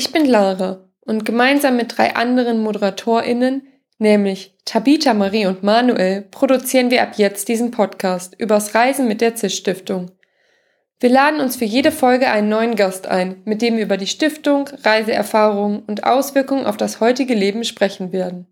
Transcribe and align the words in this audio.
Ich 0.00 0.12
bin 0.12 0.26
Lara 0.26 0.84
und 1.00 1.24
gemeinsam 1.24 1.74
mit 1.74 1.98
drei 1.98 2.14
anderen 2.14 2.62
ModeratorInnen, 2.62 3.66
nämlich 3.98 4.56
Tabitha, 4.64 5.12
Marie 5.12 5.46
und 5.46 5.64
Manuel, 5.64 6.22
produzieren 6.22 6.92
wir 6.92 7.02
ab 7.02 7.14
jetzt 7.16 7.48
diesen 7.48 7.72
Podcast 7.72 8.36
übers 8.38 8.76
Reisen 8.76 9.08
mit 9.08 9.20
der 9.20 9.36
CIS 9.36 9.56
Stiftung. 9.56 10.12
Wir 11.00 11.10
laden 11.10 11.40
uns 11.40 11.56
für 11.56 11.64
jede 11.64 11.90
Folge 11.90 12.30
einen 12.30 12.48
neuen 12.48 12.76
Gast 12.76 13.08
ein, 13.08 13.42
mit 13.44 13.60
dem 13.60 13.76
wir 13.76 13.82
über 13.82 13.96
die 13.96 14.06
Stiftung, 14.06 14.70
Reiseerfahrungen 14.84 15.80
und 15.80 16.04
Auswirkungen 16.04 16.66
auf 16.66 16.76
das 16.76 17.00
heutige 17.00 17.34
Leben 17.34 17.64
sprechen 17.64 18.12
werden. 18.12 18.46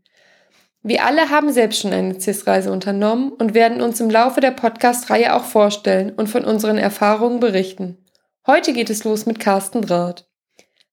Wir 0.82 1.04
alle 1.04 1.30
haben 1.30 1.52
selbst 1.52 1.80
schon 1.80 1.92
eine 1.92 2.18
CIS-Reise 2.18 2.72
unternommen 2.72 3.30
und 3.30 3.54
werden 3.54 3.82
uns 3.82 4.00
im 4.00 4.10
Laufe 4.10 4.40
der 4.40 4.50
Podcast-Reihe 4.50 5.32
auch 5.32 5.44
vorstellen 5.44 6.10
und 6.10 6.26
von 6.26 6.44
unseren 6.44 6.76
Erfahrungen 6.76 7.38
berichten. 7.38 8.04
Heute 8.48 8.72
geht 8.72 8.90
es 8.90 9.04
los 9.04 9.26
mit 9.26 9.38
Carsten 9.38 9.84
Rath. 9.84 10.26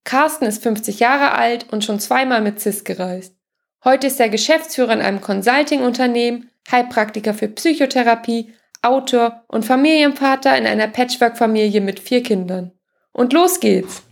Carsten 0.03 0.45
ist 0.45 0.61
50 0.63 0.99
Jahre 0.99 1.33
alt 1.33 1.67
und 1.71 1.83
schon 1.83 1.99
zweimal 1.99 2.41
mit 2.41 2.59
CIS 2.59 2.83
gereist. 2.83 3.35
Heute 3.83 4.07
ist 4.07 4.19
er 4.19 4.29
Geschäftsführer 4.29 4.93
in 4.93 5.01
einem 5.01 5.21
Consulting-Unternehmen, 5.21 6.49
Heilpraktiker 6.71 7.33
für 7.33 7.47
Psychotherapie, 7.47 8.53
Autor 8.81 9.43
und 9.47 9.65
Familienvater 9.65 10.57
in 10.57 10.65
einer 10.65 10.87
Patchwork-Familie 10.87 11.81
mit 11.81 11.99
vier 11.99 12.21
Kindern. 12.23 12.71
Und 13.11 13.33
los 13.33 13.59
geht's! 13.59 14.03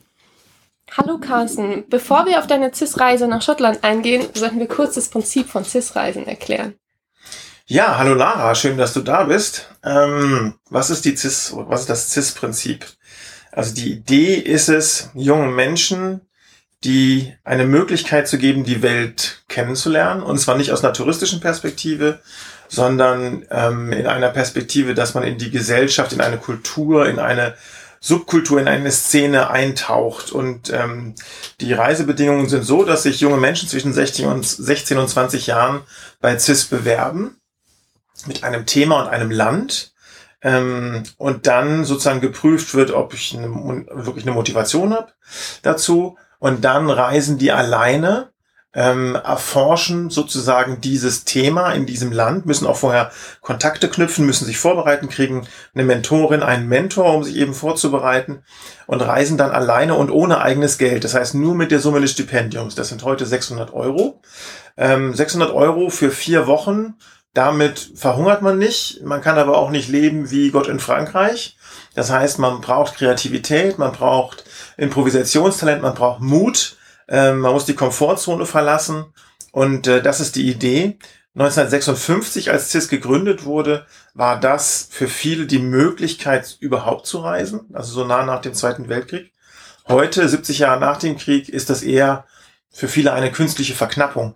Hallo 0.98 1.20
Carsten, 1.20 1.86
bevor 1.90 2.26
wir 2.26 2.40
auf 2.40 2.48
deine 2.48 2.74
CIS-Reise 2.74 3.28
nach 3.28 3.42
Schottland 3.42 3.84
eingehen, 3.84 4.28
sollten 4.34 4.60
wir 4.60 4.68
kurz 4.68 4.96
das 4.96 5.10
Prinzip 5.10 5.48
von 5.48 5.64
CIS-Reisen 5.64 6.28
erklären. 6.28 6.76
Ja, 7.66 7.98
hallo 7.98 8.14
Lara, 8.14 8.54
schön, 8.56 8.78
dass 8.78 8.92
du 8.94 9.00
da 9.00 9.24
bist. 9.24 9.70
Ähm, 9.84 10.56
was 10.70 10.90
ist 10.90 11.06
die 11.06 11.16
CIS, 11.16 11.54
was 11.56 11.82
ist 11.82 11.90
das 11.90 12.12
CIS-Prinzip? 12.12 12.86
Also 13.52 13.74
die 13.74 13.92
Idee 13.92 14.36
ist 14.36 14.70
es, 14.70 15.10
jungen 15.14 15.56
Menschen 15.56 16.22
die 16.84 17.34
eine 17.44 17.66
Möglichkeit 17.66 18.28
zu 18.28 18.38
geben, 18.38 18.64
die 18.64 18.82
Welt 18.82 19.44
kennenzulernen. 19.48 20.24
Und 20.24 20.40
zwar 20.40 20.58
nicht 20.58 20.72
aus 20.72 20.84
einer 20.84 20.94
touristischen 20.94 21.40
Perspektive, 21.40 22.20
sondern 22.68 23.46
ähm, 23.52 23.92
in 23.92 24.08
einer 24.08 24.30
Perspektive, 24.30 24.96
dass 24.96 25.14
man 25.14 25.24
in 25.24 25.38
die 25.38 25.52
Gesellschaft, 25.52 26.14
in 26.14 26.22
eine 26.22 26.38
Kultur, 26.38 27.08
in 27.08 27.20
eine 27.20 27.56
Subkultur, 28.00 28.60
in 28.60 28.68
eine 28.68 28.92
Szene 28.92 29.52
eintaucht. 29.52 30.32
Und 30.32 30.72
ähm, 30.74 31.14
die 31.60 31.74
Reisebedingungen 31.74 32.50
sind 32.50 32.64
so, 32.64 32.84
dass 32.84 33.04
sich 33.04 33.20
junge 33.20 33.38
Menschen 33.38 33.70
zwischen 33.70 33.94
16 33.94 34.26
und, 34.26 34.44
16 34.44 34.98
und 34.98 35.08
20 35.08 35.48
Jahren 35.48 35.82
bei 36.20 36.38
CIS 36.40 36.66
bewerben 36.66 37.38
mit 38.26 38.44
einem 38.44 38.66
Thema 38.66 39.04
und 39.04 39.10
einem 39.10 39.30
Land. 39.30 39.91
Ähm, 40.42 41.04
und 41.18 41.48
dann 41.48 41.86
sozusagen 41.86 42.22
geprüft 42.22 42.74
wird, 42.74 42.92
ob 42.92 43.14
ich 43.14 43.38
eine, 43.38 43.48
wirklich 43.92 44.26
eine 44.26 44.36
Motivation 44.36 44.94
habe 44.94 45.12
dazu. 45.62 46.18
Und 46.40 46.66
dann 46.66 46.90
reisen 46.90 47.38
die 47.38 47.52
alleine 47.52 48.32
ähm, 48.74 49.16
erforschen 49.16 50.10
sozusagen 50.10 50.80
dieses 50.80 51.26
Thema 51.26 51.72
in 51.72 51.86
diesem 51.86 52.12
Land, 52.12 52.46
müssen 52.46 52.66
auch 52.68 52.78
vorher 52.78 53.12
Kontakte 53.42 53.90
knüpfen, 53.90 54.26
müssen 54.26 54.46
sich 54.46 54.58
vorbereiten, 54.58 55.10
kriegen 55.10 55.46
eine 55.74 55.84
Mentorin, 55.84 56.42
einen 56.42 56.70
Mentor, 56.70 57.14
um 57.14 57.24
sich 57.24 57.36
eben 57.36 57.54
vorzubereiten 57.54 58.44
und 58.88 59.02
reisen 59.02 59.38
dann 59.38 59.52
alleine 59.52 59.96
und 59.96 60.10
ohne 60.10 60.42
eigenes 60.42 60.78
Geld. 60.78 61.04
Das 61.04 61.16
heißt 61.16 61.36
nur 61.36 61.54
mit 61.54 61.72
der 61.72 61.80
Summe 61.80 62.00
des 62.00 62.12
Stipendiums. 62.12 62.76
Das 62.76 62.90
sind 62.90 63.04
heute 63.04 63.26
600 63.26 63.74
Euro. 63.74 64.22
Ähm, 64.78 65.14
600 65.14 65.52
Euro 65.52 65.90
für 65.90 66.12
vier 66.12 66.48
Wochen. 66.48 66.96
Damit 67.34 67.92
verhungert 67.96 68.42
man 68.42 68.58
nicht. 68.58 69.04
Man 69.04 69.22
kann 69.22 69.38
aber 69.38 69.58
auch 69.58 69.70
nicht 69.70 69.90
leben 69.90 70.32
wie 70.32 70.52
Gott 70.52 70.68
in 70.68 70.80
Frankreich. 70.80 71.58
Das 71.96 72.12
heißt, 72.12 72.40
man 72.40 72.62
braucht 72.62 72.96
Kreativität, 72.96 73.78
man 73.78 73.94
braucht 73.94 74.44
Improvisationstalent, 74.78 75.82
man 75.82 75.94
braucht 75.94 76.22
Mut 76.22 76.78
ähm, 77.12 77.40
man 77.40 77.52
muss 77.52 77.66
die 77.66 77.76
Komfortzone 77.76 78.46
verlassen 78.46 79.06
und 79.52 79.86
äh, 79.86 80.02
das 80.02 80.22
ist 80.22 80.38
die 80.38 80.50
Idee. 80.50 80.98
1956, 81.36 82.52
als 82.52 82.72
CIS 82.72 82.88
gegründet 82.88 83.44
wurde, 83.44 83.86
war 84.14 84.40
das 84.40 84.88
für 84.90 85.08
viele 85.08 85.46
die 85.46 85.60
Möglichkeit, 85.60 86.58
überhaupt 86.60 87.06
zu 87.06 87.20
reisen, 87.20 87.70
also 87.74 87.94
so 87.94 88.06
nah 88.06 88.26
nach 88.26 88.42
dem 88.42 88.54
Zweiten 88.54 88.90
Weltkrieg. 88.90 89.32
Heute, 89.88 90.28
70 90.28 90.60
Jahre 90.60 90.80
nach 90.80 90.98
dem 90.98 91.18
Krieg, 91.18 91.50
ist 91.50 91.70
das 91.70 91.84
eher 91.84 92.26
für 92.70 92.88
viele 92.88 93.12
eine 93.12 93.32
künstliche 93.32 93.76
Verknappung, 93.76 94.36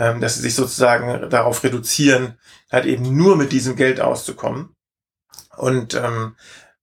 ähm, 0.00 0.20
dass 0.20 0.36
sie 0.36 0.40
sich 0.40 0.54
sozusagen 0.54 1.28
darauf 1.28 1.62
reduzieren, 1.62 2.38
halt 2.72 2.86
eben 2.86 3.14
nur 3.16 3.36
mit 3.36 3.52
diesem 3.52 3.76
Geld 3.76 4.00
auszukommen. 4.00 4.74
Und 5.58 5.94
ähm, 5.94 6.36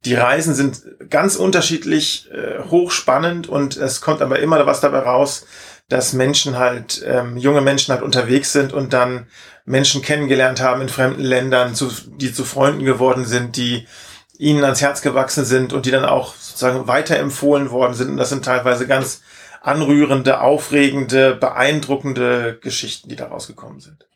die 0.05 0.13
Reisen 0.13 0.53
sind 0.53 0.83
ganz 1.09 1.35
unterschiedlich, 1.35 2.29
äh, 2.31 2.63
hochspannend 2.69 3.49
und 3.49 3.75
es 3.75 4.01
kommt 4.01 4.21
aber 4.21 4.37
immer 4.39 4.63
was 4.67 4.81
dabei 4.81 4.99
raus, 4.99 5.47
dass 5.89 6.13
Menschen 6.13 6.59
halt, 6.59 7.03
ähm, 7.07 7.37
junge 7.37 7.61
Menschen 7.61 7.91
halt 7.91 8.03
unterwegs 8.03 8.53
sind 8.53 8.71
und 8.71 8.93
dann 8.93 9.25
Menschen 9.65 10.03
kennengelernt 10.03 10.61
haben 10.61 10.81
in 10.81 10.89
fremden 10.89 11.23
Ländern, 11.23 11.73
zu, 11.73 11.91
die 12.05 12.31
zu 12.31 12.45
Freunden 12.45 12.85
geworden 12.85 13.25
sind, 13.25 13.57
die 13.57 13.87
ihnen 14.37 14.63
ans 14.63 14.81
Herz 14.81 15.01
gewachsen 15.01 15.43
sind 15.43 15.73
und 15.73 15.87
die 15.87 15.91
dann 15.91 16.05
auch 16.05 16.35
sozusagen 16.35 16.87
weiterempfohlen 16.87 17.71
worden 17.71 17.95
sind. 17.95 18.11
Und 18.11 18.17
das 18.17 18.29
sind 18.29 18.45
teilweise 18.45 18.85
ganz 18.85 19.21
anrührende, 19.67 20.41
aufregende, 20.41 21.35
beeindruckende 21.35 22.57
Geschichten, 22.61 23.09
die 23.09 23.15
da 23.15 23.27
rausgekommen 23.27 23.79
sind. 23.79 24.07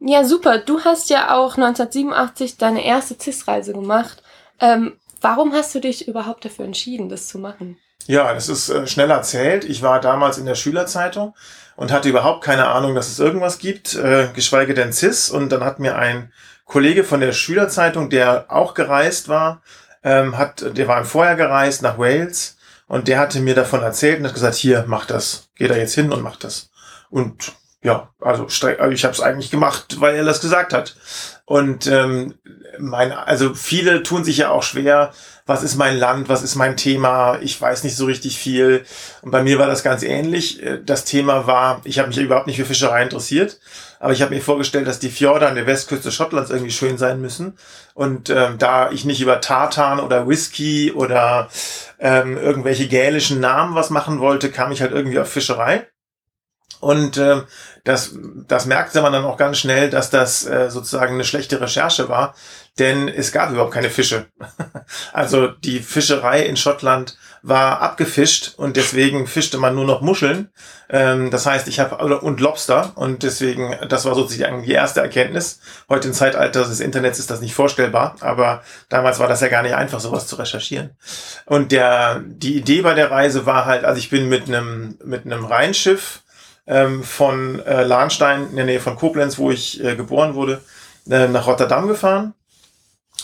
Ja, 0.00 0.24
super. 0.24 0.58
Du 0.58 0.80
hast 0.80 1.10
ja 1.10 1.36
auch 1.36 1.56
1987 1.56 2.58
deine 2.58 2.84
erste 2.84 3.16
CIS-Reise 3.18 3.72
gemacht. 3.72 4.22
Ähm, 4.60 4.94
Warum 5.22 5.52
hast 5.52 5.72
du 5.74 5.80
dich 5.80 6.08
überhaupt 6.08 6.44
dafür 6.44 6.64
entschieden, 6.64 7.08
das 7.08 7.28
zu 7.28 7.38
machen? 7.38 7.78
Ja, 8.06 8.34
das 8.34 8.48
ist 8.48 8.68
äh, 8.68 8.88
schnell 8.88 9.10
erzählt. 9.10 9.64
Ich 9.64 9.80
war 9.80 10.00
damals 10.00 10.36
in 10.36 10.46
der 10.46 10.56
Schülerzeitung 10.56 11.34
und 11.76 11.92
hatte 11.92 12.08
überhaupt 12.08 12.42
keine 12.44 12.66
Ahnung, 12.66 12.96
dass 12.96 13.08
es 13.08 13.20
irgendwas 13.20 13.58
gibt, 13.58 13.94
äh, 13.94 14.28
geschweige 14.34 14.74
denn 14.74 14.92
CIS. 14.92 15.30
Und 15.30 15.50
dann 15.50 15.64
hat 15.64 15.78
mir 15.78 15.96
ein 15.96 16.32
Kollege 16.64 17.04
von 17.04 17.20
der 17.20 17.32
Schülerzeitung, 17.32 18.10
der 18.10 18.46
auch 18.48 18.74
gereist 18.74 19.28
war, 19.28 19.62
ähm, 20.02 20.36
hat, 20.36 20.76
der 20.76 20.88
war 20.88 21.04
vorher 21.04 21.36
gereist 21.36 21.82
nach 21.82 21.98
Wales 21.98 22.56
und 22.92 23.08
der 23.08 23.18
hatte 23.18 23.40
mir 23.40 23.54
davon 23.54 23.80
erzählt 23.80 24.18
und 24.18 24.26
hat 24.26 24.34
gesagt, 24.34 24.56
hier, 24.56 24.84
mach 24.86 25.06
das. 25.06 25.48
Geh 25.54 25.66
da 25.66 25.76
jetzt 25.76 25.94
hin 25.94 26.12
und 26.12 26.20
mach 26.20 26.36
das. 26.36 26.68
Und 27.08 27.54
ja, 27.82 28.10
also, 28.20 28.44
also 28.44 28.90
ich 28.90 29.04
habe 29.04 29.14
es 29.14 29.20
eigentlich 29.20 29.50
gemacht, 29.50 30.00
weil 30.00 30.14
er 30.14 30.24
das 30.24 30.40
gesagt 30.40 30.72
hat. 30.72 30.94
Und 31.44 31.88
ähm, 31.88 32.34
mein, 32.78 33.12
also 33.12 33.54
viele 33.54 34.04
tun 34.04 34.24
sich 34.24 34.38
ja 34.38 34.50
auch 34.50 34.62
schwer, 34.62 35.10
was 35.46 35.64
ist 35.64 35.74
mein 35.74 35.98
Land, 35.98 36.28
was 36.28 36.44
ist 36.44 36.54
mein 36.54 36.76
Thema, 36.76 37.38
ich 37.42 37.60
weiß 37.60 37.82
nicht 37.82 37.96
so 37.96 38.06
richtig 38.06 38.38
viel. 38.38 38.84
Und 39.22 39.32
bei 39.32 39.42
mir 39.42 39.58
war 39.58 39.66
das 39.66 39.82
ganz 39.82 40.04
ähnlich. 40.04 40.62
Äh, 40.62 40.80
das 40.84 41.04
Thema 41.04 41.48
war, 41.48 41.80
ich 41.82 41.98
habe 41.98 42.08
mich 42.08 42.18
überhaupt 42.18 42.46
nicht 42.46 42.56
für 42.56 42.64
Fischerei 42.64 43.02
interessiert, 43.02 43.58
aber 43.98 44.12
ich 44.12 44.22
habe 44.22 44.32
mir 44.32 44.40
vorgestellt, 44.40 44.86
dass 44.86 45.00
die 45.00 45.10
Fjorde 45.10 45.48
an 45.48 45.56
der 45.56 45.66
Westküste 45.66 46.12
Schottlands 46.12 46.50
irgendwie 46.50 46.70
schön 46.70 46.98
sein 46.98 47.20
müssen. 47.20 47.58
Und 47.94 48.30
ähm, 48.30 48.58
da 48.58 48.92
ich 48.92 49.04
nicht 49.04 49.20
über 49.20 49.40
Tartan 49.40 49.98
oder 49.98 50.28
Whisky 50.28 50.92
oder 50.92 51.48
ähm, 51.98 52.38
irgendwelche 52.38 52.86
gälischen 52.86 53.40
Namen 53.40 53.74
was 53.74 53.90
machen 53.90 54.20
wollte, 54.20 54.52
kam 54.52 54.70
ich 54.70 54.80
halt 54.80 54.92
irgendwie 54.92 55.18
auf 55.18 55.28
Fischerei. 55.28 55.88
Und 56.80 57.16
äh, 57.16 57.42
das, 57.84 58.14
das 58.46 58.66
merkte 58.66 59.02
man 59.02 59.12
dann 59.12 59.24
auch 59.24 59.36
ganz 59.36 59.58
schnell, 59.58 59.90
dass 59.90 60.10
das 60.10 60.46
äh, 60.46 60.70
sozusagen 60.70 61.14
eine 61.14 61.24
schlechte 61.24 61.60
Recherche 61.60 62.08
war, 62.08 62.34
denn 62.78 63.08
es 63.08 63.32
gab 63.32 63.50
überhaupt 63.50 63.74
keine 63.74 63.90
Fische. 63.90 64.26
also 65.12 65.48
die 65.48 65.80
Fischerei 65.80 66.42
in 66.42 66.56
Schottland 66.56 67.16
war 67.42 67.80
abgefischt 67.82 68.54
und 68.56 68.76
deswegen 68.76 69.26
fischte 69.26 69.58
man 69.58 69.74
nur 69.74 69.84
noch 69.84 70.00
Muscheln. 70.00 70.50
Ähm, 70.88 71.30
das 71.32 71.44
heißt, 71.44 71.66
ich 71.66 71.80
habe 71.80 72.20
und 72.20 72.40
Lobster 72.40 72.92
und 72.94 73.24
deswegen, 73.24 73.76
das 73.88 74.04
war 74.04 74.14
sozusagen 74.14 74.62
die 74.62 74.72
erste 74.72 75.00
Erkenntnis. 75.00 75.58
Heute 75.88 76.08
im 76.08 76.14
Zeitalter 76.14 76.60
des 76.64 76.78
Internets 76.78 77.18
ist 77.18 77.30
das 77.30 77.40
nicht 77.40 77.54
vorstellbar, 77.54 78.14
aber 78.20 78.62
damals 78.88 79.18
war 79.18 79.26
das 79.26 79.40
ja 79.40 79.48
gar 79.48 79.62
nicht 79.62 79.74
einfach, 79.74 79.98
sowas 79.98 80.28
zu 80.28 80.36
recherchieren. 80.36 80.90
Und 81.46 81.72
der 81.72 82.22
die 82.24 82.56
Idee 82.56 82.82
bei 82.82 82.94
der 82.94 83.10
Reise 83.10 83.44
war 83.44 83.66
halt, 83.66 83.84
also 83.84 83.98
ich 83.98 84.08
bin 84.08 84.28
mit 84.28 84.46
einem 84.46 84.96
mit 85.04 85.26
einem 85.26 85.44
Rheinschiff 85.44 86.21
ähm, 86.72 87.04
von 87.04 87.60
äh, 87.66 87.82
Lahnstein 87.84 88.48
in 88.50 88.56
der 88.56 88.64
Nähe 88.64 88.80
von 88.80 88.96
Koblenz, 88.96 89.38
wo 89.38 89.50
ich 89.50 89.82
äh, 89.84 89.94
geboren 89.94 90.34
wurde, 90.34 90.62
äh, 91.08 91.28
nach 91.28 91.46
Rotterdam 91.46 91.86
gefahren 91.86 92.34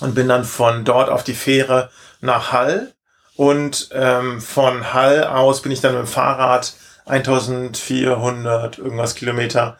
und 0.01 0.15
bin 0.15 0.29
dann 0.29 0.45
von 0.45 0.85
dort 0.85 1.09
auf 1.09 1.25
die 1.25 1.35
Fähre 1.35 1.91
nach 2.21 2.53
Hall. 2.53 2.93
Und 3.37 3.89
ähm, 3.93 4.41
von 4.41 4.93
Hall 4.93 5.25
aus 5.25 5.63
bin 5.63 5.73
ich 5.73 5.81
dann 5.81 5.95
mit 5.95 6.03
dem 6.03 6.09
Fahrrad 6.09 6.75
1400 7.07 8.79
irgendwas 8.79 9.15
Kilometer 9.15 9.79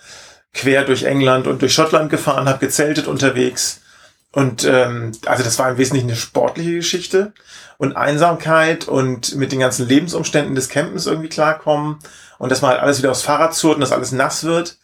quer 0.55 0.85
durch 0.85 1.03
England 1.03 1.47
und 1.47 1.61
durch 1.61 1.75
Schottland 1.75 2.09
gefahren, 2.09 2.49
habe 2.49 2.59
gezeltet 2.65 3.07
unterwegs. 3.07 3.81
Und 4.33 4.65
ähm, 4.65 5.13
also 5.27 5.43
das 5.43 5.59
war 5.59 5.71
im 5.71 5.79
Wesentlichen 5.79 6.09
eine 6.09 6.17
sportliche 6.17 6.77
Geschichte 6.77 7.33
und 7.77 7.97
Einsamkeit 7.97 8.87
und 8.87 9.35
mit 9.37 9.53
den 9.53 9.61
ganzen 9.61 9.89
Lebensumständen 9.89 10.55
des 10.55 10.69
Campens 10.69 11.07
irgendwie 11.07 11.29
klarkommen 11.29 11.99
und 12.39 12.51
dass 12.51 12.63
man 12.63 12.73
halt 12.73 12.81
alles 12.81 12.99
wieder 12.99 13.11
aufs 13.11 13.23
Fahrrad 13.23 13.55
zurrt 13.55 13.77
und 13.77 13.81
dass 13.81 13.93
alles 13.93 14.13
nass 14.13 14.45
wird. 14.45 14.79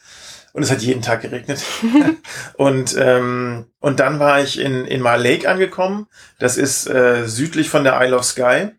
Und 0.53 0.63
es 0.63 0.71
hat 0.71 0.83
jeden 0.83 1.03
Tag 1.03 1.23
geregnet. 1.23 1.63
und, 2.57 2.97
ähm, 2.97 3.67
und 3.81 3.99
dann 3.99 4.21
war 4.21 4.41
ich 4.41 4.61
in, 4.61 4.85
in 4.85 5.01
Mar 5.01 5.19
Lake 5.19 5.49
angekommen. 5.49 6.07
Das 6.39 6.57
ist 6.57 6.87
äh, 6.87 7.27
südlich 7.27 7.69
von 7.71 7.83
der 7.83 8.01
Isle 8.01 8.17
of 8.17 8.25
Skye, 8.25 8.71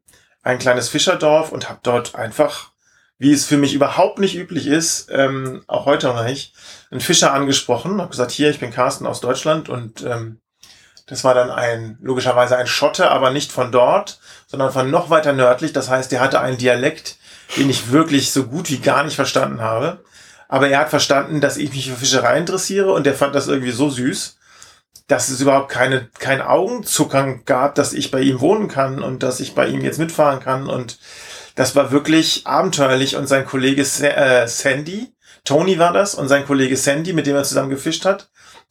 ein 0.42 0.60
kleines 0.60 0.88
Fischerdorf 0.88 1.52
und 1.52 1.68
habe 1.68 1.80
dort 1.84 2.16
einfach 2.16 2.72
wie 3.18 3.32
es 3.32 3.46
für 3.46 3.58
mich 3.58 3.74
überhaupt 3.74 4.20
nicht 4.20 4.36
üblich 4.36 4.68
ist, 4.68 5.10
ähm, 5.10 5.64
auch 5.68 5.86
heute 5.86 6.08
noch 6.08 6.24
nicht, 6.24 6.54
einen 6.92 7.00
Fischer 7.00 7.34
angesprochen, 7.34 8.02
habe 8.02 8.10
gesagt, 8.10 8.32
hier, 8.32 8.50
ich 8.50 8.60
bin 8.60 8.72
Carsten 8.72 9.06
aus 9.06 9.22
Deutschland 9.22 9.70
und 9.70 10.04
ähm, 10.04 10.40
das 11.08 11.24
war 11.24 11.34
dann 11.34 11.52
ein, 11.52 11.98
logischerweise 12.02 12.58
ein 12.58 12.68
Schotte, 12.68 13.12
aber 13.12 13.30
nicht 13.30 13.52
von 13.52 13.72
dort, 13.72 14.20
sondern 14.48 14.72
von 14.72 14.90
noch 14.90 15.10
weiter 15.12 15.34
nördlich. 15.34 15.72
Das 15.72 15.90
heißt, 15.90 16.12
der 16.12 16.20
hatte 16.20 16.42
einen 16.42 16.58
Dialekt, 16.58 17.18
den 17.58 17.70
ich 17.70 17.92
wirklich 17.92 18.32
so 18.32 18.46
gut 18.46 18.70
wie 18.70 18.80
gar 18.80 19.04
nicht 19.04 19.16
verstanden 19.16 19.62
habe. 19.62 20.04
Aber 20.48 20.70
er 20.70 20.80
hat 20.80 20.90
verstanden, 20.90 21.42
dass 21.42 21.58
ich 21.58 21.72
mich 21.72 21.90
für 21.90 21.98
Fischerei 21.98 22.38
interessiere 22.38 22.92
und 22.94 23.08
er 23.08 23.14
fand 23.14 23.34
das 23.34 23.48
irgendwie 23.48 23.72
so 23.72 23.90
süß, 23.90 24.38
dass 25.08 25.30
es 25.30 25.42
überhaupt 25.42 25.70
keine, 25.70 26.10
kein 26.20 26.42
Augenzuckern 26.42 27.44
gab, 27.46 27.76
dass 27.76 27.94
ich 27.94 28.12
bei 28.12 28.22
ihm 28.22 28.40
wohnen 28.40 28.68
kann 28.68 29.02
und 29.02 29.24
dass 29.24 29.40
ich 29.40 29.56
bei 29.56 29.68
ihm 29.68 29.82
jetzt 29.82 30.00
mitfahren 30.00 30.40
kann. 30.40 30.68
Und 30.68 31.00
das 31.56 31.76
war 31.76 31.92
wirklich 31.92 32.46
abenteuerlich. 32.46 33.16
Und 33.16 33.28
sein 33.28 33.46
Kollege 33.46 33.82
äh, 33.82 34.48
Sandy, 34.48 35.14
Tony 35.44 35.78
war 35.78 35.94
das, 35.94 36.16
und 36.16 36.28
sein 36.28 36.46
Kollege 36.46 36.78
Sandy, 36.78 37.14
mit 37.14 37.28
dem 37.28 37.36
er 37.36 37.44
zusammen 37.44 37.70
gefischt 37.70 38.06
hat, 38.06 38.30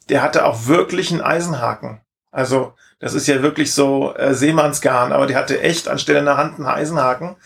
der 0.09 0.21
hatte 0.21 0.45
auch 0.45 0.67
wirklich 0.67 1.11
einen 1.11 1.21
Eisenhaken. 1.21 2.01
Also 2.31 2.73
das 2.99 3.13
ist 3.13 3.27
ja 3.27 3.41
wirklich 3.41 3.73
so 3.73 4.13
äh, 4.15 4.33
Seemannsgarn, 4.33 5.13
aber 5.13 5.27
die 5.27 5.35
hatte 5.35 5.61
echt 5.61 5.87
anstelle 5.87 6.19
einer 6.19 6.37
Hand 6.37 6.55
einen 6.57 6.67
Eisenhaken. 6.67 7.37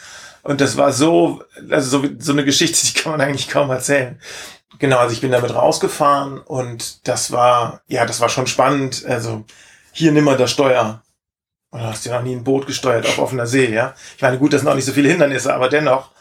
Und 0.43 0.61
das 0.61 0.77
war 0.77 0.91
so, 0.91 1.43
also 1.69 2.01
so, 2.01 2.09
so 2.17 2.31
eine 2.31 2.45
Geschichte, 2.45 2.85
die 2.85 2.93
kann 2.93 3.11
man 3.11 3.21
eigentlich 3.21 3.49
kaum 3.49 3.69
erzählen. 3.69 4.19
Genau, 4.79 4.99
also 4.99 5.13
ich 5.13 5.21
bin 5.21 5.31
damit 5.31 5.53
rausgefahren 5.53 6.39
und 6.39 7.07
das 7.07 7.31
war, 7.31 7.81
ja, 7.87 8.05
das 8.05 8.21
war 8.21 8.29
schon 8.29 8.47
spannend. 8.47 9.05
Also 9.05 9.43
hier 9.91 10.11
nimm 10.11 10.23
mal 10.23 10.37
das 10.37 10.51
Steuer. 10.51 11.03
Oder 11.71 11.83
hast 11.87 12.05
du 12.05 12.09
noch 12.09 12.23
nie 12.23 12.35
ein 12.35 12.43
Boot 12.43 12.65
gesteuert 12.65 13.05
auf 13.05 13.19
offener 13.19 13.45
See, 13.45 13.71
ja? 13.71 13.93
Ich 14.15 14.21
meine, 14.21 14.39
gut, 14.39 14.53
das 14.53 14.61
sind 14.61 14.69
auch 14.69 14.75
nicht 14.75 14.85
so 14.85 14.93
viele 14.93 15.09
Hindernisse, 15.09 15.53
aber 15.53 15.69
dennoch. 15.69 16.11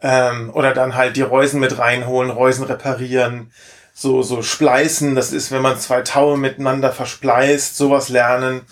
Ähm, 0.00 0.50
oder 0.54 0.74
dann 0.74 0.94
halt 0.94 1.16
die 1.16 1.22
Reusen 1.22 1.60
mit 1.60 1.78
reinholen, 1.78 2.30
Reusen 2.30 2.64
reparieren, 2.64 3.52
so, 3.94 4.22
so 4.22 4.42
spleißen. 4.42 5.14
Das 5.14 5.32
ist, 5.32 5.50
wenn 5.50 5.62
man 5.62 5.78
zwei 5.78 6.02
Taue 6.02 6.36
miteinander 6.36 6.92
verspleißt, 6.92 7.76
sowas 7.76 8.08
lernen. 8.10 8.62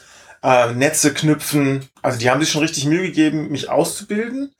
Äh, 0.42 0.72
Netze 0.72 1.12
knüpfen. 1.14 1.88
Also 2.02 2.18
die 2.18 2.30
haben 2.30 2.40
sich 2.40 2.50
schon 2.50 2.62
richtig 2.62 2.86
Mühe 2.86 3.02
gegeben, 3.02 3.50
mich 3.50 3.68
auszubilden. 3.68 4.54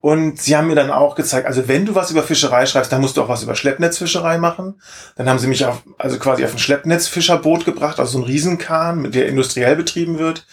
Und 0.00 0.40
sie 0.40 0.56
haben 0.56 0.68
mir 0.68 0.76
dann 0.76 0.92
auch 0.92 1.16
gezeigt, 1.16 1.46
also 1.46 1.66
wenn 1.66 1.84
du 1.84 1.94
was 1.96 2.12
über 2.12 2.22
Fischerei 2.22 2.66
schreibst, 2.66 2.92
dann 2.92 3.00
musst 3.00 3.16
du 3.16 3.22
auch 3.22 3.28
was 3.28 3.42
über 3.42 3.56
Schleppnetzfischerei 3.56 4.38
machen. 4.38 4.80
Dann 5.16 5.28
haben 5.28 5.40
sie 5.40 5.48
mich 5.48 5.64
auf, 5.64 5.82
also 5.98 6.18
quasi 6.18 6.44
auf 6.44 6.52
ein 6.52 6.58
Schleppnetzfischerboot 6.58 7.64
gebracht, 7.64 7.98
also 7.98 8.12
so 8.12 8.18
ein 8.18 8.24
Riesenkahn, 8.24 9.02
mit 9.02 9.16
der 9.16 9.26
industriell 9.26 9.74
betrieben 9.74 10.18
wird. 10.18 10.46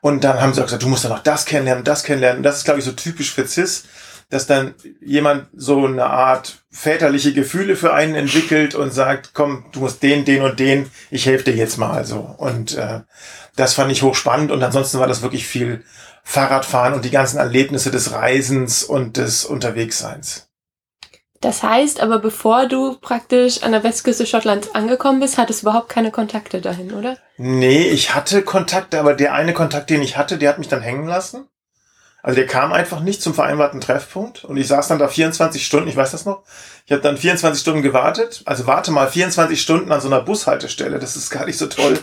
Und 0.00 0.24
dann 0.24 0.40
haben 0.40 0.54
sie 0.54 0.60
auch 0.60 0.66
gesagt, 0.66 0.82
du 0.82 0.88
musst 0.88 1.04
dann 1.04 1.12
auch 1.12 1.22
das 1.22 1.44
kennenlernen, 1.44 1.84
das 1.84 2.02
kennenlernen. 2.02 2.38
Und 2.38 2.42
das 2.42 2.58
ist, 2.58 2.64
glaube 2.64 2.80
ich, 2.80 2.84
so 2.84 2.92
typisch 2.92 3.32
für 3.32 3.46
CIS, 3.46 3.84
dass 4.30 4.46
dann 4.46 4.74
jemand 5.00 5.48
so 5.52 5.84
eine 5.84 6.06
Art 6.06 6.62
väterliche 6.70 7.32
Gefühle 7.32 7.76
für 7.76 7.92
einen 7.92 8.14
entwickelt 8.14 8.74
und 8.74 8.94
sagt, 8.94 9.34
komm, 9.34 9.66
du 9.72 9.80
musst 9.80 10.02
den, 10.02 10.24
den 10.24 10.42
und 10.42 10.60
den, 10.60 10.90
ich 11.10 11.26
helfe 11.26 11.50
dir 11.50 11.56
jetzt 11.56 11.78
mal 11.78 12.04
so. 12.04 12.34
Und 12.38 12.76
äh, 12.76 13.00
das 13.56 13.74
fand 13.74 13.90
ich 13.90 14.02
hochspannend 14.02 14.52
und 14.52 14.62
ansonsten 14.62 15.00
war 15.00 15.08
das 15.08 15.22
wirklich 15.22 15.46
viel 15.46 15.84
Fahrradfahren 16.22 16.94
und 16.94 17.04
die 17.04 17.10
ganzen 17.10 17.38
Erlebnisse 17.38 17.90
des 17.90 18.12
Reisens 18.12 18.84
und 18.84 19.16
des 19.16 19.44
Unterwegsseins. 19.44 20.46
Das 21.40 21.62
heißt 21.62 22.00
aber, 22.00 22.18
bevor 22.18 22.66
du 22.66 22.96
praktisch 23.00 23.62
an 23.62 23.72
der 23.72 23.82
Westküste 23.82 24.26
Schottlands 24.26 24.74
angekommen 24.74 25.20
bist, 25.20 25.38
hattest 25.38 25.62
du 25.62 25.66
überhaupt 25.66 25.88
keine 25.88 26.10
Kontakte 26.10 26.60
dahin, 26.60 26.92
oder? 26.92 27.16
Nee, 27.38 27.88
ich 27.88 28.14
hatte 28.14 28.42
Kontakte, 28.42 29.00
aber 29.00 29.14
der 29.14 29.32
eine 29.32 29.54
Kontakt, 29.54 29.88
den 29.88 30.02
ich 30.02 30.18
hatte, 30.18 30.36
der 30.36 30.50
hat 30.50 30.58
mich 30.58 30.68
dann 30.68 30.82
hängen 30.82 31.06
lassen. 31.06 31.48
Also 32.22 32.36
der 32.36 32.46
kam 32.46 32.72
einfach 32.72 33.00
nicht 33.00 33.22
zum 33.22 33.34
vereinbarten 33.34 33.80
Treffpunkt 33.80 34.44
und 34.44 34.56
ich 34.56 34.68
saß 34.68 34.88
dann 34.88 34.98
da 34.98 35.08
24 35.08 35.64
Stunden, 35.64 35.88
ich 35.88 35.96
weiß 35.96 36.10
das 36.10 36.26
noch. 36.26 36.42
Ich 36.84 36.92
habe 36.92 37.02
dann 37.02 37.16
24 37.16 37.60
Stunden 37.60 37.82
gewartet. 37.82 38.42
Also 38.44 38.66
warte 38.66 38.90
mal 38.90 39.08
24 39.08 39.60
Stunden 39.60 39.90
an 39.90 40.00
so 40.00 40.08
einer 40.08 40.20
Bushaltestelle, 40.20 40.98
das 40.98 41.16
ist 41.16 41.30
gar 41.30 41.46
nicht 41.46 41.58
so 41.58 41.66
toll. 41.66 41.98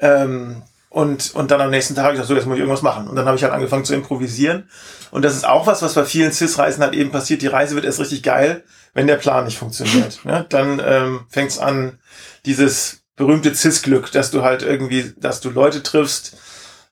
Ähm, 0.00 0.62
und, 0.90 1.36
und 1.36 1.52
dann 1.52 1.60
am 1.60 1.70
nächsten 1.70 1.94
Tag, 1.94 2.12
ich 2.12 2.18
dachte, 2.18 2.26
so, 2.26 2.34
jetzt 2.34 2.46
muss 2.46 2.56
ich 2.56 2.60
irgendwas 2.60 2.82
machen. 2.82 3.06
Und 3.06 3.14
dann 3.14 3.26
habe 3.26 3.36
ich 3.36 3.44
halt 3.44 3.52
angefangen 3.52 3.84
zu 3.84 3.94
improvisieren. 3.94 4.68
Und 5.12 5.22
das 5.22 5.36
ist 5.36 5.46
auch 5.46 5.68
was, 5.68 5.82
was 5.82 5.94
bei 5.94 6.04
vielen 6.04 6.32
CIS-Reisen 6.32 6.82
halt 6.82 6.94
eben 6.94 7.12
passiert. 7.12 7.42
Die 7.42 7.46
Reise 7.46 7.76
wird 7.76 7.84
erst 7.84 8.00
richtig 8.00 8.24
geil, 8.24 8.64
wenn 8.92 9.06
der 9.06 9.16
Plan 9.16 9.44
nicht 9.44 9.56
funktioniert. 9.56 10.18
ne? 10.24 10.46
Dann 10.48 10.82
ähm, 10.84 11.26
fängt 11.28 11.52
es 11.52 11.60
an, 11.60 12.00
dieses 12.44 13.02
berühmte 13.14 13.54
CIS-Glück, 13.54 14.10
dass 14.10 14.32
du 14.32 14.42
halt 14.42 14.62
irgendwie, 14.62 15.12
dass 15.16 15.40
du 15.40 15.50
Leute 15.50 15.84
triffst, 15.84 16.36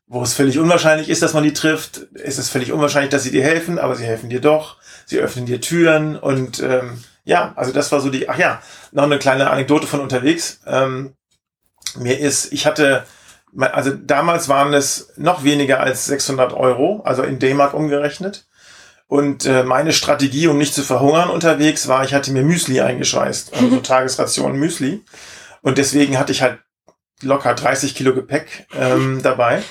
wo 0.08 0.22
es 0.22 0.34
völlig 0.34 0.58
unwahrscheinlich 0.58 1.08
ist, 1.08 1.22
dass 1.22 1.34
man 1.34 1.44
die 1.44 1.52
trifft. 1.52 2.06
Es 2.14 2.38
ist 2.38 2.50
völlig 2.50 2.72
unwahrscheinlich, 2.72 3.10
dass 3.10 3.22
sie 3.22 3.30
dir 3.30 3.42
helfen, 3.42 3.78
aber 3.78 3.94
sie 3.94 4.04
helfen 4.04 4.30
dir 4.30 4.40
doch. 4.40 4.76
Sie 5.06 5.18
öffnen 5.18 5.46
dir 5.46 5.60
Türen 5.60 6.16
und 6.16 6.60
ähm, 6.60 7.02
ja, 7.24 7.52
also 7.56 7.72
das 7.72 7.92
war 7.92 8.00
so 8.00 8.10
die, 8.10 8.28
ach 8.28 8.38
ja, 8.38 8.60
noch 8.92 9.04
eine 9.04 9.18
kleine 9.18 9.50
Anekdote 9.50 9.86
von 9.86 10.00
unterwegs. 10.00 10.60
Ähm, 10.66 11.14
mir 11.96 12.18
ist, 12.18 12.52
ich 12.52 12.66
hatte 12.66 13.04
also 13.60 13.92
damals 13.92 14.48
waren 14.48 14.74
es 14.74 15.12
noch 15.16 15.44
weniger 15.44 15.80
als 15.80 16.06
600 16.06 16.52
Euro, 16.52 17.02
also 17.04 17.22
in 17.22 17.38
D-Mark 17.38 17.74
umgerechnet. 17.74 18.46
Und 19.06 19.46
äh, 19.46 19.62
meine 19.62 19.92
Strategie, 19.92 20.48
um 20.48 20.58
nicht 20.58 20.74
zu 20.74 20.82
verhungern 20.82 21.30
unterwegs, 21.30 21.88
war, 21.88 22.04
ich 22.04 22.12
hatte 22.12 22.30
mir 22.30 22.42
Müsli 22.42 22.80
eingeschweißt, 22.80 23.54
also 23.54 23.70
so 23.70 23.76
Tagesration 23.82 24.56
Müsli. 24.56 25.02
Und 25.62 25.78
deswegen 25.78 26.18
hatte 26.18 26.32
ich 26.32 26.42
halt 26.42 26.60
locker 27.22 27.54
30 27.54 27.94
Kilo 27.94 28.14
Gepäck 28.14 28.66
ähm, 28.78 29.22
dabei. 29.22 29.62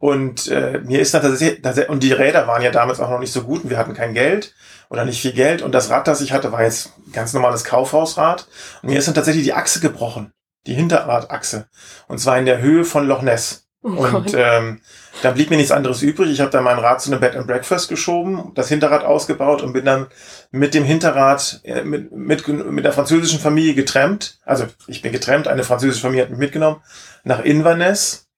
Und 0.00 0.48
äh, 0.48 0.80
mir 0.82 1.00
ist 1.00 1.14
dann 1.14 1.22
tatsächlich, 1.22 1.88
und 1.88 2.02
die 2.02 2.12
Räder 2.12 2.48
waren 2.48 2.62
ja 2.62 2.72
damals 2.72 2.98
auch 2.98 3.10
noch 3.10 3.20
nicht 3.20 3.32
so 3.32 3.42
gut 3.42 3.62
und 3.62 3.70
wir 3.70 3.78
hatten 3.78 3.94
kein 3.94 4.14
Geld 4.14 4.54
oder 4.88 5.04
nicht 5.04 5.20
viel 5.20 5.32
Geld. 5.32 5.62
Und 5.62 5.72
das 5.72 5.90
Rad, 5.90 6.08
das 6.08 6.20
ich 6.20 6.32
hatte, 6.32 6.50
war 6.50 6.64
jetzt 6.64 6.94
ganz 7.12 7.32
normales 7.32 7.62
Kaufhausrad. 7.62 8.48
Und 8.82 8.88
mir 8.88 8.98
ist 8.98 9.06
dann 9.06 9.14
tatsächlich 9.14 9.44
die 9.44 9.52
Achse 9.52 9.78
gebrochen 9.78 10.32
die 10.66 10.74
Hinterradachse. 10.74 11.68
Und 12.08 12.18
zwar 12.18 12.38
in 12.38 12.46
der 12.46 12.60
Höhe 12.60 12.84
von 12.84 13.06
Loch 13.06 13.22
Ness. 13.22 13.66
Oh 13.82 13.88
und 13.88 14.34
ähm, 14.34 14.82
da 15.22 15.30
blieb 15.30 15.48
mir 15.48 15.56
nichts 15.56 15.72
anderes 15.72 16.02
übrig. 16.02 16.30
Ich 16.30 16.40
habe 16.40 16.50
dann 16.50 16.64
mein 16.64 16.78
Rad 16.78 17.00
zu 17.00 17.10
einem 17.10 17.20
Bed 17.20 17.34
and 17.34 17.46
Breakfast 17.46 17.88
geschoben, 17.88 18.52
das 18.54 18.68
Hinterrad 18.68 19.04
ausgebaut 19.04 19.62
und 19.62 19.72
bin 19.72 19.86
dann 19.86 20.08
mit 20.50 20.74
dem 20.74 20.84
Hinterrad 20.84 21.60
äh, 21.64 21.82
mit, 21.82 22.12
mit, 22.12 22.46
mit 22.46 22.84
der 22.84 22.92
französischen 22.92 23.40
Familie 23.40 23.72
getrennt. 23.72 24.38
Also 24.44 24.66
ich 24.86 25.00
bin 25.00 25.12
getrennt, 25.12 25.48
eine 25.48 25.64
französische 25.64 26.02
Familie 26.02 26.24
hat 26.24 26.30
mich 26.30 26.38
mitgenommen 26.38 26.82
nach 27.24 27.42
Inverness. 27.42 28.29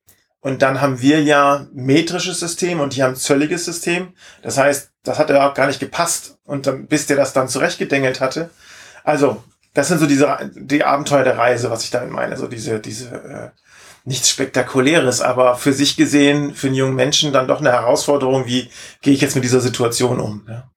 Und 0.43 0.61
dann 0.61 0.81
haben 0.81 1.01
wir 1.01 1.23
ja 1.23 1.67
metrisches 1.73 2.41
System 2.41 2.81
und 2.81 2.97
die 2.97 3.03
haben 3.05 3.15
zölliges 3.15 3.65
System. 3.65 4.13
Das 4.43 4.59
heißt, 4.59 4.91
das 5.05 5.19
hat 5.21 5.31
ja 5.31 5.49
auch 5.49 5.55
gar 5.55 5.69
nicht 5.69 5.79
gepasst. 5.79 6.37
Und 6.45 6.67
dann, 6.67 6.89
bis 6.89 7.07
der 7.07 7.17
das 7.17 7.33
dann 7.33 7.49
zurechtgedengelt 7.49 8.21
hatte. 8.21 8.51
Also 9.05 9.43
das 9.73 9.87
sind 9.87 9.99
so 9.99 10.07
diese 10.07 10.51
die 10.55 10.83
Abenteuer 10.83 11.23
der 11.23 11.39
Reise, 11.39 11.71
was 11.71 11.85
ich 11.85 11.91
damit 11.91 12.11
meine. 12.11 12.37
So 12.37 12.49
diese, 12.49 12.81
diese 12.81 13.09
äh, 13.15 13.51
nichts 14.05 14.31
Spektakuläres, 14.31 15.21
aber 15.21 15.55
für 15.55 15.73
sich 15.73 15.97
gesehen, 15.97 16.55
für 16.55 16.67
einen 16.67 16.77
jungen 16.77 16.97
Menschen 16.97 17.33
dann 17.33 17.47
doch 17.47 17.61
eine 17.61 17.71
Herausforderung, 17.71 18.47
wie 18.47 18.69
gehe 19.01 19.15
ich 19.15 19.21
jetzt 19.21 19.37
mit 19.37 19.45
dieser 19.45 19.61
Situation 19.61 20.19
um. 20.19 20.45
Ja. 20.49 20.69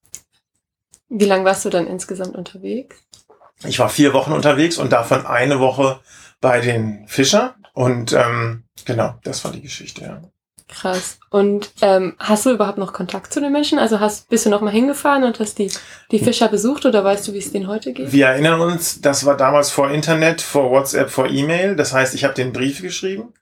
Wie 1.09 1.25
lange 1.25 1.43
warst 1.43 1.65
du 1.65 1.69
dann 1.71 1.87
insgesamt 1.87 2.35
unterwegs? 2.35 2.97
Ich 3.63 3.79
war 3.79 3.89
vier 3.89 4.13
Wochen 4.13 4.31
unterwegs 4.31 4.77
und 4.77 4.91
davon 4.91 5.25
eine 5.25 5.59
Woche 5.59 5.99
bei 6.39 6.61
den 6.61 7.07
Fischer. 7.07 7.55
Und 7.75 8.13
ähm, 8.13 8.63
genau, 8.85 9.15
das 9.23 9.43
war 9.43 9.51
die 9.51 9.61
Geschichte, 9.61 10.01
ja. 10.01 10.21
Krass. 10.67 11.19
Und 11.29 11.71
ähm, 11.81 12.15
hast 12.17 12.45
du 12.45 12.51
überhaupt 12.51 12.79
noch 12.79 12.91
Kontakt 12.91 13.31
zu 13.31 13.39
den 13.39 13.51
Menschen? 13.51 13.77
Also 13.77 13.99
hast, 13.99 14.29
bist 14.29 14.47
du 14.47 14.49
noch 14.49 14.61
mal 14.61 14.71
hingefahren 14.71 15.23
und 15.23 15.39
hast 15.39 15.59
die, 15.59 15.69
die 16.09 16.17
Fischer 16.17 16.47
besucht 16.47 16.85
oder 16.87 17.03
weißt 17.03 17.27
du, 17.27 17.33
wie 17.33 17.37
es 17.37 17.51
denen 17.51 17.67
heute 17.67 17.93
geht? 17.93 18.11
Wir 18.11 18.27
erinnern 18.27 18.59
uns, 18.61 18.99
das 18.99 19.25
war 19.25 19.37
damals 19.37 19.69
vor 19.69 19.91
Internet, 19.91 20.41
vor 20.41 20.71
WhatsApp, 20.71 21.11
vor 21.11 21.29
E-Mail. 21.29 21.75
Das 21.75 21.93
heißt, 21.93 22.15
ich 22.15 22.23
habe 22.23 22.33
den 22.33 22.51
Brief 22.51 22.81
geschrieben, 22.81 23.33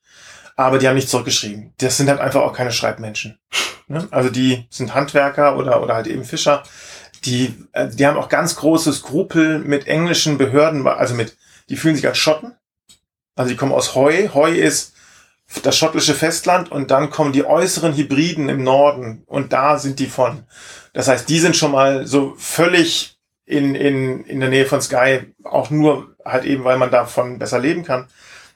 aber 0.58 0.80
die 0.80 0.88
haben 0.88 0.96
nicht 0.96 1.10
zurückgeschrieben. 1.10 1.74
Das 1.78 1.96
sind 1.96 2.10
halt 2.10 2.20
einfach 2.20 2.42
auch 2.42 2.54
keine 2.54 2.74
Schreibmenschen. 2.74 3.40
Ne? 3.88 4.06
Also 4.12 4.30
die 4.30 4.68
sind 4.70 4.94
Handwerker 4.94 5.58
oder, 5.58 5.82
oder 5.82 5.94
halt 5.94 6.08
eben 6.08 6.25
Fischer. 6.25 6.63
Die, 7.24 7.56
äh, 7.72 7.88
die 7.88 8.06
haben 8.06 8.18
auch 8.18 8.28
ganz 8.28 8.58
große 8.58 8.92
Skrupel 8.92 9.60
mit 9.60 9.88
englischen 9.88 10.38
Behörden, 10.38 10.86
also 10.86 11.13
mit, 11.13 11.38
die 11.70 11.78
fühlen 11.78 11.96
sich 11.96 12.08
als 12.08 12.18
Schotten. 12.18 12.54
Also 13.36 13.50
die 13.50 13.56
kommen 13.56 13.72
aus 13.72 13.96
Heu. 13.96 14.30
Heu 14.34 14.52
ist 14.52 14.94
das 15.63 15.78
schottische 15.78 16.13
Festland 16.13 16.72
und 16.72 16.92
dann 16.92 17.10
kommen 17.10 17.34
die 17.34 17.46
äußeren 17.46 17.96
Hybriden 17.96 18.50
im 18.50 18.63
Norden 18.63 19.24
und 19.25 19.54
da 19.54 19.78
sind 19.78 20.00
die 20.00 20.08
von. 20.08 20.44
Das 20.94 21.08
heißt, 21.08 21.28
die 21.30 21.40
sind 21.40 21.56
schon 21.56 21.72
mal 21.72 22.08
so 22.08 22.36
völlig 22.38 23.18
in, 23.46 23.75
in, 23.75 24.24
in 24.25 24.40
der 24.40 24.50
Nähe 24.50 24.66
von 24.66 24.82
Sky, 24.82 25.34
auch 25.44 25.70
nur 25.70 26.16
halt 26.24 26.46
eben, 26.46 26.63
weil 26.63 26.78
man 26.78 26.92
davon 26.92 27.40
besser 27.40 27.60
leben 27.60 27.84
kann. 27.84 28.08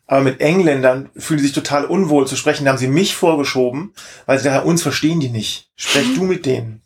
Aber 0.05 0.21
mit 0.21 0.39
Engländern 0.39 1.09
fühlen 1.17 1.39
sie 1.39 1.47
sich 1.47 1.55
total 1.55 1.83
unwohl 1.83 2.25
zu 2.25 2.37
sprechen. 2.37 2.63
Da 2.63 2.71
haben 2.71 2.77
sie 2.77 2.87
mich 2.87 3.15
vorgeschoben, 3.15 3.93
weil 4.25 4.37
sie 4.37 4.45
sagen, 4.45 4.65
uns 4.65 4.81
verstehen 4.81 5.19
die 5.19 5.29
nicht. 5.29 5.69
Sprech 5.75 6.15
du 6.15 6.23
mit 6.23 6.45
denen. 6.45 6.81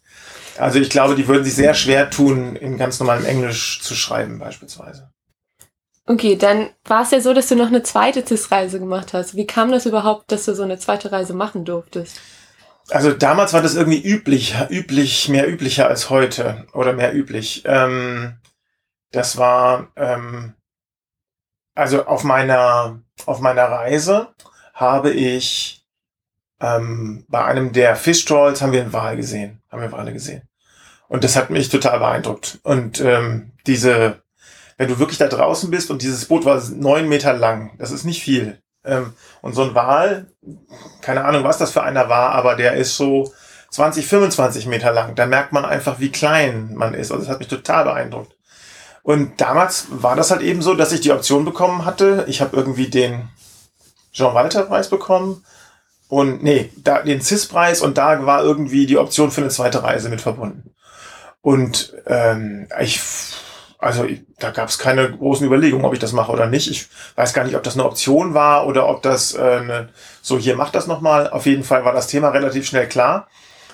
Also 0.57 0.79
ich 0.79 0.89
glaube, 0.89 1.15
die 1.15 1.27
würden 1.27 1.43
sich 1.43 1.53
sehr 1.53 1.75
schwer 1.75 2.09
tun, 2.09 2.55
in 2.55 2.77
ganz 2.77 2.99
normalem 2.99 3.25
Englisch 3.25 3.81
zu 3.81 3.95
schreiben 3.95 4.39
beispielsweise. 4.39 5.11
Okay, 6.07 6.35
dann 6.35 6.69
war 6.85 7.03
es 7.03 7.11
ja 7.11 7.21
so, 7.21 7.33
dass 7.33 7.47
du 7.47 7.55
noch 7.55 7.67
eine 7.67 7.83
zweite 7.83 8.25
CIS-Reise 8.25 8.79
gemacht 8.79 9.13
hast. 9.13 9.35
Wie 9.35 9.45
kam 9.45 9.71
das 9.71 9.85
überhaupt, 9.85 10.31
dass 10.31 10.45
du 10.45 10.55
so 10.55 10.63
eine 10.63 10.79
zweite 10.79 11.11
Reise 11.11 11.33
machen 11.33 11.63
durftest? 11.63 12.19
also 12.91 13.11
damals 13.13 13.53
war 13.53 13.61
das 13.61 13.75
irgendwie 13.75 14.01
üblich, 14.01 14.55
üblich, 14.69 15.29
mehr 15.29 15.49
üblicher 15.49 15.87
als 15.87 16.09
heute 16.09 16.67
oder 16.73 16.93
mehr 16.93 17.13
üblich. 17.15 17.63
Ähm, 17.65 18.37
das 19.11 19.37
war, 19.37 19.91
ähm, 19.95 20.53
also 21.75 22.05
auf 22.05 22.23
meiner, 22.23 23.01
auf 23.25 23.39
meiner 23.39 23.65
Reise 23.65 24.33
habe 24.73 25.11
ich 25.11 25.85
ähm, 26.59 27.25
bei 27.29 27.43
einem 27.43 27.71
der 27.71 27.95
Fish 27.95 28.25
Trolls 28.25 28.61
haben 28.61 28.71
wir 28.71 28.81
einen 28.81 28.93
Wal 28.93 29.15
gesehen, 29.15 29.61
haben 29.71 29.81
wir 29.81 29.91
Wale 29.91 30.13
gesehen. 30.13 30.43
Und 31.07 31.23
das 31.23 31.35
hat 31.35 31.49
mich 31.49 31.69
total 31.69 31.99
beeindruckt. 31.99 32.59
Und 32.63 33.01
ähm, 33.01 33.51
diese, 33.67 34.21
wenn 34.81 34.87
du 34.87 34.97
wirklich 34.97 35.19
da 35.19 35.27
draußen 35.27 35.69
bist 35.69 35.91
und 35.91 36.01
dieses 36.01 36.25
Boot 36.25 36.43
war 36.43 36.59
neun 36.71 37.07
Meter 37.07 37.33
lang, 37.33 37.69
das 37.77 37.91
ist 37.91 38.03
nicht 38.03 38.23
viel. 38.23 38.57
Ähm, 38.83 39.13
und 39.43 39.53
so 39.53 39.61
ein 39.61 39.75
Wal, 39.75 40.25
keine 41.01 41.23
Ahnung, 41.23 41.43
was 41.43 41.59
das 41.59 41.69
für 41.69 41.83
einer 41.83 42.09
war, 42.09 42.31
aber 42.31 42.55
der 42.55 42.73
ist 42.73 42.97
so 42.97 43.31
20, 43.69 44.07
25 44.07 44.65
Meter 44.65 44.91
lang. 44.91 45.13
Da 45.13 45.27
merkt 45.27 45.53
man 45.53 45.65
einfach, 45.65 45.99
wie 45.99 46.09
klein 46.09 46.73
man 46.73 46.95
ist. 46.95 47.11
Also 47.11 47.23
das 47.23 47.31
hat 47.31 47.37
mich 47.37 47.47
total 47.47 47.83
beeindruckt. 47.83 48.35
Und 49.03 49.39
damals 49.39 49.85
war 49.91 50.15
das 50.15 50.31
halt 50.31 50.41
eben 50.41 50.63
so, 50.63 50.73
dass 50.73 50.93
ich 50.93 51.01
die 51.01 51.11
Option 51.11 51.45
bekommen 51.45 51.85
hatte. 51.85 52.25
Ich 52.27 52.41
habe 52.41 52.57
irgendwie 52.57 52.89
den 52.89 53.29
Jean-Walter-Preis 54.13 54.89
bekommen 54.89 55.45
und 56.07 56.41
nee, 56.41 56.71
da 56.77 57.03
den 57.03 57.21
CIS-Preis 57.21 57.81
und 57.81 57.99
da 57.99 58.25
war 58.25 58.41
irgendwie 58.41 58.87
die 58.87 58.97
Option 58.97 59.29
für 59.29 59.41
eine 59.41 59.51
zweite 59.51 59.83
Reise 59.83 60.09
mit 60.09 60.21
verbunden. 60.21 60.73
Und 61.41 61.93
ähm, 62.07 62.67
ich 62.79 62.99
also 63.81 64.05
da 64.37 64.51
gab 64.51 64.69
es 64.69 64.77
keine 64.77 65.11
großen 65.11 65.45
Überlegungen, 65.45 65.85
ob 65.85 65.93
ich 65.93 65.99
das 65.99 66.13
mache 66.13 66.31
oder 66.31 66.45
nicht. 66.45 66.69
Ich 66.69 66.87
weiß 67.15 67.33
gar 67.33 67.43
nicht, 67.43 67.55
ob 67.55 67.63
das 67.63 67.73
eine 67.73 67.83
Option 67.83 68.35
war 68.35 68.67
oder 68.67 68.87
ob 68.87 69.01
das 69.01 69.33
äh, 69.33 69.41
eine, 69.41 69.89
so 70.21 70.37
hier 70.37 70.55
macht 70.55 70.75
das 70.75 70.85
nochmal. 70.85 71.29
Auf 71.31 71.47
jeden 71.47 71.63
Fall 71.63 71.83
war 71.83 71.91
das 71.91 72.05
Thema 72.05 72.29
relativ 72.29 72.67
schnell 72.67 72.87
klar. 72.87 73.27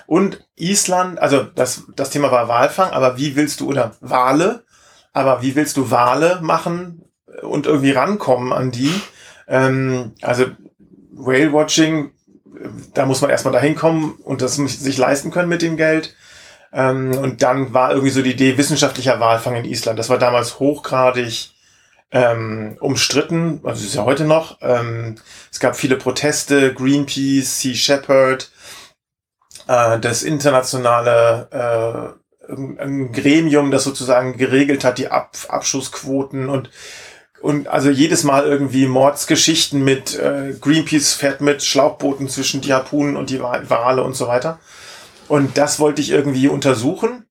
Und 0.06 0.48
Island, 0.56 1.20
also 1.20 1.42
das, 1.42 1.82
das 1.94 2.08
Thema 2.08 2.32
war 2.32 2.48
Walfang, 2.48 2.90
aber 2.92 3.18
wie 3.18 3.36
willst 3.36 3.60
du, 3.60 3.68
oder 3.68 3.92
Wale, 4.00 4.64
aber 5.12 5.42
wie 5.42 5.54
willst 5.54 5.76
du 5.76 5.90
Wale 5.90 6.38
machen 6.40 7.04
und 7.42 7.66
irgendwie 7.66 7.90
rankommen 7.90 8.54
an 8.54 8.70
die? 8.70 8.94
Ähm, 9.46 10.12
also 10.22 10.46
Whale 11.12 11.52
Watching, 11.52 12.12
da 12.94 13.04
muss 13.04 13.20
man 13.20 13.30
erstmal 13.30 13.52
dahin 13.52 13.74
kommen 13.74 14.12
und 14.24 14.40
das 14.40 14.54
sich 14.54 14.96
leisten 14.96 15.30
können 15.30 15.50
mit 15.50 15.60
dem 15.60 15.76
Geld. 15.76 16.16
Ähm, 16.72 17.16
und 17.16 17.42
dann 17.42 17.72
war 17.72 17.90
irgendwie 17.90 18.10
so 18.10 18.22
die 18.22 18.32
Idee 18.32 18.58
wissenschaftlicher 18.58 19.20
Walfang 19.20 19.56
in 19.56 19.64
Island. 19.64 19.98
Das 19.98 20.10
war 20.10 20.18
damals 20.18 20.58
hochgradig 20.58 21.50
ähm, 22.10 22.76
umstritten, 22.80 23.60
also 23.64 23.84
ist 23.84 23.94
ja 23.94 24.04
heute 24.04 24.24
noch. 24.24 24.58
Ähm, 24.62 25.16
es 25.50 25.60
gab 25.60 25.76
viele 25.76 25.96
Proteste, 25.96 26.72
Greenpeace, 26.74 27.60
Sea 27.60 27.74
Shepherd, 27.74 28.50
äh, 29.66 29.98
das 29.98 30.22
internationale 30.22 32.16
äh, 32.48 32.52
ein 32.52 33.12
Gremium, 33.12 33.70
das 33.70 33.84
sozusagen 33.84 34.38
geregelt 34.38 34.84
hat, 34.84 34.96
die 34.98 35.08
Ab 35.08 35.36
Abschussquoten 35.48 36.48
und 36.48 36.70
und 37.40 37.68
also 37.68 37.88
jedes 37.88 38.24
Mal 38.24 38.46
irgendwie 38.46 38.86
Mordsgeschichten 38.86 39.84
mit 39.84 40.18
äh, 40.18 40.54
Greenpeace 40.60 41.12
fährt 41.12 41.40
mit 41.40 41.62
Schlauchbooten 41.62 42.28
zwischen 42.28 42.62
die 42.62 42.72
Harpunen 42.72 43.16
und 43.16 43.30
die 43.30 43.40
Wale 43.40 44.02
und 44.02 44.14
so 44.14 44.26
weiter. 44.26 44.58
Und 45.28 45.58
das 45.58 45.78
wollte 45.78 46.00
ich 46.00 46.10
irgendwie 46.10 46.48
untersuchen. 46.48 47.26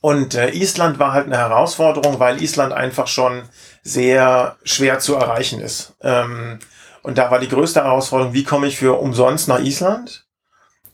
Und 0.00 0.34
äh, 0.34 0.50
Island 0.50 0.98
war 0.98 1.12
halt 1.12 1.26
eine 1.26 1.38
Herausforderung, 1.38 2.20
weil 2.20 2.42
Island 2.42 2.72
einfach 2.72 3.08
schon 3.08 3.42
sehr 3.82 4.56
schwer 4.62 4.98
zu 4.98 5.14
erreichen 5.14 5.60
ist. 5.60 5.96
Ähm, 6.02 6.58
und 7.02 7.18
da 7.18 7.30
war 7.30 7.40
die 7.40 7.48
größte 7.48 7.82
Herausforderung, 7.82 8.34
wie 8.34 8.44
komme 8.44 8.66
ich 8.66 8.76
für 8.76 9.00
umsonst 9.00 9.48
nach 9.48 9.60
Island? 9.60 10.26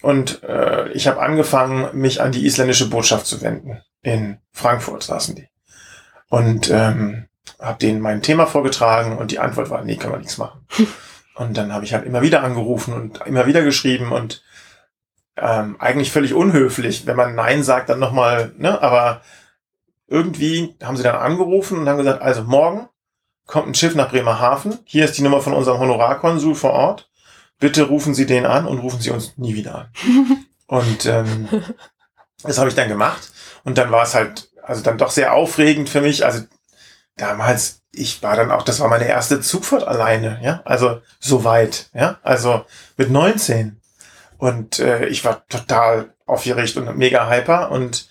Und 0.01 0.43
äh, 0.45 0.91
ich 0.91 1.07
habe 1.07 1.21
angefangen, 1.21 1.89
mich 1.99 2.21
an 2.21 2.33
die 2.33 2.47
isländische 2.47 2.89
Botschaft 2.89 3.27
zu 3.27 3.43
wenden. 3.43 3.83
In 4.03 4.39
Frankfurt 4.53 5.03
saßen 5.03 5.35
die. 5.35 5.49
Und 6.29 6.71
ähm, 6.71 7.27
habe 7.59 7.79
denen 7.79 8.01
mein 8.01 8.23
Thema 8.23 8.47
vorgetragen 8.47 9.19
und 9.19 9.31
die 9.31 9.39
Antwort 9.39 9.71
war, 9.71 9.83
nee, 9.83 9.97
kann 9.97 10.11
man 10.11 10.21
nichts 10.21 10.39
machen. 10.39 10.67
Und 11.37 11.57
dann 11.57 11.73
habe 11.73 11.85
ich 11.85 11.93
halt 11.93 12.07
immer 12.07 12.23
wieder 12.23 12.45
angerufen 12.45 12.95
und 12.95 13.21
immer 13.27 13.45
wieder 13.47 13.65
geschrieben 13.65 14.13
und 14.13 14.45
ähm, 15.37 15.77
eigentlich 15.79 16.13
völlig 16.13 16.35
unhöflich, 16.35 17.07
wenn 17.07 17.17
man 17.17 17.35
Nein 17.35 17.63
sagt, 17.63 17.89
dann 17.89 17.99
nochmal, 17.99 18.53
ne, 18.57 18.81
aber 18.81 19.23
irgendwie 20.07 20.77
haben 20.83 20.97
sie 20.97 21.03
dann 21.03 21.17
angerufen 21.17 21.79
und 21.79 21.89
haben 21.89 21.99
gesagt, 21.99 22.23
also 22.23 22.45
morgen 22.45 22.89
kommt 23.47 23.69
ein 23.69 23.75
Schiff 23.75 23.95
nach 23.95 24.11
Bremerhaven, 24.11 24.79
hier 24.85 25.05
ist 25.05 25.19
die 25.19 25.23
Nummer 25.23 25.41
von 25.41 25.53
unserem 25.53 25.81
Honorarkonsul 25.81 26.55
vor 26.55 26.73
Ort, 26.73 27.11
bitte 27.59 27.85
rufen 27.85 28.15
Sie 28.15 28.27
den 28.27 28.47
an 28.47 28.67
und 28.67 28.79
rufen 28.79 29.01
Sie 29.01 29.11
uns 29.11 29.37
nie 29.37 29.55
wieder 29.55 29.75
an. 29.75 29.89
und 30.67 31.07
ähm, 31.07 31.49
das 32.43 32.59
habe 32.59 32.69
ich 32.69 32.75
dann 32.75 32.89
gemacht. 32.89 33.31
Und 33.65 33.79
dann 33.79 33.91
war 33.91 34.03
es 34.03 34.15
halt, 34.15 34.51
also 34.63 34.83
dann 34.83 34.99
doch 34.99 35.11
sehr 35.11 35.33
aufregend 35.33 35.89
für 35.89 36.01
mich, 36.01 36.25
also 36.25 36.43
damals, 37.17 37.83
ich 37.93 38.23
war 38.23 38.37
dann 38.37 38.51
auch, 38.51 38.63
das 38.63 38.81
war 38.81 38.89
meine 38.89 39.07
erste 39.07 39.41
Zugfahrt 39.41 39.87
alleine, 39.87 40.41
ja, 40.43 40.63
also 40.65 41.01
so 41.21 41.45
weit, 41.45 41.91
ja, 41.95 42.19
also 42.23 42.65
mit 42.97 43.11
19. 43.11 43.81
Und 44.39 44.79
äh, 44.79 45.07
ich 45.07 45.25
war 45.25 45.47
total 45.49 46.15
aufgeregt 46.27 46.77
und 46.77 46.97
mega 46.97 47.29
hyper. 47.29 47.71
Und 47.71 48.09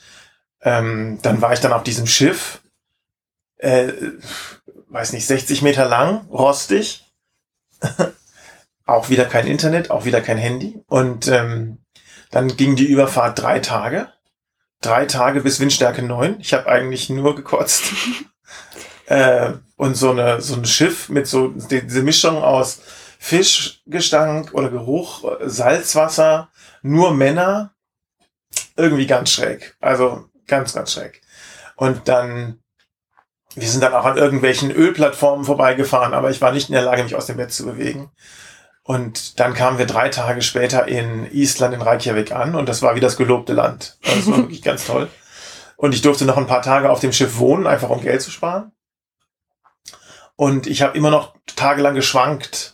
ähm, 0.62 1.20
dann 1.22 1.42
war 1.42 1.54
ich 1.54 1.60
dann 1.60 1.74
auf 1.74 1.84
diesem 1.84 2.08
Schiff, 2.08 2.62
äh, 3.58 3.92
weiß 4.90 5.14
nicht, 5.14 5.26
60 5.26 5.62
Meter 5.62 5.86
lang, 5.86 6.28
rostig. 6.30 7.06
auch 8.86 9.10
wieder 9.10 9.26
kein 9.26 9.48
Internet, 9.48 9.92
auch 9.92 10.06
wieder 10.06 10.22
kein 10.22 10.38
Handy. 10.38 10.82
Und 10.88 11.28
ähm, 11.28 11.80
dann 12.32 12.56
ging 12.58 12.76
die 12.76 12.88
Überfahrt 12.88 13.40
drei 13.40 13.60
Tage. 13.60 14.12
Drei 14.82 15.06
Tage 15.06 15.42
bis 15.42 15.60
Windstärke 15.60 16.02
neun. 16.02 16.40
Ich 16.40 16.54
habe 16.54 16.68
eigentlich 16.68 17.10
nur 17.10 17.36
gekotzt. 17.36 17.84
äh, 19.06 19.54
und 19.76 19.96
so, 19.96 20.12
eine, 20.12 20.42
so 20.42 20.56
ein 20.56 20.66
Schiff 20.66 21.10
mit 21.10 21.28
so 21.28 21.50
diese 21.50 22.04
Mischung 22.04 22.42
aus 22.42 22.82
Fischgestank 23.24 24.54
oder 24.54 24.70
Geruch, 24.70 25.24
Salzwasser, 25.40 26.50
nur 26.82 27.14
Männer. 27.14 27.74
Irgendwie 28.76 29.08
ganz 29.08 29.32
schräg. 29.32 29.78
Also 29.80 30.26
ganz, 30.46 30.74
ganz 30.74 30.92
schräg. 30.92 31.22
Und 31.78 32.10
dann, 32.10 32.60
wir 33.56 33.70
sind 33.70 33.80
dann 33.80 33.94
auch 33.94 34.04
an 34.04 34.18
irgendwelchen 34.18 34.72
Ölplattformen 34.72 35.46
vorbeigefahren, 35.46 36.14
aber 36.14 36.32
ich 36.32 36.42
war 36.42 36.52
nicht 36.52 36.68
in 36.68 36.76
der 36.76 36.84
Lage, 36.84 37.02
mich 37.02 37.16
aus 37.16 37.28
dem 37.28 37.38
Bett 37.38 37.54
zu 37.54 37.66
bewegen. 37.66 38.12
Und 38.84 39.40
dann 39.40 39.54
kamen 39.54 39.78
wir 39.78 39.86
drei 39.86 40.10
Tage 40.10 40.42
später 40.42 40.90
in 40.90 41.26
Island, 41.32 41.74
in 41.74 41.82
Reykjavik 41.82 42.34
an 42.34 42.56
und 42.56 42.68
das 42.68 42.82
war 42.82 42.96
wie 42.96 43.00
das 43.00 43.16
gelobte 43.16 43.54
Land. 43.54 44.00
Das 44.04 44.28
war 44.28 44.40
wirklich 44.40 44.62
ganz 44.64 44.86
toll. 44.86 45.08
Und 45.78 45.96
ich 45.96 46.02
durfte 46.02 46.26
noch 46.26 46.36
ein 46.36 46.48
paar 46.48 46.62
Tage 46.62 46.90
auf 46.90 47.00
dem 47.00 47.14
Schiff 47.14 47.38
wohnen, 47.38 47.68
einfach 47.68 47.90
um 47.90 48.02
Geld 48.02 48.22
zu 48.22 48.32
sparen. 48.32 48.74
Und 50.36 50.68
ich 50.68 50.82
habe 50.82 50.98
immer 50.98 51.10
noch 51.10 51.36
tagelang 51.56 51.96
geschwankt, 51.96 52.73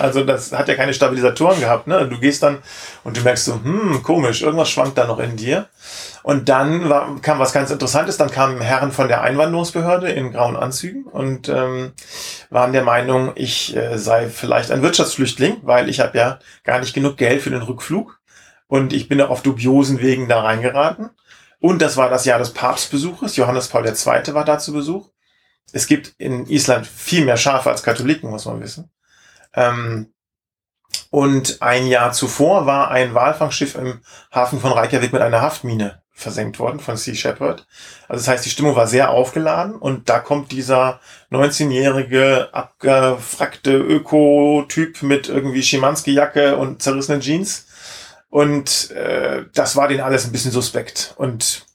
also 0.00 0.24
das 0.24 0.52
hat 0.52 0.68
ja 0.68 0.74
keine 0.74 0.94
Stabilisatoren 0.94 1.60
gehabt, 1.60 1.86
ne? 1.86 2.08
Du 2.08 2.18
gehst 2.18 2.42
dann 2.42 2.58
und 3.04 3.16
du 3.16 3.20
merkst 3.22 3.44
so, 3.44 3.54
hm, 3.54 4.02
komisch, 4.02 4.42
irgendwas 4.42 4.70
schwankt 4.70 4.98
da 4.98 5.06
noch 5.06 5.18
in 5.18 5.36
dir. 5.36 5.68
Und 6.22 6.48
dann 6.48 6.88
war, 6.88 7.20
kam 7.22 7.38
was 7.38 7.52
ganz 7.52 7.70
Interessantes, 7.70 8.16
dann 8.16 8.30
kamen 8.30 8.60
Herren 8.60 8.92
von 8.92 9.08
der 9.08 9.22
Einwanderungsbehörde 9.22 10.10
in 10.10 10.32
grauen 10.32 10.56
Anzügen 10.56 11.04
und 11.04 11.48
ähm, 11.48 11.92
waren 12.50 12.72
der 12.72 12.84
Meinung, 12.84 13.32
ich 13.36 13.74
äh, 13.76 13.96
sei 13.96 14.28
vielleicht 14.28 14.70
ein 14.70 14.82
Wirtschaftsflüchtling, 14.82 15.58
weil 15.62 15.88
ich 15.88 16.00
habe 16.00 16.18
ja 16.18 16.38
gar 16.64 16.80
nicht 16.80 16.94
genug 16.94 17.16
Geld 17.16 17.42
für 17.42 17.50
den 17.50 17.62
Rückflug 17.62 18.20
und 18.66 18.92
ich 18.92 19.08
bin 19.08 19.20
auch 19.20 19.30
auf 19.30 19.42
dubiosen 19.42 20.00
Wegen 20.00 20.28
da 20.28 20.40
reingeraten. 20.40 21.10
Und 21.60 21.82
das 21.82 21.96
war 21.96 22.08
das 22.08 22.24
Jahr 22.24 22.38
des 22.38 22.54
Papstbesuches, 22.54 23.36
Johannes 23.36 23.68
Paul 23.68 23.86
II. 23.86 24.34
war 24.34 24.44
da 24.44 24.58
zu 24.58 24.72
Besuch. 24.72 25.10
Es 25.72 25.86
gibt 25.86 26.14
in 26.18 26.46
Island 26.46 26.86
viel 26.86 27.24
mehr 27.24 27.36
Schafe 27.36 27.70
als 27.70 27.82
Katholiken, 27.82 28.30
muss 28.30 28.46
man 28.46 28.60
wissen. 28.60 28.90
Ähm, 29.54 30.12
und 31.10 31.60
ein 31.60 31.86
Jahr 31.86 32.12
zuvor 32.12 32.66
war 32.66 32.90
ein 32.90 33.14
Walfangschiff 33.14 33.74
im 33.74 34.00
Hafen 34.32 34.60
von 34.60 34.72
Reykjavik 34.72 35.12
mit 35.12 35.22
einer 35.22 35.40
Haftmine 35.40 36.02
versenkt 36.12 36.58
worden 36.58 36.80
von 36.80 36.96
Sea 36.96 37.14
Shepherd. 37.14 37.66
Also 38.08 38.20
das 38.20 38.28
heißt, 38.28 38.44
die 38.44 38.50
Stimmung 38.50 38.76
war 38.76 38.86
sehr 38.86 39.10
aufgeladen 39.10 39.74
und 39.74 40.08
da 40.08 40.18
kommt 40.20 40.52
dieser 40.52 41.00
19-jährige 41.32 42.50
abgefrackte 42.52 43.76
Öko-Typ 43.76 45.02
mit 45.02 45.28
irgendwie 45.28 45.62
Schimanski-Jacke 45.62 46.56
und 46.56 46.82
zerrissenen 46.82 47.20
Jeans. 47.20 47.66
Und 48.28 48.92
äh, 48.92 49.46
das 49.54 49.74
war 49.74 49.88
denen 49.88 50.02
alles 50.02 50.24
ein 50.24 50.32
bisschen 50.32 50.52
suspekt. 50.52 51.14
Und 51.16 51.66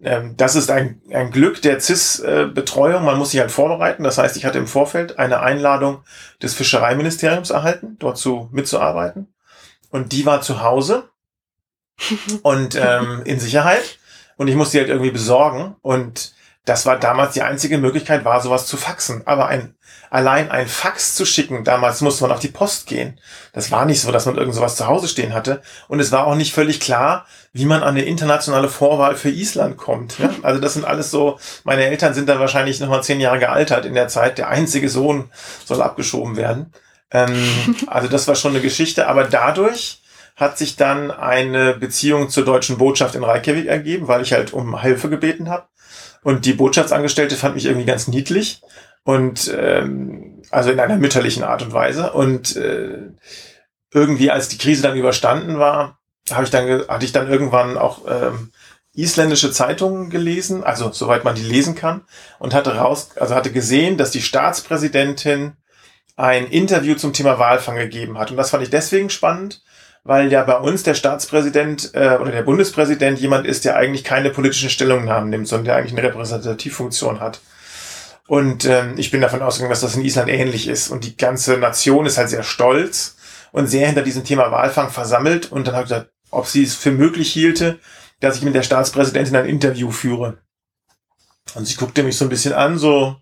das 0.00 0.54
ist 0.54 0.70
ein, 0.70 1.00
ein 1.12 1.30
Glück 1.30 1.62
der 1.62 1.80
CIS-Betreuung. 1.80 3.04
Man 3.04 3.16
muss 3.16 3.30
sich 3.30 3.40
halt 3.40 3.50
vorbereiten. 3.50 4.04
Das 4.04 4.18
heißt, 4.18 4.36
ich 4.36 4.44
hatte 4.44 4.58
im 4.58 4.66
Vorfeld 4.66 5.18
eine 5.18 5.40
Einladung 5.40 6.02
des 6.42 6.54
Fischereiministeriums 6.54 7.50
erhalten, 7.50 7.96
dort 7.98 8.18
zu, 8.18 8.48
mitzuarbeiten. 8.52 9.32
Und 9.90 10.12
die 10.12 10.26
war 10.26 10.40
zu 10.42 10.62
Hause 10.62 11.08
und 12.42 12.74
ähm, 12.74 13.22
in 13.24 13.40
Sicherheit. 13.40 13.98
Und 14.36 14.48
ich 14.48 14.56
musste 14.56 14.72
die 14.72 14.80
halt 14.80 14.90
irgendwie 14.90 15.12
besorgen. 15.12 15.76
Und 15.80 16.34
das 16.64 16.86
war 16.86 16.98
damals 16.98 17.34
die 17.34 17.42
einzige 17.42 17.78
Möglichkeit, 17.78 18.24
war 18.24 18.40
sowas 18.40 18.66
zu 18.66 18.76
faxen. 18.76 19.22
Aber 19.26 19.46
ein, 19.46 19.73
allein 20.14 20.48
ein 20.48 20.68
Fax 20.68 21.16
zu 21.16 21.26
schicken, 21.26 21.64
damals 21.64 22.00
musste 22.00 22.22
man 22.22 22.30
auf 22.30 22.38
die 22.38 22.46
Post 22.46 22.86
gehen. 22.86 23.18
Das 23.52 23.72
war 23.72 23.84
nicht 23.84 24.00
so, 24.00 24.12
dass 24.12 24.26
man 24.26 24.36
irgend 24.36 24.54
sowas 24.54 24.76
zu 24.76 24.86
Hause 24.86 25.08
stehen 25.08 25.34
hatte. 25.34 25.60
Und 25.88 25.98
es 25.98 26.12
war 26.12 26.28
auch 26.28 26.36
nicht 26.36 26.54
völlig 26.54 26.78
klar, 26.78 27.26
wie 27.52 27.64
man 27.64 27.82
an 27.82 27.96
eine 27.96 28.04
internationale 28.04 28.68
Vorwahl 28.68 29.16
für 29.16 29.30
Island 29.30 29.76
kommt. 29.76 30.20
Ja? 30.20 30.30
Also 30.44 30.60
das 30.60 30.74
sind 30.74 30.84
alles 30.84 31.10
so, 31.10 31.40
meine 31.64 31.86
Eltern 31.86 32.14
sind 32.14 32.28
dann 32.28 32.38
wahrscheinlich 32.38 32.78
nochmal 32.78 33.02
zehn 33.02 33.18
Jahre 33.18 33.40
gealtert 33.40 33.86
in 33.86 33.94
der 33.94 34.06
Zeit. 34.06 34.38
Der 34.38 34.48
einzige 34.48 34.88
Sohn 34.88 35.32
soll 35.64 35.82
abgeschoben 35.82 36.36
werden. 36.36 36.72
Ähm, 37.10 37.74
also 37.88 38.06
das 38.06 38.28
war 38.28 38.36
schon 38.36 38.52
eine 38.52 38.60
Geschichte. 38.60 39.08
Aber 39.08 39.24
dadurch 39.24 40.00
hat 40.36 40.58
sich 40.58 40.76
dann 40.76 41.10
eine 41.10 41.74
Beziehung 41.74 42.28
zur 42.28 42.44
deutschen 42.44 42.78
Botschaft 42.78 43.16
in 43.16 43.24
Reykjavik 43.24 43.66
ergeben, 43.66 44.06
weil 44.06 44.22
ich 44.22 44.32
halt 44.32 44.52
um 44.52 44.80
Hilfe 44.80 45.08
gebeten 45.08 45.50
habe. 45.50 45.66
Und 46.22 46.46
die 46.46 46.52
Botschaftsangestellte 46.52 47.34
fand 47.34 47.56
mich 47.56 47.64
irgendwie 47.64 47.84
ganz 47.84 48.06
niedlich 48.06 48.62
und 49.04 49.54
ähm, 49.56 50.42
also 50.50 50.70
in 50.70 50.80
einer 50.80 50.96
mütterlichen 50.96 51.44
Art 51.44 51.62
und 51.62 51.72
Weise. 51.72 52.12
Und 52.12 52.56
äh, 52.56 52.98
irgendwie, 53.92 54.30
als 54.30 54.48
die 54.48 54.58
Krise 54.58 54.82
dann 54.82 54.96
überstanden 54.96 55.58
war, 55.58 55.98
habe 56.30 56.44
ich 56.44 56.50
dann 56.50 56.88
hatte 56.88 57.04
ich 57.04 57.12
dann 57.12 57.30
irgendwann 57.30 57.76
auch 57.76 58.02
ähm, 58.08 58.50
isländische 58.94 59.52
Zeitungen 59.52 60.08
gelesen, 60.08 60.64
also 60.64 60.90
soweit 60.92 61.24
man 61.24 61.34
die 61.34 61.42
lesen 61.42 61.74
kann, 61.74 62.02
und 62.38 62.54
hatte 62.54 62.76
raus, 62.76 63.10
also 63.16 63.34
hatte 63.34 63.52
gesehen, 63.52 63.96
dass 63.98 64.10
die 64.10 64.22
Staatspräsidentin 64.22 65.54
ein 66.16 66.46
Interview 66.46 66.94
zum 66.94 67.12
Thema 67.12 67.38
Walfang 67.38 67.76
gegeben 67.76 68.18
hat. 68.18 68.30
Und 68.30 68.36
das 68.36 68.50
fand 68.50 68.62
ich 68.62 68.70
deswegen 68.70 69.10
spannend, 69.10 69.62
weil 70.04 70.30
ja 70.30 70.44
bei 70.44 70.56
uns 70.56 70.84
der 70.84 70.94
Staatspräsident 70.94 71.90
äh, 71.94 72.18
oder 72.20 72.30
der 72.30 72.42
Bundespräsident 72.42 73.18
jemand 73.18 73.46
ist, 73.46 73.64
der 73.64 73.76
eigentlich 73.76 74.04
keine 74.04 74.30
politischen 74.30 74.70
Stellungnahmen 74.70 75.28
nimmt, 75.28 75.48
sondern 75.48 75.64
der 75.64 75.76
eigentlich 75.76 75.92
eine 75.92 76.02
Repräsentativfunktion 76.02 77.20
hat. 77.20 77.40
Und 78.26 78.64
ähm, 78.64 78.94
ich 78.96 79.10
bin 79.10 79.20
davon 79.20 79.42
ausgegangen, 79.42 79.70
dass 79.70 79.82
das 79.82 79.96
in 79.96 80.04
Island 80.04 80.30
ähnlich 80.30 80.68
ist. 80.68 80.88
Und 80.88 81.04
die 81.04 81.16
ganze 81.16 81.58
Nation 81.58 82.06
ist 82.06 82.16
halt 82.16 82.30
sehr 82.30 82.42
stolz 82.42 83.16
und 83.52 83.66
sehr 83.66 83.86
hinter 83.86 84.02
diesem 84.02 84.24
Thema 84.24 84.50
Walfang 84.50 84.90
versammelt. 84.90 85.52
Und 85.52 85.66
dann 85.66 85.74
habe 85.74 85.84
ich 85.84 85.90
gesagt, 85.90 86.10
ob 86.30 86.46
sie 86.46 86.62
es 86.62 86.74
für 86.74 86.90
möglich 86.90 87.32
hielte, 87.32 87.78
dass 88.20 88.36
ich 88.36 88.42
mit 88.42 88.54
der 88.54 88.62
Staatspräsidentin 88.62 89.36
ein 89.36 89.46
Interview 89.46 89.90
führe. 89.90 90.38
Und 91.54 91.66
sie 91.66 91.76
guckte 91.76 92.02
mich 92.02 92.16
so 92.16 92.24
ein 92.24 92.30
bisschen 92.30 92.54
an, 92.54 92.78
so, 92.78 93.16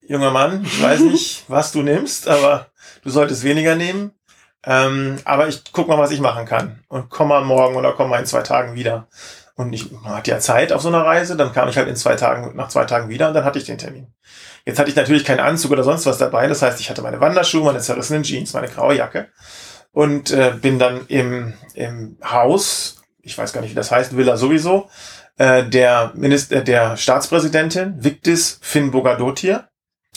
junger 0.00 0.30
Mann, 0.30 0.64
ich 0.64 0.80
weiß 0.80 1.00
nicht, 1.00 1.44
was 1.48 1.72
du 1.72 1.82
nimmst, 1.82 2.28
aber 2.28 2.70
du 3.02 3.10
solltest 3.10 3.42
weniger 3.42 3.74
nehmen. 3.74 4.12
Ähm, 4.64 5.18
aber 5.24 5.48
ich 5.48 5.62
guck 5.72 5.88
mal, 5.88 5.98
was 5.98 6.10
ich 6.10 6.20
machen 6.20 6.44
kann. 6.44 6.82
Und 6.88 7.10
komm 7.10 7.28
mal 7.28 7.44
morgen 7.44 7.76
oder 7.76 7.92
komm 7.92 8.10
mal 8.10 8.18
in 8.18 8.26
zwei 8.26 8.42
Tagen 8.42 8.74
wieder. 8.74 9.08
Und 9.58 9.72
ich 9.72 9.90
man 9.90 10.14
hatte 10.14 10.30
ja 10.30 10.38
Zeit 10.38 10.72
auf 10.72 10.82
so 10.82 10.88
einer 10.88 11.04
Reise, 11.04 11.36
dann 11.36 11.52
kam 11.52 11.68
ich 11.68 11.76
halt 11.76 11.88
in 11.88 11.96
zwei 11.96 12.14
Tagen, 12.14 12.54
nach 12.54 12.68
zwei 12.68 12.84
Tagen 12.84 13.08
wieder 13.08 13.26
und 13.26 13.34
dann 13.34 13.42
hatte 13.44 13.58
ich 13.58 13.64
den 13.64 13.76
Termin. 13.76 14.06
Jetzt 14.64 14.78
hatte 14.78 14.88
ich 14.88 14.94
natürlich 14.94 15.24
keinen 15.24 15.40
Anzug 15.40 15.72
oder 15.72 15.82
sonst 15.82 16.06
was 16.06 16.16
dabei. 16.16 16.46
Das 16.46 16.62
heißt, 16.62 16.78
ich 16.78 16.88
hatte 16.88 17.02
meine 17.02 17.20
Wanderschuhe, 17.20 17.64
meine 17.64 17.80
zerrissenen 17.80 18.22
Jeans, 18.22 18.52
meine 18.52 18.68
graue 18.68 18.94
Jacke 18.94 19.26
und 19.90 20.30
äh, 20.30 20.52
bin 20.62 20.78
dann 20.78 21.06
im, 21.08 21.54
im 21.74 22.18
Haus, 22.22 23.02
ich 23.20 23.36
weiß 23.36 23.52
gar 23.52 23.60
nicht, 23.62 23.72
wie 23.72 23.74
das 23.74 23.90
heißt, 23.90 24.16
Villa 24.16 24.36
sowieso, 24.36 24.88
äh, 25.38 25.64
der 25.64 26.12
Minister, 26.14 26.60
der 26.60 26.96
Staatspräsidentin 26.96 27.96
Victis 27.98 28.60
Finnbogadottir, 28.62 29.68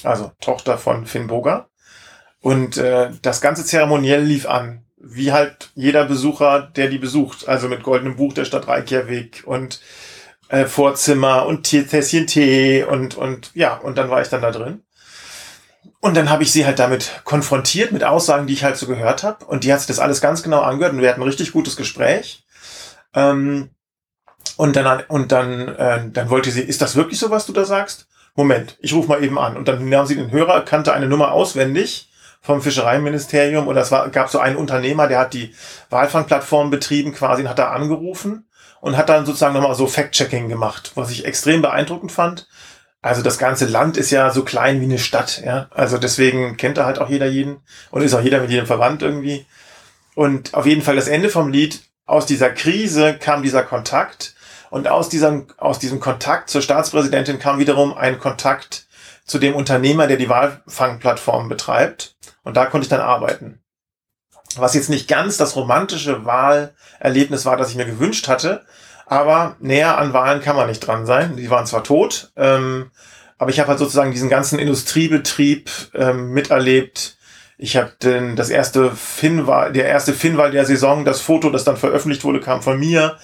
also 0.04 0.34
Tochter 0.40 0.78
von 0.78 1.08
Finn 1.08 1.26
Boga. 1.26 1.68
Und 2.42 2.78
äh, 2.78 3.10
das 3.24 3.42
ganze 3.42 3.66
Zeremoniell 3.66 4.22
lief 4.22 4.48
an, 4.48 4.86
wie 5.03 5.31
halt 5.31 5.72
jeder 5.75 6.05
Besucher, 6.05 6.72
der 6.75 6.88
die 6.88 7.00
besucht. 7.00 7.48
Also 7.48 7.67
mit 7.67 7.84
goldenem 7.84 8.15
Buch 8.15 8.34
der 8.34 8.46
Stadt 8.46 8.67
Reykjavik 8.67 9.43
und 9.46 9.81
äh, 10.50 10.65
Vorzimmer 10.65 11.46
und 11.46 11.63
Tässchen 11.63 12.27
Tee 12.27 12.84
und, 12.84 13.15
und 13.15 13.51
ja, 13.53 13.75
und 13.75 13.98
dann 13.98 14.10
war 14.10 14.22
ich 14.22 14.29
dann 14.29 14.41
da 14.41 14.51
drin. 14.51 14.84
Und 16.00 16.15
dann 16.17 16.29
habe 16.29 16.43
ich 16.43 16.51
sie 16.51 16.65
halt 16.65 16.79
damit 16.79 17.22
konfrontiert, 17.24 17.91
mit 17.91 18.03
Aussagen, 18.03 18.48
die 18.48 18.53
ich 18.53 18.64
halt 18.64 18.77
so 18.77 18.87
gehört 18.87 19.24
habe. 19.24 19.46
Und 19.46 19.64
die 19.64 19.72
hat 19.72 19.79
sich 19.79 19.87
das 19.87 20.00
alles 20.00 20.22
ganz 20.22 20.44
genau 20.44 20.61
angehört 20.61 20.94
und 20.94 21.01
wir 21.01 21.09
hatten 21.09 21.22
ein 21.22 21.27
richtig 21.27 21.51
gutes 21.51 21.75
Gespräch. 21.75 22.44
Ähm, 23.14 23.70
und 24.57 24.75
dann, 24.75 25.03
und 25.07 25.31
dann, 25.31 25.68
äh, 25.70 26.09
dann 26.11 26.29
wollte 26.29 26.51
sie, 26.51 26.61
ist 26.61 26.81
das 26.81 26.96
wirklich 26.96 27.20
so, 27.20 27.29
was 27.29 27.46
du 27.46 27.53
da 27.53 27.66
sagst? 27.66 28.07
Moment, 28.35 28.77
ich 28.81 28.94
rufe 28.94 29.09
mal 29.09 29.24
eben 29.24 29.40
an. 29.40 29.57
Und 29.57 29.68
dann 29.68 29.87
nahm 29.90 30.05
sie 30.05 30.16
den 30.16 30.31
Hörer, 30.31 30.61
kannte 30.61 30.94
eine 30.94 31.07
Nummer 31.07 31.31
auswendig 31.31 32.11
vom 32.42 32.62
Fischereiministerium 32.62 33.68
und 33.68 33.75
das 33.75 33.92
war, 33.92 34.10
gab 34.10 34.30
so 34.30 34.40
einen 34.40 34.56
Unternehmer, 34.56 35.08
der 35.08 35.20
hat 35.20 35.34
die 35.34 35.54
Walfangplattform 35.90 36.72
betrieben 36.72 37.14
quasi 37.14 37.44
und 37.44 37.50
hat 37.50 37.60
da 37.60 37.72
angerufen 37.72 38.48
und 38.82 38.98
hat 38.98 39.10
dann 39.10 39.25
sozusagen 39.25 39.54
nochmal 39.54 39.75
so 39.75 39.86
Fact-Checking 39.86 40.50
gemacht, 40.50 40.92
was 40.96 41.12
ich 41.12 41.25
extrem 41.25 41.62
beeindruckend 41.62 42.12
fand. 42.12 42.48
Also 43.04 43.22
das 43.22 43.38
ganze 43.38 43.66
Land 43.66 43.98
ist 43.98 44.12
ja 44.12 44.32
so 44.32 44.44
klein 44.44 44.82
wie 44.82 44.86
eine 44.86 45.00
Stadt, 45.00 45.42
ja. 45.46 45.68
Also 45.72 45.98
deswegen 45.98 46.58
kennt 46.58 46.77
da 46.77 46.86
halt 46.86 47.00
auch 47.00 47.10
jeder 47.10 47.27
jeden 47.27 47.62
und 47.92 48.01
ist 48.01 48.14
auch 48.14 48.22
jeder 48.22 48.42
mit 48.42 48.50
jedem 48.50 48.68
verwandt 48.68 49.01
irgendwie. 49.01 49.46
Und 50.16 50.54
auf 50.54 50.66
jeden 50.66 50.82
Fall 50.82 50.96
das 50.96 51.08
Ende 51.08 51.30
vom 51.30 51.50
Lied, 51.50 51.82
aus 52.06 52.25
dieser 52.25 52.50
Krise 52.50 53.18
kam 53.18 53.44
dieser 53.44 53.64
Kontakt 53.64 54.36
und 54.70 54.88
aus 54.88 55.10
diesem, 55.10 55.48
aus 55.58 55.80
diesem 55.80 56.00
Kontakt 56.00 56.50
zur 56.50 56.62
Staatspräsidentin 56.62 57.40
kam 57.40 57.60
wiederum 57.60 57.96
ein 57.96 58.20
Kontakt 58.20 58.88
zu 59.31 59.39
dem 59.39 59.55
Unternehmer, 59.55 60.07
der 60.07 60.17
die 60.17 60.27
Walfangplattform 60.27 61.48
betreibt. 61.48 62.17
Und 62.44 62.57
da 62.57 62.65
konnte 62.65 62.83
ich 62.83 62.89
dann 62.89 63.00
arbeiten. 63.00 63.59
Was 64.57 64.74
jetzt 64.74 64.89
nicht 64.89 65.07
ganz 65.07 65.37
das 65.37 65.55
romantische 65.55 66.25
Wahlerlebnis 66.25 67.46
war, 67.46 67.55
das 67.55 67.70
ich 67.70 67.77
mir 67.77 67.85
gewünscht 67.85 68.27
hatte, 68.27 68.65
aber 69.05 69.55
näher 69.59 69.98
an 69.98 70.11
Wahlen 70.11 70.41
kann 70.41 70.57
man 70.57 70.67
nicht 70.67 70.81
dran 70.81 71.05
sein. 71.05 71.37
Die 71.37 71.50
waren 71.50 71.65
zwar 71.65 71.85
tot, 71.85 72.33
ähm, 72.35 72.91
aber 73.37 73.51
ich 73.51 73.59
habe 73.61 73.70
halt 73.70 73.79
sozusagen 73.79 74.11
diesen 74.11 74.29
ganzen 74.29 74.59
Industriebetrieb 74.59 75.70
ähm, 75.94 76.31
miterlebt. 76.31 77.17
Ich 77.57 77.77
habe 77.77 77.94
den 78.03 78.35
das 78.35 78.50
erste 78.50 78.91
Finnwahl, 78.91 79.72
der 79.72 79.85
erste 79.85 80.11
Finnwahl 80.11 80.51
der 80.51 80.65
Saison, 80.65 81.05
das 81.05 81.22
Foto, 81.22 81.50
das 81.50 81.63
dann 81.63 81.77
veröffentlicht 81.77 82.25
wurde, 82.25 82.41
kam 82.41 82.61
von 82.61 82.77
mir 82.77 83.17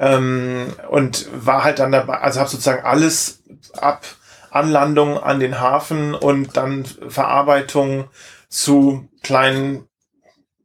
ähm, 0.00 0.72
und 0.90 1.28
war 1.32 1.62
halt 1.62 1.78
dann 1.78 1.92
dabei, 1.92 2.18
also 2.18 2.40
habe 2.40 2.50
sozusagen 2.50 2.84
alles 2.84 3.44
ab 3.76 4.04
Anlandung 4.52 5.18
an 5.18 5.40
den 5.40 5.60
Hafen 5.60 6.14
und 6.14 6.56
dann 6.56 6.84
Verarbeitung 6.84 8.08
zu 8.48 9.08
kleinen, 9.22 9.88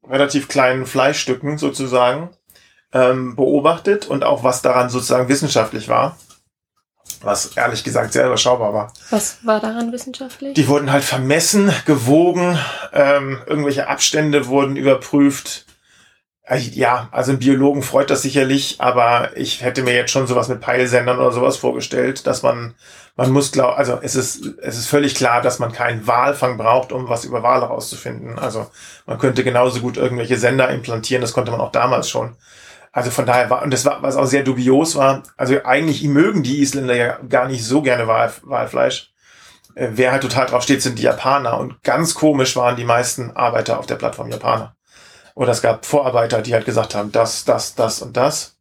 relativ 0.08 0.48
kleinen 0.50 0.86
Fleischstücken 0.86 1.58
sozusagen 1.58 2.30
ähm, 2.94 3.36
beobachtet 3.36 4.08
und 4.08 4.24
auch 4.24 4.44
was 4.44 4.62
daran 4.62 4.90
sozusagen 4.90 5.30
wissenschaftlich 5.30 5.88
war. 5.88 6.18
Was 7.22 7.56
ehrlich 7.56 7.84
gesagt 7.84 8.14
sehr 8.14 8.28
überschaubar 8.28 8.74
war. 8.74 8.94
Was 9.10 9.38
war 9.46 9.60
daran 9.60 9.92
wissenschaftlich? 9.92 10.54
Die 10.54 10.68
wurden 10.68 10.92
halt 10.92 11.04
vermessen, 11.04 11.72
gewogen, 11.86 12.60
ähm, 12.94 13.42
irgendwelche 13.46 13.88
Abstände 13.88 14.48
wurden 14.48 14.76
überprüft. 14.76 15.66
Äh, 16.48 16.58
ja, 16.58 17.10
also 17.12 17.34
ein 17.34 17.40
Biologen 17.40 17.84
freut 17.84 18.10
das 18.10 18.22
sicherlich, 18.22 18.76
aber 18.80 19.36
ich 19.36 19.62
hätte 19.62 19.84
mir 19.84 19.94
jetzt 19.94 20.12
schon 20.12 20.28
sowas 20.28 20.48
mit 20.48 20.62
Peilsendern 20.62 21.20
oder 21.20 21.32
sowas 21.32 21.58
vorgestellt, 21.58 22.26
dass 22.26 22.44
man 22.44 22.76
man 23.18 23.32
muss 23.32 23.52
glauben, 23.52 23.76
also 23.76 23.98
es 24.02 24.16
ist, 24.16 24.46
es 24.62 24.78
ist 24.78 24.88
völlig 24.88 25.16
klar, 25.16 25.42
dass 25.42 25.58
man 25.58 25.72
keinen 25.72 26.06
Walfang 26.06 26.56
braucht, 26.56 26.92
um 26.92 27.10
was 27.10 27.26
über 27.26 27.42
Wale 27.42 27.66
rauszufinden. 27.66 28.38
Also 28.38 28.68
man 29.08 29.18
könnte 29.18 29.44
genauso 29.44 29.82
gut 29.82 29.98
irgendwelche 29.98 30.38
Sender 30.38 30.70
implantieren, 30.70 31.22
das 31.22 31.34
konnte 31.34 31.52
man 31.52 31.60
auch 31.60 31.72
damals 31.72 32.10
schon. 32.10 32.36
Also 32.92 33.10
von 33.10 33.26
daher 33.26 33.50
war, 33.50 33.64
und 33.64 33.74
das 33.74 33.86
war, 33.86 34.04
was 34.04 34.16
auch 34.16 34.28
sehr 34.28 34.44
dubios 34.44 34.96
war, 34.96 35.24
also 35.36 35.58
eigentlich 35.66 36.04
mögen 36.04 36.44
die 36.44 36.62
Isländer 36.62 36.96
ja 36.96 37.18
gar 37.28 37.48
nicht 37.48 37.66
so 37.66 37.82
gerne 37.82 38.08
Wal, 38.08 38.32
Walfleisch. 38.44 39.12
Äh, 39.74 39.90
wer 39.94 40.12
halt 40.12 40.22
total 40.22 40.46
drauf 40.46 40.62
steht, 40.62 40.84
sind 40.84 41.00
die 41.00 41.04
Japaner. 41.04 41.60
Und 41.60 41.82
ganz 41.84 42.14
komisch 42.14 42.56
waren 42.56 42.76
die 42.76 42.86
meisten 42.86 43.32
Arbeiter 43.36 43.80
auf 43.80 43.88
der 43.88 43.96
Plattform 43.96 44.30
Japaner. 44.30 44.77
Oder 45.38 45.52
es 45.52 45.62
gab 45.62 45.86
Vorarbeiter, 45.86 46.42
die 46.42 46.54
halt 46.54 46.66
gesagt 46.66 46.96
haben, 46.96 47.12
das, 47.12 47.46
das, 47.46 47.76
das 47.76 48.02
und 48.02 48.18
das. 48.18 48.58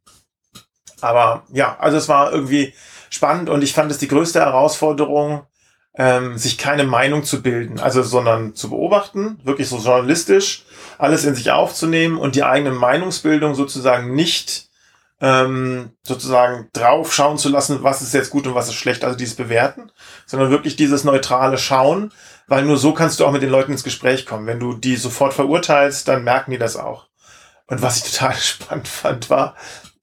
Aber 1.01 1.43
ja, 1.51 1.75
also 1.79 1.97
es 1.97 2.07
war 2.07 2.31
irgendwie, 2.31 2.73
spannend 3.09 3.49
und 3.49 3.63
ich 3.63 3.73
fand 3.73 3.91
es 3.91 3.97
die 3.97 4.07
größte 4.07 4.39
Herausforderung, 4.39 5.45
ähm, 5.95 6.37
sich 6.37 6.57
keine 6.57 6.83
Meinung 6.83 7.23
zu 7.23 7.41
bilden, 7.41 7.79
also 7.79 8.03
sondern 8.03 8.53
zu 8.53 8.69
beobachten, 8.69 9.39
wirklich 9.43 9.67
so 9.67 9.77
journalistisch 9.77 10.65
alles 10.99 11.25
in 11.25 11.35
sich 11.35 11.51
aufzunehmen 11.51 12.17
und 12.17 12.35
die 12.35 12.43
eigene 12.43 12.71
Meinungsbildung 12.71 13.55
sozusagen 13.55 14.13
nicht 14.13 14.66
ähm, 15.19 15.91
sozusagen 16.03 16.69
drauf 16.73 17.13
schauen 17.13 17.37
zu 17.37 17.49
lassen, 17.49 17.83
was 17.83 18.01
ist 18.01 18.13
jetzt 18.13 18.29
gut 18.29 18.45
und 18.45 18.55
was 18.55 18.67
ist 18.67 18.75
schlecht, 18.75 19.03
also 19.03 19.17
dieses 19.17 19.35
Bewerten, 19.35 19.91
sondern 20.25 20.51
wirklich 20.51 20.75
dieses 20.75 21.03
neutrale 21.03 21.57
Schauen, 21.57 22.13
weil 22.47 22.63
nur 22.63 22.77
so 22.77 22.93
kannst 22.93 23.19
du 23.19 23.25
auch 23.25 23.31
mit 23.31 23.41
den 23.41 23.49
Leuten 23.49 23.71
ins 23.71 23.83
Gespräch 23.83 24.25
kommen. 24.25 24.45
Wenn 24.45 24.59
du 24.59 24.73
die 24.73 24.95
sofort 24.95 25.33
verurteilst, 25.33 26.07
dann 26.07 26.23
merken 26.23 26.51
die 26.51 26.59
das 26.59 26.77
auch. 26.77 27.07
Und 27.65 27.81
was 27.81 27.97
ich 27.97 28.11
total 28.13 28.35
spannend 28.35 28.87
fand, 28.87 29.29
war, 29.29 29.55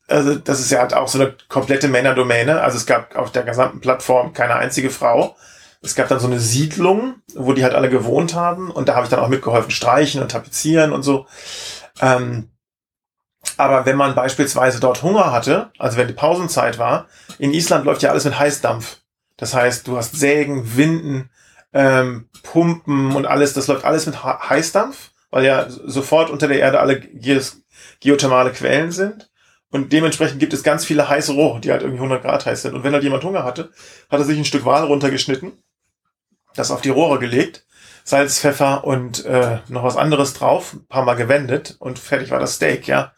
also 0.08 0.34
das 0.34 0.60
ist 0.60 0.70
ja 0.70 0.80
halt 0.80 0.94
auch 0.94 1.08
so 1.08 1.20
eine 1.20 1.34
komplette 1.48 1.88
Männerdomäne. 1.88 2.60
Also 2.60 2.76
es 2.76 2.86
gab 2.86 3.16
auf 3.16 3.32
der 3.32 3.44
gesamten 3.44 3.80
Plattform 3.80 4.32
keine 4.32 4.56
einzige 4.56 4.90
Frau. 4.90 5.36
Es 5.80 5.94
gab 5.94 6.08
dann 6.08 6.20
so 6.20 6.26
eine 6.26 6.40
Siedlung, 6.40 7.16
wo 7.34 7.52
die 7.52 7.62
halt 7.62 7.74
alle 7.74 7.90
gewohnt 7.90 8.34
haben. 8.34 8.70
Und 8.70 8.88
da 8.88 8.94
habe 8.94 9.04
ich 9.04 9.10
dann 9.10 9.20
auch 9.20 9.28
mitgeholfen, 9.28 9.70
streichen 9.70 10.22
und 10.22 10.30
tapezieren 10.30 10.92
und 10.92 11.02
so. 11.02 11.26
Ähm, 12.00 12.50
aber 13.56 13.86
wenn 13.86 13.96
man 13.96 14.14
beispielsweise 14.14 14.80
dort 14.80 15.02
Hunger 15.02 15.32
hatte, 15.32 15.70
also 15.78 15.96
wenn 15.96 16.08
die 16.08 16.14
Pausenzeit 16.14 16.78
war, 16.78 17.06
in 17.38 17.52
Island 17.52 17.84
läuft 17.84 18.02
ja 18.02 18.10
alles 18.10 18.24
mit 18.24 18.38
Heißdampf. 18.38 18.98
Das 19.36 19.54
heißt, 19.54 19.86
du 19.86 19.96
hast 19.96 20.16
Sägen, 20.16 20.76
Winden, 20.76 21.30
ähm, 21.72 22.28
Pumpen 22.42 23.14
und 23.14 23.26
alles, 23.26 23.52
das 23.52 23.66
läuft 23.66 23.84
alles 23.84 24.06
mit 24.06 24.22
Heißdampf, 24.22 25.10
weil 25.30 25.44
ja 25.44 25.66
sofort 25.68 26.30
unter 26.30 26.48
der 26.48 26.60
Erde 26.60 26.80
alle 26.80 27.00
geothermale 28.00 28.52
Quellen 28.52 28.92
sind. 28.92 29.30
Und 29.70 29.92
dementsprechend 29.92 30.38
gibt 30.38 30.52
es 30.52 30.62
ganz 30.62 30.84
viele 30.84 31.08
heiße 31.08 31.32
Rohre, 31.32 31.60
die 31.60 31.72
halt 31.72 31.82
irgendwie 31.82 31.98
100 31.98 32.22
Grad 32.22 32.46
heiß 32.46 32.62
sind. 32.62 32.74
Und 32.74 32.84
wenn 32.84 32.92
halt 32.92 33.02
jemand 33.02 33.24
Hunger 33.24 33.42
hatte, 33.42 33.72
hat 34.08 34.20
er 34.20 34.24
sich 34.24 34.38
ein 34.38 34.44
Stück 34.44 34.64
Wal 34.64 34.84
runtergeschnitten, 34.84 35.50
das 36.54 36.70
auf 36.70 36.80
die 36.80 36.90
Rohre 36.90 37.18
gelegt, 37.18 37.66
Salz, 38.04 38.38
Pfeffer 38.38 38.84
und 38.84 39.24
äh, 39.24 39.58
noch 39.68 39.82
was 39.82 39.96
anderes 39.96 40.34
drauf, 40.34 40.74
ein 40.74 40.86
paar 40.86 41.04
Mal 41.04 41.14
gewendet 41.14 41.74
und 41.80 41.98
fertig 41.98 42.30
war 42.30 42.38
das 42.38 42.54
Steak, 42.54 42.86
ja. 42.86 43.14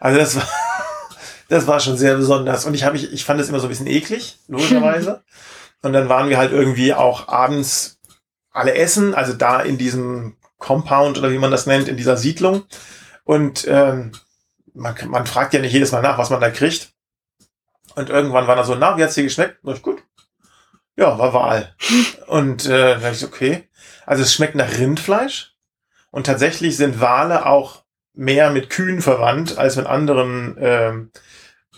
Also 0.00 0.18
das 0.18 0.36
war, 0.36 0.48
das 1.48 1.66
war 1.66 1.78
schon 1.78 1.96
sehr 1.96 2.16
besonders. 2.16 2.64
Und 2.64 2.74
ich 2.74 2.84
habe 2.84 2.96
ich, 2.96 3.12
ich 3.12 3.24
fand 3.24 3.40
es 3.40 3.48
immer 3.48 3.60
so 3.60 3.66
ein 3.66 3.70
bisschen 3.70 3.86
eklig, 3.86 4.38
logischerweise. 4.48 5.22
und 5.82 5.92
dann 5.92 6.08
waren 6.08 6.28
wir 6.28 6.38
halt 6.38 6.50
irgendwie 6.50 6.92
auch 6.94 7.28
abends 7.28 8.00
alle 8.50 8.74
essen, 8.74 9.14
also 9.14 9.32
da 9.34 9.60
in 9.60 9.78
diesem 9.78 10.36
Compound 10.58 11.18
oder 11.18 11.30
wie 11.30 11.38
man 11.38 11.52
das 11.52 11.66
nennt, 11.66 11.88
in 11.88 11.96
dieser 11.96 12.16
Siedlung. 12.16 12.64
Und 13.24 13.66
ähm, 13.68 14.12
man, 14.74 14.94
man 15.06 15.26
fragt 15.26 15.54
ja 15.54 15.60
nicht 15.60 15.72
jedes 15.72 15.92
Mal 15.92 16.02
nach, 16.02 16.18
was 16.18 16.30
man 16.30 16.40
da 16.40 16.50
kriegt. 16.50 16.92
Und 17.94 18.10
irgendwann 18.10 18.46
war 18.46 18.56
da 18.56 18.64
so, 18.64 18.74
na, 18.74 18.96
wie 18.96 19.04
hat's 19.04 19.14
dir 19.14 19.24
geschmeckt? 19.24 19.58
Na, 19.62 19.74
gut. 19.74 20.02
Ja, 20.96 21.18
war 21.18 21.32
Wahl. 21.32 21.74
Und 22.26 22.66
äh, 22.66 22.92
dann 22.92 23.02
dachte 23.02 23.16
ich, 23.16 23.24
okay. 23.24 23.68
Also 24.06 24.22
es 24.22 24.34
schmeckt 24.34 24.54
nach 24.54 24.78
Rindfleisch. 24.78 25.54
Und 26.10 26.26
tatsächlich 26.26 26.76
sind 26.76 27.00
Wale 27.00 27.46
auch 27.46 27.79
mehr 28.20 28.50
mit 28.50 28.68
Kühen 28.68 29.00
verwandt 29.00 29.56
als 29.56 29.76
mit 29.76 29.86
anderen 29.86 30.56
ähm, 30.60 31.10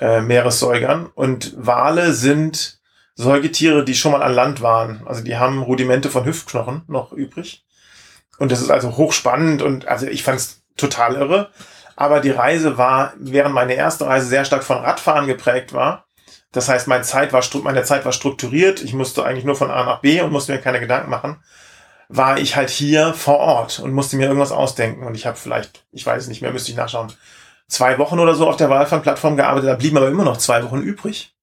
äh, 0.00 0.20
Meeressäugern. 0.20 1.06
Und 1.06 1.54
Wale 1.56 2.12
sind 2.12 2.80
Säugetiere, 3.14 3.84
die 3.84 3.94
schon 3.94 4.10
mal 4.10 4.24
an 4.24 4.34
Land 4.34 4.60
waren. 4.60 5.02
Also 5.06 5.22
die 5.22 5.36
haben 5.36 5.62
Rudimente 5.62 6.10
von 6.10 6.24
Hüftknochen 6.24 6.82
noch 6.88 7.12
übrig. 7.12 7.64
Und 8.38 8.50
das 8.50 8.60
ist 8.60 8.70
also 8.70 8.96
hochspannend 8.96 9.62
und 9.62 9.86
also 9.86 10.06
ich 10.06 10.24
fand 10.24 10.40
es 10.40 10.62
total 10.76 11.14
irre. 11.14 11.50
Aber 11.94 12.18
die 12.18 12.30
Reise 12.30 12.76
war, 12.76 13.12
während 13.18 13.54
meine 13.54 13.74
erste 13.74 14.06
Reise 14.06 14.26
sehr 14.26 14.44
stark 14.44 14.64
von 14.64 14.78
Radfahren 14.78 15.28
geprägt 15.28 15.72
war. 15.72 16.06
Das 16.50 16.68
heißt, 16.68 16.88
meine 16.88 17.04
Zeit 17.04 17.32
war, 17.32 17.44
meine 17.62 17.84
Zeit 17.84 18.04
war 18.04 18.12
strukturiert. 18.12 18.82
Ich 18.82 18.94
musste 18.94 19.24
eigentlich 19.24 19.44
nur 19.44 19.54
von 19.54 19.70
A 19.70 19.84
nach 19.84 20.00
B 20.00 20.20
und 20.20 20.32
musste 20.32 20.52
mir 20.52 20.58
keine 20.58 20.80
Gedanken 20.80 21.10
machen. 21.10 21.36
War 22.14 22.38
ich 22.38 22.56
halt 22.56 22.68
hier 22.68 23.14
vor 23.14 23.38
Ort 23.38 23.78
und 23.78 23.92
musste 23.92 24.16
mir 24.16 24.26
irgendwas 24.26 24.52
ausdenken. 24.52 25.06
Und 25.06 25.14
ich 25.14 25.26
habe 25.26 25.38
vielleicht, 25.38 25.84
ich 25.92 26.04
weiß 26.04 26.24
es 26.24 26.28
nicht 26.28 26.42
mehr, 26.42 26.52
müsste 26.52 26.70
ich 26.70 26.76
nachschauen, 26.76 27.12
zwei 27.68 27.96
Wochen 27.98 28.18
oder 28.18 28.34
so 28.34 28.48
auf 28.48 28.56
der 28.56 28.68
Walfang-Plattform 28.68 29.36
gearbeitet. 29.36 29.70
Da 29.70 29.76
blieben 29.76 29.96
aber 29.96 30.08
immer 30.08 30.24
noch 30.24 30.36
zwei 30.36 30.62
Wochen 30.62 30.82
übrig. 30.82 31.34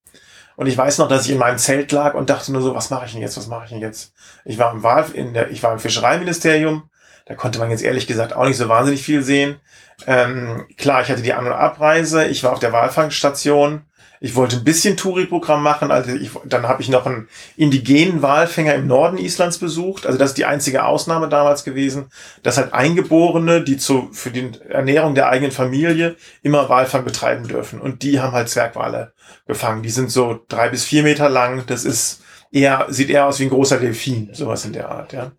Und 0.55 0.67
ich 0.67 0.77
weiß 0.77 0.97
noch, 0.99 1.07
dass 1.07 1.25
ich 1.25 1.31
in 1.31 1.37
meinem 1.37 1.57
Zelt 1.57 1.91
lag 1.91 2.13
und 2.13 2.29
dachte 2.29 2.51
nur 2.51 2.61
so, 2.61 2.75
was 2.75 2.89
mache 2.89 3.05
ich 3.05 3.13
denn 3.13 3.21
jetzt, 3.21 3.37
was 3.37 3.47
mache 3.47 3.63
ich 3.63 3.69
denn 3.69 3.79
jetzt? 3.79 4.13
Ich 4.45 4.57
war 4.59 4.71
im 4.71 4.83
Wahl, 4.83 5.05
in 5.13 5.33
der, 5.33 5.49
ich 5.51 5.63
war 5.63 5.71
im 5.71 5.79
Fischereiministerium, 5.79 6.89
da 7.25 7.33
konnte 7.33 7.59
man 7.59 7.71
jetzt 7.71 7.81
ehrlich 7.81 8.07
gesagt 8.07 8.33
auch 8.33 8.45
nicht 8.45 8.57
so 8.57 8.67
wahnsinnig 8.67 9.01
viel 9.01 9.23
sehen. 9.23 9.59
Ähm, 10.05 10.67
klar, 10.77 11.01
ich 11.01 11.09
hatte 11.09 11.21
die 11.21 11.33
An- 11.33 11.47
und 11.47 11.53
Abreise, 11.53 12.25
ich 12.25 12.43
war 12.43 12.51
auf 12.51 12.59
der 12.59 12.73
Walfangstation, 12.73 13.85
ich 14.21 14.35
wollte 14.35 14.57
ein 14.57 14.63
bisschen 14.63 14.97
Touri-Programm 14.97 15.63
machen, 15.63 15.91
also 15.91 16.11
ich, 16.11 16.31
dann 16.45 16.67
habe 16.67 16.81
ich 16.81 16.89
noch 16.89 17.05
einen 17.05 17.29
indigenen 17.55 18.21
Walfänger 18.21 18.75
im 18.75 18.87
Norden 18.87 19.17
Islands 19.17 19.59
besucht. 19.59 20.05
Also 20.05 20.17
das 20.17 20.31
ist 20.31 20.37
die 20.37 20.45
einzige 20.45 20.83
Ausnahme 20.83 21.29
damals 21.29 21.63
gewesen, 21.63 22.07
dass 22.43 22.57
halt 22.57 22.73
Eingeborene, 22.73 23.63
die 23.63 23.77
zu, 23.77 24.09
für 24.11 24.31
die 24.31 24.51
Ernährung 24.67 25.15
der 25.15 25.29
eigenen 25.29 25.51
Familie 25.51 26.17
immer 26.41 26.67
Walfang 26.67 27.05
betreiben 27.05 27.47
dürfen. 27.47 27.79
Und 27.79 28.03
die 28.03 28.19
haben 28.19 28.33
halt 28.33 28.49
Zwergwale 28.49 29.13
gefangen. 29.47 29.83
Die 29.83 29.89
sind 29.89 30.11
so 30.11 30.39
drei 30.49 30.69
bis 30.69 30.83
vier 30.83 31.03
Meter 31.03 31.29
lang. 31.29 31.63
Das 31.67 31.85
ist 31.85 32.21
eher, 32.51 32.87
sieht 32.89 33.09
eher 33.09 33.25
aus 33.25 33.39
wie 33.39 33.43
ein 33.43 33.49
großer 33.49 33.77
Delfin, 33.77 34.29
sowas 34.33 34.65
in 34.65 34.73
der 34.73 34.89
Art, 34.89 35.13
ja. 35.13 35.31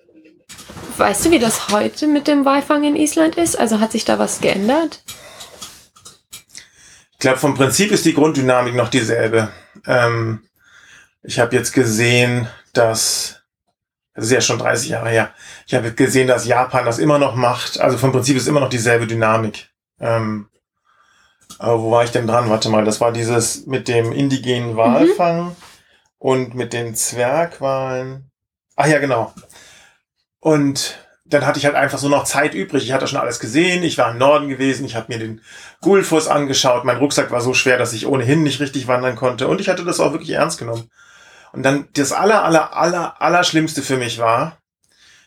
Weißt 0.96 1.26
du, 1.26 1.30
wie 1.30 1.38
das 1.38 1.68
heute 1.68 2.06
mit 2.06 2.26
dem 2.26 2.44
Walfang 2.44 2.84
in 2.84 2.96
Island 2.96 3.36
ist? 3.36 3.58
Also 3.58 3.80
hat 3.80 3.92
sich 3.92 4.04
da 4.04 4.18
was 4.18 4.40
geändert? 4.40 5.02
Ich 7.20 7.22
glaube, 7.22 7.38
vom 7.38 7.54
Prinzip 7.54 7.92
ist 7.92 8.06
die 8.06 8.14
Grunddynamik 8.14 8.74
noch 8.74 8.88
dieselbe. 8.88 9.50
Ähm, 9.86 10.42
ich 11.22 11.38
habe 11.38 11.54
jetzt 11.54 11.74
gesehen, 11.74 12.48
dass, 12.72 13.42
das 14.14 14.24
ist 14.24 14.30
ja 14.30 14.40
schon 14.40 14.58
30 14.58 14.88
Jahre 14.88 15.10
her, 15.10 15.34
ich 15.66 15.74
habe 15.74 15.92
gesehen, 15.92 16.28
dass 16.28 16.46
Japan 16.46 16.86
das 16.86 16.98
immer 16.98 17.18
noch 17.18 17.34
macht. 17.34 17.78
Also 17.78 17.98
vom 17.98 18.10
Prinzip 18.10 18.38
ist 18.38 18.48
immer 18.48 18.60
noch 18.60 18.70
dieselbe 18.70 19.06
Dynamik. 19.06 19.68
Ähm, 20.00 20.48
aber 21.58 21.82
wo 21.82 21.90
war 21.90 22.04
ich 22.04 22.10
denn 22.10 22.26
dran? 22.26 22.48
Warte 22.48 22.70
mal, 22.70 22.86
das 22.86 23.02
war 23.02 23.12
dieses 23.12 23.66
mit 23.66 23.86
dem 23.86 24.12
indigenen 24.12 24.78
Walfang 24.78 25.48
mhm. 25.48 25.56
und 26.16 26.54
mit 26.54 26.72
den 26.72 26.94
Zwergwalen. 26.94 28.30
Ach 28.76 28.86
ja, 28.86 28.98
genau. 28.98 29.34
Und 30.38 30.98
dann 31.26 31.46
hatte 31.46 31.58
ich 31.58 31.64
halt 31.64 31.76
einfach 31.76 31.98
so 31.98 32.08
noch 32.08 32.24
Zeit 32.24 32.54
übrig. 32.54 32.82
Ich 32.82 32.92
hatte 32.92 33.06
schon 33.06 33.20
alles 33.20 33.40
gesehen. 33.40 33.82
Ich 33.82 33.98
war 33.98 34.10
im 34.10 34.18
Norden 34.18 34.48
gewesen. 34.48 34.84
Ich 34.84 34.96
habe 34.96 35.12
mir 35.12 35.18
den 35.18 35.42
Gulfus 35.80 36.28
angeschaut. 36.28 36.84
Mein 36.84 36.98
Rucksack 36.98 37.30
war 37.30 37.40
so 37.40 37.54
schwer, 37.54 37.78
dass 37.78 37.92
ich 37.92 38.06
ohnehin 38.06 38.42
nicht 38.42 38.60
richtig 38.60 38.86
wandern 38.86 39.16
konnte. 39.16 39.48
Und 39.48 39.60
ich 39.60 39.68
hatte 39.68 39.84
das 39.84 40.00
auch 40.00 40.12
wirklich 40.12 40.30
ernst 40.30 40.58
genommen. 40.58 40.90
Und 41.52 41.62
dann 41.62 41.88
das 41.94 42.12
aller, 42.12 42.44
aller, 42.44 42.76
aller, 42.76 43.20
aller 43.20 43.44
Schlimmste 43.44 43.82
für 43.82 43.96
mich 43.96 44.18
war, 44.18 44.58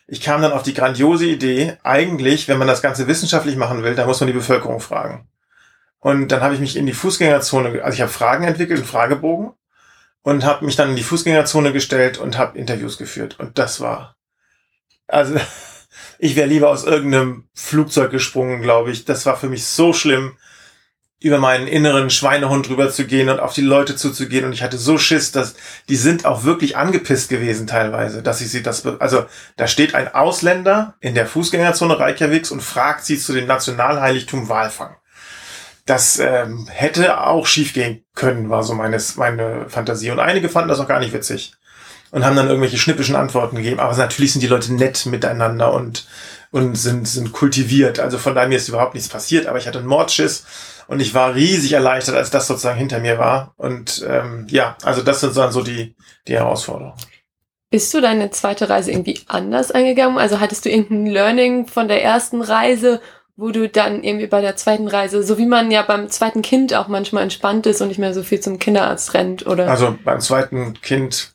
ich 0.06 0.20
kam 0.20 0.42
dann 0.42 0.52
auf 0.52 0.62
die 0.62 0.74
grandiose 0.74 1.26
Idee, 1.26 1.78
eigentlich, 1.82 2.48
wenn 2.48 2.58
man 2.58 2.68
das 2.68 2.82
Ganze 2.82 3.06
wissenschaftlich 3.06 3.56
machen 3.56 3.82
will, 3.82 3.94
dann 3.94 4.06
muss 4.06 4.20
man 4.20 4.26
die 4.26 4.34
Bevölkerung 4.34 4.80
fragen. 4.80 5.28
Und 5.98 6.28
dann 6.28 6.42
habe 6.42 6.54
ich 6.54 6.60
mich 6.60 6.76
in 6.76 6.86
die 6.86 6.92
Fußgängerzone, 6.92 7.82
also 7.82 7.94
ich 7.94 8.02
habe 8.02 8.12
Fragen 8.12 8.44
entwickelt, 8.44 8.80
einen 8.80 8.88
Fragebogen 8.88 9.52
und 10.22 10.44
habe 10.44 10.64
mich 10.66 10.76
dann 10.76 10.90
in 10.90 10.96
die 10.96 11.02
Fußgängerzone 11.02 11.72
gestellt 11.72 12.18
und 12.18 12.36
habe 12.36 12.58
Interviews 12.58 12.98
geführt. 12.98 13.40
Und 13.40 13.58
das 13.58 13.80
war, 13.80 14.16
also 15.06 15.36
ich 16.18 16.36
wäre 16.36 16.48
lieber 16.48 16.70
aus 16.70 16.84
irgendeinem 16.84 17.48
Flugzeug 17.54 18.10
gesprungen, 18.10 18.62
glaube 18.62 18.90
ich. 18.90 19.04
Das 19.04 19.26
war 19.26 19.36
für 19.36 19.48
mich 19.48 19.66
so 19.66 19.92
schlimm, 19.92 20.36
über 21.20 21.38
meinen 21.38 21.66
inneren 21.66 22.10
Schweinehund 22.10 22.68
drüber 22.68 22.90
zu 22.90 23.06
gehen 23.06 23.30
und 23.30 23.40
auf 23.40 23.54
die 23.54 23.62
Leute 23.62 23.96
zuzugehen. 23.96 24.44
Und 24.44 24.52
ich 24.52 24.62
hatte 24.62 24.76
so 24.76 24.98
Schiss, 24.98 25.32
dass 25.32 25.54
die 25.88 25.96
sind 25.96 26.26
auch 26.26 26.44
wirklich 26.44 26.76
angepisst 26.76 27.30
gewesen 27.30 27.66
teilweise, 27.66 28.22
dass 28.22 28.42
ich 28.42 28.50
sie 28.50 28.62
das, 28.62 28.84
also 28.84 29.24
da 29.56 29.66
steht 29.66 29.94
ein 29.94 30.14
Ausländer 30.14 30.96
in 31.00 31.14
der 31.14 31.26
Fußgängerzone 31.26 31.98
Reykjaviks 31.98 32.50
und 32.50 32.62
fragt 32.62 33.06
sie 33.06 33.18
zu 33.18 33.32
dem 33.32 33.46
Nationalheiligtum 33.46 34.50
Walfang. 34.50 34.96
Das 35.86 36.18
ähm, 36.18 36.66
hätte 36.70 37.20
auch 37.20 37.46
schiefgehen 37.46 38.04
können, 38.14 38.50
war 38.50 38.62
so 38.62 38.74
meines, 38.74 39.16
meine 39.16 39.68
Fantasie. 39.68 40.10
Und 40.10 40.20
einige 40.20 40.50
fanden 40.50 40.68
das 40.68 40.80
auch 40.80 40.88
gar 40.88 41.00
nicht 41.00 41.14
witzig 41.14 41.54
und 42.14 42.24
haben 42.24 42.36
dann 42.36 42.46
irgendwelche 42.46 42.78
schnippischen 42.78 43.16
Antworten 43.16 43.56
gegeben. 43.56 43.80
Aber 43.80 43.96
natürlich 43.96 44.32
sind 44.32 44.40
die 44.40 44.46
Leute 44.46 44.72
nett 44.72 45.04
miteinander 45.04 45.74
und, 45.74 46.06
und 46.52 46.76
sind, 46.76 47.08
sind 47.08 47.32
kultiviert. 47.32 47.98
Also 47.98 48.18
von 48.18 48.36
daher 48.36 48.48
mir 48.48 48.56
ist 48.56 48.68
überhaupt 48.68 48.94
nichts 48.94 49.08
passiert, 49.08 49.46
aber 49.48 49.58
ich 49.58 49.66
hatte 49.66 49.80
einen 49.80 49.88
Mordschiss 49.88 50.46
und 50.86 51.00
ich 51.00 51.12
war 51.12 51.34
riesig 51.34 51.72
erleichtert, 51.72 52.14
als 52.14 52.30
das 52.30 52.46
sozusagen 52.46 52.78
hinter 52.78 53.00
mir 53.00 53.18
war. 53.18 53.52
Und 53.56 54.06
ähm, 54.08 54.46
ja, 54.48 54.76
also 54.84 55.02
das 55.02 55.22
sind 55.22 55.36
dann 55.36 55.50
so 55.50 55.64
die, 55.64 55.96
die 56.28 56.34
Herausforderungen. 56.34 56.96
Bist 57.70 57.92
du 57.92 58.00
deine 58.00 58.30
zweite 58.30 58.68
Reise 58.68 58.92
irgendwie 58.92 59.18
anders 59.26 59.72
eingegangen? 59.72 60.16
Also 60.16 60.38
hattest 60.38 60.64
du 60.66 60.70
irgendein 60.70 61.06
Learning 61.06 61.66
von 61.66 61.88
der 61.88 62.04
ersten 62.04 62.42
Reise, 62.42 63.00
wo 63.34 63.50
du 63.50 63.68
dann 63.68 64.04
irgendwie 64.04 64.28
bei 64.28 64.40
der 64.40 64.54
zweiten 64.54 64.86
Reise, 64.86 65.24
so 65.24 65.36
wie 65.36 65.46
man 65.46 65.72
ja 65.72 65.82
beim 65.82 66.08
zweiten 66.10 66.42
Kind 66.42 66.74
auch 66.74 66.86
manchmal 66.86 67.24
entspannt 67.24 67.66
ist 67.66 67.80
und 67.80 67.88
nicht 67.88 67.98
mehr 67.98 68.14
so 68.14 68.22
viel 68.22 68.38
zum 68.38 68.60
Kinderarzt 68.60 69.14
rennt, 69.14 69.48
oder? 69.48 69.68
Also 69.68 69.98
beim 70.04 70.20
zweiten 70.20 70.80
Kind 70.80 71.33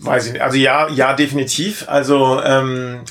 Weiß 0.00 0.26
ich 0.26 0.32
nicht. 0.32 0.42
Also 0.42 0.56
ja, 0.56 0.88
ja, 0.88 1.14
definitiv. 1.14 1.88
Also 1.88 2.40
ähm, 2.42 3.04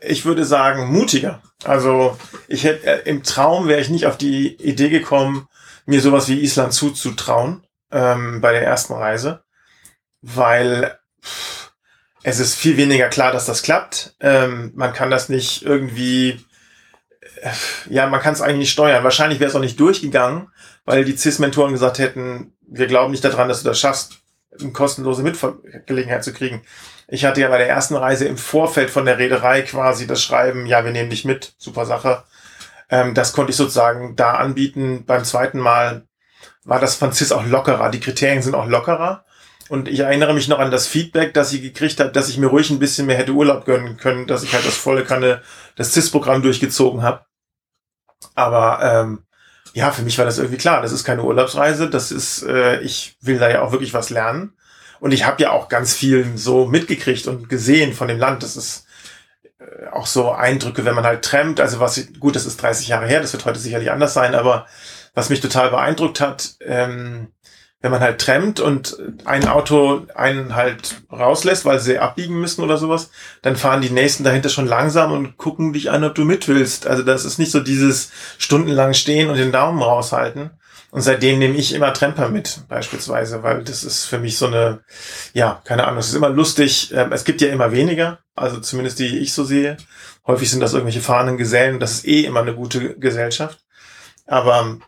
ich 0.00 0.24
würde 0.24 0.44
sagen 0.44 0.92
mutiger. 0.92 1.42
Also 1.64 2.18
ich 2.48 2.64
hätte 2.64 2.86
äh, 2.86 3.08
im 3.08 3.22
Traum 3.22 3.68
wäre 3.68 3.80
ich 3.80 3.88
nicht 3.88 4.06
auf 4.06 4.18
die 4.18 4.54
Idee 4.56 4.90
gekommen, 4.90 5.48
mir 5.86 6.00
sowas 6.00 6.28
wie 6.28 6.40
Island 6.40 6.72
zuzutrauen 6.72 7.66
ähm, 7.90 8.40
bei 8.40 8.52
der 8.52 8.64
ersten 8.64 8.92
Reise, 8.94 9.44
weil 10.20 10.98
pff, 11.22 11.72
es 12.22 12.40
ist 12.40 12.56
viel 12.56 12.76
weniger 12.76 13.08
klar, 13.08 13.32
dass 13.32 13.46
das 13.46 13.62
klappt. 13.62 14.16
Ähm, 14.20 14.72
man 14.74 14.92
kann 14.92 15.10
das 15.10 15.28
nicht 15.28 15.62
irgendwie, 15.62 16.44
äh, 17.40 17.50
ja, 17.88 18.08
man 18.08 18.20
kann 18.20 18.34
es 18.34 18.40
eigentlich 18.40 18.58
nicht 18.58 18.72
steuern. 18.72 19.04
Wahrscheinlich 19.04 19.40
wäre 19.40 19.48
es 19.48 19.56
auch 19.56 19.60
nicht 19.60 19.78
durchgegangen, 19.78 20.48
weil 20.84 21.04
die 21.04 21.16
CIS-Mentoren 21.16 21.72
gesagt 21.72 21.98
hätten, 21.98 22.52
wir 22.68 22.88
glauben 22.88 23.12
nicht 23.12 23.24
daran, 23.24 23.48
dass 23.48 23.62
du 23.62 23.68
das 23.68 23.78
schaffst 23.78 24.18
eine 24.60 24.72
kostenlose 24.72 25.22
Mitgelegenheit 25.22 26.24
zu 26.24 26.32
kriegen. 26.32 26.62
Ich 27.08 27.24
hatte 27.24 27.40
ja 27.40 27.48
bei 27.48 27.58
der 27.58 27.68
ersten 27.68 27.94
Reise 27.94 28.26
im 28.26 28.36
Vorfeld 28.36 28.90
von 28.90 29.04
der 29.04 29.18
Reederei 29.18 29.62
quasi 29.62 30.06
das 30.06 30.22
Schreiben, 30.22 30.66
ja, 30.66 30.84
wir 30.84 30.92
nehmen 30.92 31.10
dich 31.10 31.24
mit, 31.24 31.54
super 31.58 31.86
Sache. 31.86 32.24
Ähm, 32.90 33.14
das 33.14 33.32
konnte 33.32 33.50
ich 33.50 33.56
sozusagen 33.56 34.16
da 34.16 34.32
anbieten. 34.32 35.04
Beim 35.06 35.24
zweiten 35.24 35.58
Mal 35.58 36.06
war 36.64 36.80
das 36.80 36.96
von 36.96 37.12
CIS 37.12 37.32
auch 37.32 37.44
lockerer. 37.46 37.90
Die 37.90 38.00
Kriterien 38.00 38.42
sind 38.42 38.54
auch 38.54 38.66
lockerer. 38.66 39.24
Und 39.68 39.88
ich 39.88 40.00
erinnere 40.00 40.32
mich 40.32 40.48
noch 40.48 40.60
an 40.60 40.70
das 40.70 40.86
Feedback, 40.86 41.34
das 41.34 41.52
ich 41.52 41.62
gekriegt 41.62 41.98
habe, 41.98 42.12
dass 42.12 42.28
ich 42.28 42.38
mir 42.38 42.46
ruhig 42.46 42.70
ein 42.70 42.78
bisschen 42.78 43.06
mehr 43.06 43.16
hätte 43.16 43.32
Urlaub 43.32 43.64
gönnen 43.64 43.96
können, 43.96 44.26
dass 44.26 44.44
ich 44.44 44.52
halt 44.52 44.64
das 44.64 44.76
volle 44.76 45.04
Kanne, 45.04 45.42
das 45.74 45.92
CIS-Programm 45.92 46.42
durchgezogen 46.42 47.02
habe. 47.02 47.24
Aber 48.34 48.80
ähm, 48.82 49.25
ja, 49.76 49.90
für 49.90 50.00
mich 50.00 50.16
war 50.16 50.24
das 50.24 50.38
irgendwie 50.38 50.56
klar. 50.56 50.80
Das 50.80 50.90
ist 50.90 51.04
keine 51.04 51.22
Urlaubsreise. 51.22 51.90
Das 51.90 52.10
ist, 52.10 52.42
äh, 52.44 52.80
ich 52.80 53.18
will 53.20 53.38
da 53.38 53.50
ja 53.50 53.60
auch 53.60 53.72
wirklich 53.72 53.92
was 53.92 54.08
lernen. 54.08 54.54
Und 55.00 55.12
ich 55.12 55.26
habe 55.26 55.42
ja 55.42 55.50
auch 55.50 55.68
ganz 55.68 55.92
viel 55.92 56.32
so 56.34 56.64
mitgekriegt 56.64 57.26
und 57.26 57.50
gesehen 57.50 57.92
von 57.92 58.08
dem 58.08 58.18
Land. 58.18 58.42
Das 58.42 58.56
ist 58.56 58.86
äh, 59.58 59.88
auch 59.92 60.06
so 60.06 60.32
Eindrücke, 60.32 60.86
wenn 60.86 60.94
man 60.94 61.04
halt 61.04 61.26
trampt. 61.26 61.60
Also 61.60 61.78
was, 61.78 62.00
gut, 62.18 62.36
das 62.36 62.46
ist 62.46 62.62
30 62.62 62.88
Jahre 62.88 63.06
her, 63.06 63.20
das 63.20 63.34
wird 63.34 63.44
heute 63.44 63.58
sicherlich 63.58 63.90
anders 63.90 64.14
sein, 64.14 64.34
aber 64.34 64.66
was 65.12 65.28
mich 65.28 65.42
total 65.42 65.68
beeindruckt 65.68 66.22
hat, 66.22 66.54
ähm, 66.60 67.28
wenn 67.80 67.90
man 67.90 68.00
halt 68.00 68.20
trennt 68.20 68.58
und 68.58 68.96
ein 69.26 69.46
Auto 69.46 70.06
einen 70.14 70.54
halt 70.54 71.02
rauslässt, 71.12 71.64
weil 71.64 71.78
sie 71.78 71.98
abbiegen 71.98 72.40
müssen 72.40 72.64
oder 72.64 72.78
sowas, 72.78 73.10
dann 73.42 73.56
fahren 73.56 73.82
die 73.82 73.90
nächsten 73.90 74.24
dahinter 74.24 74.48
schon 74.48 74.66
langsam 74.66 75.12
und 75.12 75.36
gucken 75.36 75.72
dich 75.72 75.90
an, 75.90 76.02
ob 76.02 76.14
du 76.14 76.24
mit 76.24 76.48
willst. 76.48 76.86
Also 76.86 77.02
das 77.02 77.24
ist 77.24 77.38
nicht 77.38 77.52
so 77.52 77.60
dieses 77.60 78.10
stundenlang 78.38 78.94
stehen 78.94 79.28
und 79.28 79.36
den 79.36 79.52
Daumen 79.52 79.82
raushalten. 79.82 80.50
Und 80.90 81.02
seitdem 81.02 81.38
nehme 81.38 81.56
ich 81.56 81.74
immer 81.74 81.92
Tremper 81.92 82.30
mit, 82.30 82.60
beispielsweise, 82.68 83.42
weil 83.42 83.62
das 83.62 83.84
ist 83.84 84.06
für 84.06 84.18
mich 84.18 84.38
so 84.38 84.46
eine, 84.46 84.80
ja, 85.34 85.60
keine 85.64 85.84
Ahnung, 85.84 85.98
es 85.98 86.08
ist 86.08 86.14
immer 86.14 86.30
lustig. 86.30 86.92
Ähm, 86.94 87.12
es 87.12 87.24
gibt 87.24 87.42
ja 87.42 87.48
immer 87.48 87.72
weniger, 87.72 88.20
also 88.34 88.60
zumindest 88.60 88.98
die 88.98 89.18
ich 89.18 89.34
so 89.34 89.44
sehe. 89.44 89.76
Häufig 90.26 90.50
sind 90.50 90.60
das 90.60 90.72
irgendwelche 90.72 91.02
fahrenden 91.02 91.36
Gesellen, 91.36 91.80
das 91.80 91.92
ist 91.92 92.06
eh 92.06 92.24
immer 92.24 92.40
eine 92.40 92.54
gute 92.54 92.98
Gesellschaft. 92.98 93.58
Aber 94.26 94.78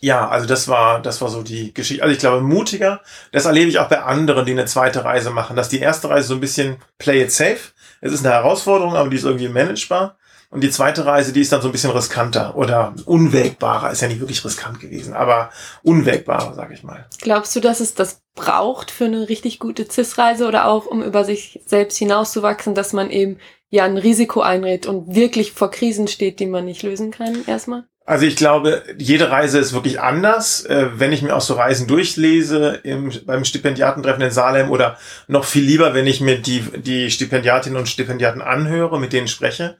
ja, 0.00 0.28
also 0.28 0.46
das 0.46 0.68
war, 0.68 1.00
das 1.00 1.20
war 1.20 1.28
so 1.28 1.42
die 1.42 1.72
Geschichte. 1.72 2.02
Also 2.02 2.12
ich 2.12 2.18
glaube, 2.18 2.42
mutiger, 2.42 3.00
das 3.32 3.46
erlebe 3.46 3.68
ich 3.68 3.78
auch 3.78 3.88
bei 3.88 4.02
anderen, 4.02 4.44
die 4.44 4.52
eine 4.52 4.66
zweite 4.66 5.04
Reise 5.04 5.30
machen, 5.30 5.56
dass 5.56 5.68
die 5.68 5.80
erste 5.80 6.10
Reise 6.10 6.28
so 6.28 6.34
ein 6.34 6.40
bisschen 6.40 6.76
play 6.98 7.22
it 7.22 7.32
safe. 7.32 7.58
Es 8.00 8.12
ist 8.12 8.24
eine 8.24 8.34
Herausforderung, 8.34 8.94
aber 8.94 9.08
die 9.08 9.16
ist 9.16 9.24
irgendwie 9.24 9.48
managebar. 9.48 10.16
Und 10.50 10.62
die 10.62 10.70
zweite 10.70 11.04
Reise, 11.04 11.32
die 11.32 11.40
ist 11.40 11.52
dann 11.52 11.60
so 11.60 11.68
ein 11.68 11.72
bisschen 11.72 11.90
riskanter 11.90 12.56
oder 12.56 12.94
unwägbarer. 13.04 13.90
Ist 13.90 14.02
ja 14.02 14.08
nicht 14.08 14.20
wirklich 14.20 14.44
riskant 14.44 14.78
gewesen, 14.78 15.12
aber 15.12 15.50
unwägbarer, 15.82 16.54
sag 16.54 16.70
ich 16.72 16.84
mal. 16.84 17.06
Glaubst 17.20 17.56
du, 17.56 17.60
dass 17.60 17.80
es 17.80 17.94
das 17.94 18.22
braucht 18.34 18.90
für 18.90 19.06
eine 19.06 19.28
richtig 19.28 19.58
gute 19.58 19.88
CIS-Reise 19.90 20.46
oder 20.46 20.66
auch, 20.66 20.86
um 20.86 21.02
über 21.02 21.24
sich 21.24 21.60
selbst 21.66 21.96
hinauszuwachsen, 21.96 22.74
dass 22.74 22.92
man 22.92 23.10
eben 23.10 23.38
ja 23.70 23.84
ein 23.84 23.96
Risiko 23.96 24.40
einredet 24.40 24.86
und 24.86 25.14
wirklich 25.16 25.52
vor 25.52 25.70
Krisen 25.70 26.06
steht, 26.06 26.38
die 26.38 26.46
man 26.46 26.64
nicht 26.64 26.82
lösen 26.82 27.10
kann, 27.10 27.44
erstmal? 27.46 27.84
Also 28.08 28.24
ich 28.24 28.36
glaube, 28.36 28.84
jede 28.96 29.30
Reise 29.32 29.58
ist 29.58 29.72
wirklich 29.72 30.00
anders. 30.00 30.64
Äh, 30.64 30.90
wenn 30.94 31.12
ich 31.12 31.22
mir 31.22 31.34
auch 31.34 31.40
so 31.40 31.54
Reisen 31.54 31.88
durchlese 31.88 32.78
im, 32.84 33.12
beim 33.26 33.44
Stipendiatentreffen 33.44 34.22
in 34.22 34.30
Salem 34.30 34.70
oder 34.70 34.96
noch 35.26 35.44
viel 35.44 35.64
lieber, 35.64 35.92
wenn 35.92 36.06
ich 36.06 36.20
mir 36.20 36.38
die, 36.38 36.60
die 36.76 37.10
Stipendiatinnen 37.10 37.76
und 37.76 37.88
Stipendiaten 37.88 38.42
anhöre, 38.42 39.00
mit 39.00 39.12
denen 39.12 39.26
spreche, 39.26 39.76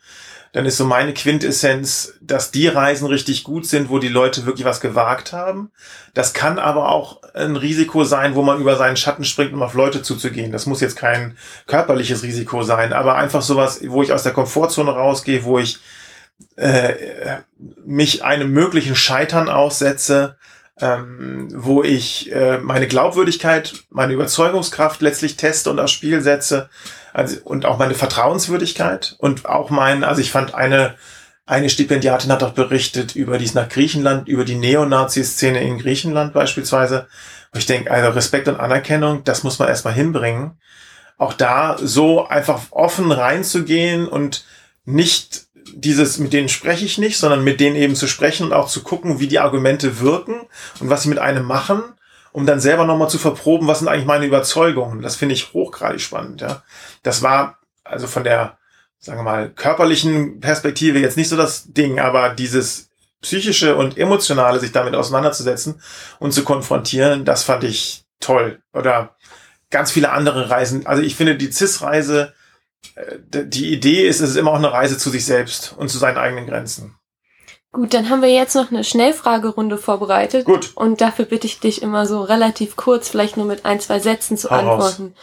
dann 0.53 0.67
ist 0.67 0.77
so 0.77 0.87
meine 0.87 1.13
Quintessenz, 1.13 2.15
dass 2.21 2.51
die 2.51 2.67
Reisen 2.67 3.07
richtig 3.07 3.45
gut 3.45 3.67
sind, 3.67 3.91
wo 3.91 3.99
die 3.99 4.09
Leute 4.09 4.47
wirklich 4.47 4.65
was 4.65 4.81
gewagt 4.81 5.33
haben. 5.33 5.71
Das 6.15 6.33
kann 6.33 6.59
aber 6.59 6.91
auch 6.91 7.21
ein 7.35 7.57
Risiko 7.57 8.05
sein, 8.05 8.35
wo 8.35 8.43
man 8.43 8.59
über 8.59 8.77
seinen 8.77 8.97
Schatten 8.97 9.25
springt, 9.25 9.53
um 9.53 9.63
auf 9.63 9.75
Leute 9.75 10.03
zuzugehen. 10.03 10.53
Das 10.53 10.67
muss 10.67 10.81
jetzt 10.81 10.97
kein 10.97 11.37
körperliches 11.67 12.23
Risiko 12.23 12.63
sein, 12.63 12.93
aber 12.93 13.17
einfach 13.17 13.43
sowas, 13.43 13.81
wo 13.87 14.03
ich 14.03 14.13
aus 14.13 14.23
der 14.23 14.33
Komfortzone 14.33 14.91
rausgehe, 14.91 15.45
wo 15.45 15.59
ich 15.59 15.79
äh, 16.57 17.39
mich 17.85 18.25
einem 18.25 18.53
möglichen 18.53 18.97
Scheitern 18.97 19.49
aussetze, 19.49 20.37
ähm, 20.81 21.49
wo 21.55 21.83
ich 21.83 22.33
äh, 22.33 22.59
meine 22.59 22.87
Glaubwürdigkeit, 22.87 23.75
meine 23.91 24.13
Überzeugungskraft 24.13 25.01
letztlich 25.01 25.37
teste 25.37 25.71
und 25.71 25.79
aufs 25.79 25.93
Spiel 25.93 26.21
setze 26.21 26.69
also, 27.15 27.39
und 27.45 27.65
auch 27.65 27.79
meine 27.79 27.95
Vertrauenswürdigkeit 27.95 29.17
und 29.19 29.47
auch 29.47 29.71
mein, 29.71 30.05
also 30.05 30.21
ich 30.21 30.31
fand 30.31 30.55
eine 30.55 30.97
eine 31.47 31.71
Stipendiatin 31.71 32.33
hat 32.33 32.43
auch 32.43 32.55
berichtet 32.55 33.15
über 33.15 33.39
dies 33.39 33.55
nach 33.55 33.69
Griechenland, 33.69 34.29
über 34.29 34.45
die 34.45 34.57
Neonazi-Szene 34.57 35.63
in 35.63 35.79
Griechenland 35.79 36.33
beispielsweise. 36.33 37.07
Und 37.53 37.61
ich 37.61 37.67
denke, 37.67 37.89
also 37.89 38.11
Respekt 38.11 38.49
und 38.49 38.59
Anerkennung, 38.59 39.23
das 39.23 39.45
muss 39.45 39.61
man 39.61 39.69
erstmal 39.69 39.95
hinbringen. 39.95 40.59
Auch 41.19 41.33
da 41.33 41.77
so 41.81 42.27
einfach 42.27 42.61
offen 42.73 43.13
reinzugehen 43.13 44.09
und 44.09 44.45
nicht 44.85 45.46
dieses, 45.75 46.19
mit 46.19 46.33
denen 46.33 46.49
spreche 46.49 46.85
ich 46.85 46.99
nicht, 46.99 47.19
sondern 47.19 47.45
mit 47.45 47.61
denen 47.61 47.77
eben 47.77 47.95
zu 47.95 48.07
sprechen 48.07 48.47
und 48.47 48.53
auch 48.53 48.69
zu 48.69 48.83
gucken, 48.83 49.21
wie 49.21 49.29
die 49.29 49.39
Argumente 49.39 50.01
wirken 50.01 50.41
und 50.81 50.91
was 50.91 51.03
sie 51.03 51.09
mit 51.09 51.19
einem 51.19 51.45
machen, 51.45 51.83
um 52.33 52.47
dann 52.47 52.61
selber 52.61 52.85
nochmal 52.85 53.11
zu 53.11 53.19
verproben, 53.19 53.67
was 53.67 53.81
sind 53.81 53.89
eigentlich 53.89 54.07
meine 54.07 54.27
Überzeugungen. 54.27 55.03
Das 55.03 55.17
finde 55.17 55.35
ich 55.35 55.53
hochgradig 55.53 56.01
spannend, 56.01 56.41
ja. 56.41 56.63
Das 57.03 57.23
war 57.23 57.59
also 57.85 58.07
von 58.07 58.25
der, 58.25 58.59
sagen 58.99 59.19
wir 59.19 59.25
mal, 59.25 59.51
körperlichen 59.51 60.41
Perspektive 60.41 60.99
jetzt 60.99 61.17
nicht 61.17 61.29
so 61.29 61.37
das 61.37 61.73
Ding, 61.73 61.99
aber 61.99 62.31
dieses 62.31 62.91
psychische 63.23 63.77
und 63.77 63.97
emotionale, 63.99 64.61
sich 64.61 64.73
damit 64.73 64.95
auseinanderzusetzen 64.95 65.81
und 66.19 66.33
zu 66.33 66.45
konfrontieren, 66.45 67.25
das 67.25 67.43
fand 67.43 67.65
ich 67.65 68.05
toll. 68.21 68.61
Oder 68.73 69.17
ganz 69.71 69.91
viele 69.91 70.11
andere 70.11 70.51
Reisen. 70.51 70.87
Also 70.87 71.03
ich 71.03 71.17
finde 71.17 71.37
die 71.37 71.51
CIS-Reise 71.51 72.35
die 73.33 73.73
Idee 73.73 74.07
ist, 74.07 74.21
es 74.21 74.31
ist 74.31 74.37
immer 74.37 74.53
auch 74.53 74.57
eine 74.57 74.73
Reise 74.73 74.97
zu 74.97 75.11
sich 75.11 75.25
selbst 75.25 75.75
und 75.77 75.89
zu 75.89 75.99
seinen 75.99 76.17
eigenen 76.17 76.47
Grenzen. 76.47 76.97
Gut, 77.73 77.93
dann 77.93 78.09
haben 78.09 78.23
wir 78.23 78.33
jetzt 78.33 78.55
noch 78.55 78.71
eine 78.71 78.85
Schnellfragerunde 78.85 79.77
vorbereitet. 79.77 80.47
Gut. 80.47 80.73
Und 80.77 81.03
dafür 81.03 81.27
bitte 81.27 81.47
ich 81.47 81.61
dich 81.61 81.83
immer 81.83 82.07
so 82.07 82.23
relativ 82.23 82.77
kurz, 82.77 83.11
vielleicht 83.11 83.37
nur 83.37 83.45
mit 83.45 83.67
ein, 83.67 83.81
zwei 83.81 83.99
Sätzen 83.99 84.39
zu 84.39 84.51
Hau 84.51 84.57
antworten. 84.57 85.15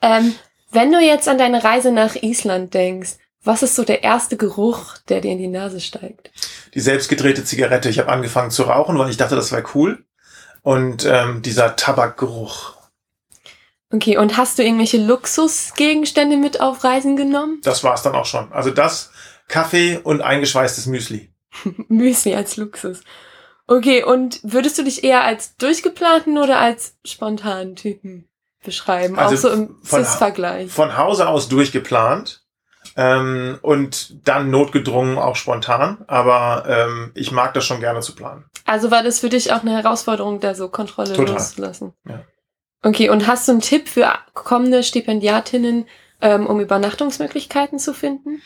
Ähm, 0.00 0.34
wenn 0.70 0.92
du 0.92 0.98
jetzt 0.98 1.28
an 1.28 1.36
deine 1.36 1.62
Reise 1.62 1.92
nach 1.92 2.14
Island 2.14 2.72
denkst, 2.72 3.16
was 3.42 3.62
ist 3.62 3.76
so 3.76 3.84
der 3.84 4.02
erste 4.02 4.36
Geruch, 4.36 4.96
der 5.08 5.20
dir 5.20 5.32
in 5.32 5.38
die 5.38 5.48
Nase 5.48 5.80
steigt? 5.80 6.30
Die 6.74 6.80
selbstgedrehte 6.80 7.44
Zigarette. 7.44 7.90
Ich 7.90 7.98
habe 7.98 8.10
angefangen 8.10 8.50
zu 8.50 8.62
rauchen, 8.62 8.98
weil 8.98 9.10
ich 9.10 9.16
dachte, 9.16 9.36
das 9.36 9.52
wäre 9.52 9.64
cool. 9.74 10.04
Und 10.62 11.04
ähm, 11.04 11.42
dieser 11.42 11.76
Tabakgeruch. 11.76 12.79
Okay, 13.92 14.16
und 14.16 14.36
hast 14.36 14.58
du 14.58 14.62
irgendwelche 14.62 14.98
Luxusgegenstände 14.98 16.36
mit 16.36 16.60
auf 16.60 16.84
Reisen 16.84 17.16
genommen? 17.16 17.60
Das 17.62 17.82
war's 17.82 18.02
dann 18.02 18.14
auch 18.14 18.26
schon. 18.26 18.52
Also 18.52 18.70
das, 18.70 19.10
Kaffee 19.48 19.98
und 20.02 20.20
eingeschweißtes 20.20 20.86
Müsli. 20.86 21.32
Müsli 21.88 22.34
als 22.34 22.56
Luxus. 22.56 23.00
Okay, 23.66 24.02
und 24.02 24.40
würdest 24.42 24.78
du 24.78 24.84
dich 24.84 25.04
eher 25.04 25.24
als 25.24 25.56
durchgeplanten 25.56 26.38
oder 26.38 26.58
als 26.58 26.96
spontanen 27.04 27.76
Typen 27.76 28.28
beschreiben? 28.64 29.18
Also 29.18 29.48
auch 29.48 29.52
so 29.52 29.56
im 29.56 29.76
CIS-Vergleich. 29.84 30.70
Von 30.70 30.96
Hause 30.96 31.28
aus 31.28 31.48
durchgeplant 31.48 32.44
ähm, 32.96 33.58
und 33.62 34.26
dann 34.26 34.50
notgedrungen 34.50 35.18
auch 35.18 35.36
spontan. 35.36 36.04
Aber 36.06 36.64
ähm, 36.68 37.12
ich 37.14 37.32
mag 37.32 37.54
das 37.54 37.64
schon 37.64 37.80
gerne 37.80 38.00
zu 38.00 38.14
planen. 38.14 38.44
Also 38.66 38.90
war 38.90 39.02
das 39.02 39.20
für 39.20 39.28
dich 39.28 39.52
auch 39.52 39.62
eine 39.62 39.72
Herausforderung, 39.72 40.40
da 40.40 40.54
so 40.54 40.68
Kontrolle 40.68 41.14
Total. 41.14 41.34
loszulassen? 41.34 41.92
Ja. 42.08 42.24
Okay, 42.82 43.10
und 43.10 43.26
hast 43.26 43.46
du 43.46 43.52
einen 43.52 43.60
Tipp 43.60 43.88
für 43.88 44.10
kommende 44.32 44.82
Stipendiatinnen, 44.82 45.86
ähm, 46.20 46.46
um 46.46 46.60
Übernachtungsmöglichkeiten 46.60 47.78
zu 47.78 47.92
finden? 47.92 48.42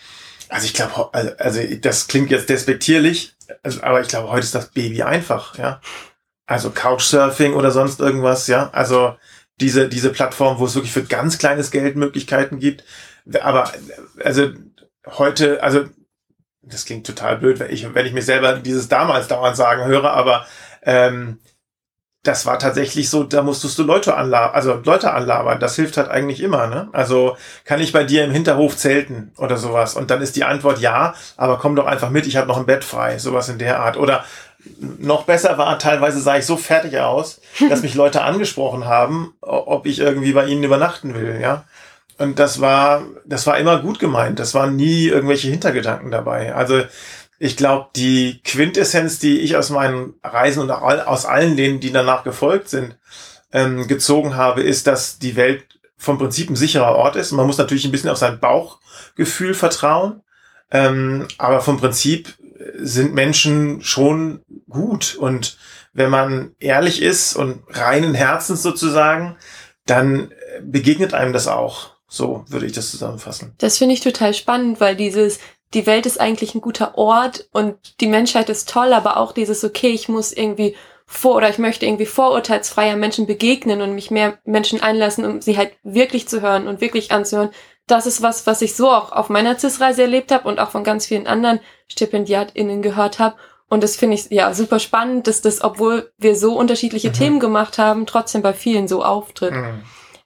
Also 0.49 0.67
ich 0.67 0.75
glaube, 0.75 1.11
also, 1.13 1.31
also 1.39 1.61
das 1.81 2.09
klingt 2.09 2.31
jetzt 2.31 2.49
despektierlich, 2.49 3.35
also, 3.63 3.83
aber 3.83 4.01
ich 4.01 4.09
glaube, 4.09 4.31
heute 4.31 4.45
ist 4.45 4.55
das 4.55 4.71
Baby 4.71 5.03
einfach, 5.03 5.59
ja. 5.59 5.81
Also 6.47 6.71
Couchsurfing 6.71 7.55
oder 7.55 7.71
sonst 7.71 8.01
irgendwas, 8.01 8.47
ja. 8.49 8.71
Also 8.73 9.17
diese, 9.61 9.89
diese 9.89 10.11
Plattform, 10.11 10.59
wo 10.59 10.67
es 10.67 10.75
wirklich 10.75 10.93
für 10.93 11.05
ganz 11.05 11.39
kleines 11.39 11.71
Geld 11.71 11.97
Möglichkeiten 11.97 12.59
gibt. 12.59 12.85
Aber 13.41 13.73
also 14.23 14.51
heute, 15.07 15.63
also 15.63 15.87
das 16.63 16.85
klingt 16.85 17.07
total 17.07 17.39
blöd, 17.39 17.61
wenn 17.61 17.71
ich, 17.71 17.95
wenn 17.95 18.07
ich 18.07 18.13
mir 18.13 18.23
selber 18.23 18.55
dieses 18.55 18.89
damals 18.89 19.29
dauernd 19.29 19.57
sagen 19.57 19.85
höre, 19.85 20.13
aber 20.13 20.47
ähm, 20.83 21.39
das 22.25 22.47
war 22.47 22.59
tatsächlich 22.59 23.11
so, 23.11 23.23
da 23.23 23.43
musstest 23.43 23.79
du 23.79 23.83
Leute 23.83 24.17
anlabern, 24.17 24.55
also 24.55 24.81
Leute 24.83 25.13
anlabern. 25.13 25.61
Das 25.61 25.77
hilft 25.77 25.99
halt 25.99 26.09
eigentlich 26.09 26.41
immer, 26.41 26.67
ne? 26.67 26.89
Also 26.93 27.37
kann 27.65 27.81
ich 27.81 27.93
bei 27.93 28.03
dir 28.03 28.25
im 28.25 28.31
Hinterhof 28.31 28.77
zelten 28.79 29.31
oder 29.37 29.59
sowas? 29.59 29.95
Und 29.95 30.11
dann 30.11 30.23
ist 30.23 30.35
die 30.35 30.45
Antwort 30.45 30.81
ja, 30.81 31.15
aber 31.37 31.59
komm 31.59 31.77
doch 31.77 31.87
einfach 31.87 32.09
mit, 32.09 32.27
ich 32.27 32.37
habe 32.37 32.49
noch 32.49 32.57
ein 32.57 32.65
Bett 32.65 32.83
frei, 32.83 33.19
sowas 33.19 33.51
in 33.51 33.59
der 33.59 33.79
Art. 33.79 33.99
Oder 33.99 34.25
noch 34.99 35.25
besser 35.25 35.59
war, 35.59 35.79
teilweise 35.79 36.19
sah 36.19 36.39
ich 36.39 36.47
so 36.47 36.57
fertig 36.57 36.99
aus, 36.99 37.43
dass 37.69 37.83
mich 37.83 37.95
Leute 37.95 38.23
angesprochen 38.23 38.87
haben, 38.87 39.35
ob 39.43 39.85
ich 39.85 39.99
irgendwie 39.99 40.33
bei 40.33 40.47
ihnen 40.47 40.65
übernachten 40.65 41.15
will, 41.15 41.39
ja. 41.43 41.65
Und 42.17 42.39
das 42.39 42.61
war, 42.61 43.03
das 43.27 43.47
war 43.47 43.59
immer 43.59 43.81
gut 43.81 43.99
gemeint. 43.99 44.39
Das 44.39 44.55
waren 44.55 44.77
nie 44.77 45.09
irgendwelche 45.09 45.49
Hintergedanken 45.49 46.13
dabei. 46.13 46.55
Also 46.55 46.83
ich 47.39 47.57
glaube, 47.57 47.89
die 47.97 48.41
Quintessenz, 48.45 49.19
die 49.19 49.41
ich 49.41 49.57
aus 49.57 49.71
meinen 49.71 50.15
Reisen 50.23 50.63
und 50.63 50.71
aus 50.71 51.27
allen 51.27 51.57
denen, 51.57 51.81
die 51.81 51.93
danach 51.93 52.25
gefolgt 52.25 52.69
sind, 52.69 52.97
ähm, 53.53 53.87
gezogen 53.87 54.37
habe, 54.37 54.63
ist, 54.63 54.87
dass 54.87 55.19
die 55.19 55.37
Welt 55.37 55.65
vom 55.97 56.19
Prinzip 56.19 56.51
ein 56.51 56.57
sicherer 56.57 56.97
Ort 56.97 57.17
ist. 57.17 57.33
Man 57.33 57.47
muss 57.47 57.59
natürlich 57.59 57.85
ein 57.85 57.93
bisschen 57.93 58.11
auf 58.11 58.19
sein 58.19 58.41
Bauchgefühl 58.41 59.55
vertrauen, 59.55 60.23
ähm, 60.71 61.29
aber 61.39 61.61
vom 61.61 61.79
Prinzip 61.79 62.35
sind 62.77 63.15
Menschen 63.15 63.83
schon 63.83 64.43
gut. 64.69 65.17
Und 65.17 65.59
wenn 65.93 66.11
man 66.11 66.55
ehrlich 66.59 67.03
ist 67.03 67.37
und 67.37 67.63
reinen 67.69 68.15
Herzens 68.15 68.63
sozusagen, 68.63 69.37
dann 69.87 70.33
begegnet 70.63 71.15
einem 71.15 71.33
das 71.33 71.49
auch. 71.49 71.95
So 72.07 72.45
würde 72.49 72.67
ich 72.67 72.73
das 72.73 72.91
zusammenfassen. 72.91 73.55
Das 73.59 73.79
finde 73.79 73.95
ich 73.95 74.01
total 74.01 74.35
spannend, 74.35 74.81
weil 74.81 74.95
dieses, 74.95 75.41
die 75.75 75.87
Welt 75.87 76.07
ist 76.07 76.21
eigentlich 76.21 76.55
ein 76.55 76.61
guter 76.61 76.97
Ort 76.97 77.49
und 77.53 78.01
die 78.01 78.07
Menschheit 78.07 78.49
ist 78.49 78.69
toll, 78.69 78.93
aber 78.93 79.17
auch 79.17 79.33
dieses, 79.33 79.65
okay, 79.65 79.91
ich 79.91 80.09
muss 80.09 80.33
irgendwie 80.33 80.77
vor 81.07 81.37
oder 81.37 81.49
ich 81.49 81.59
möchte 81.59 81.85
irgendwie 81.85 82.07
vorurteilsfreier 82.07 82.97
Menschen 82.97 83.27
begegnen 83.27 83.83
und 83.83 83.95
mich 83.95 84.11
mehr 84.11 84.39
Menschen 84.45 84.83
einlassen, 84.83 85.25
um 85.25 85.41
sie 85.41 85.59
halt 85.59 85.73
wirklich 85.83 86.29
zu 86.29 86.41
hören 86.41 86.67
und 86.67 86.81
wirklich 86.81 87.13
anzuhören. 87.13 87.51
Das 87.87 88.07
ist 88.07 88.23
was, 88.23 88.47
was 88.47 88.63
ich 88.63 88.75
so 88.75 88.91
auch 88.91 89.13
auf 89.13 89.29
meiner 89.29 89.59
CIS-Reise 89.59 90.03
erlebt 90.03 90.33
habe 90.33 90.49
und 90.49 90.59
auch 90.59 90.71
von 90.71 90.85
ganz 90.85 91.07
vielen 91.07 91.27
anderen 91.27 91.61
StipendiatInnen 91.89 92.81
gehört 92.81 93.19
habe. 93.19 93.37
Und 93.69 93.83
das 93.83 93.97
finde 93.97 94.15
ich 94.15 94.31
ja 94.31 94.55
super 94.55 94.79
spannend, 94.79 95.27
dass 95.27 95.43
das, 95.43 95.63
obwohl 95.63 96.11
wir 96.17 96.37
so 96.37 96.57
unterschiedliche 96.57 97.09
mhm. 97.09 97.15
Themen 97.15 97.41
gemacht 97.41 97.77
haben, 97.77 98.07
trotzdem 98.07 98.41
bei 98.41 98.55
vielen 98.55 98.89
so 98.89 99.05
auftritt. 99.05 99.53
Mhm. 99.53 99.83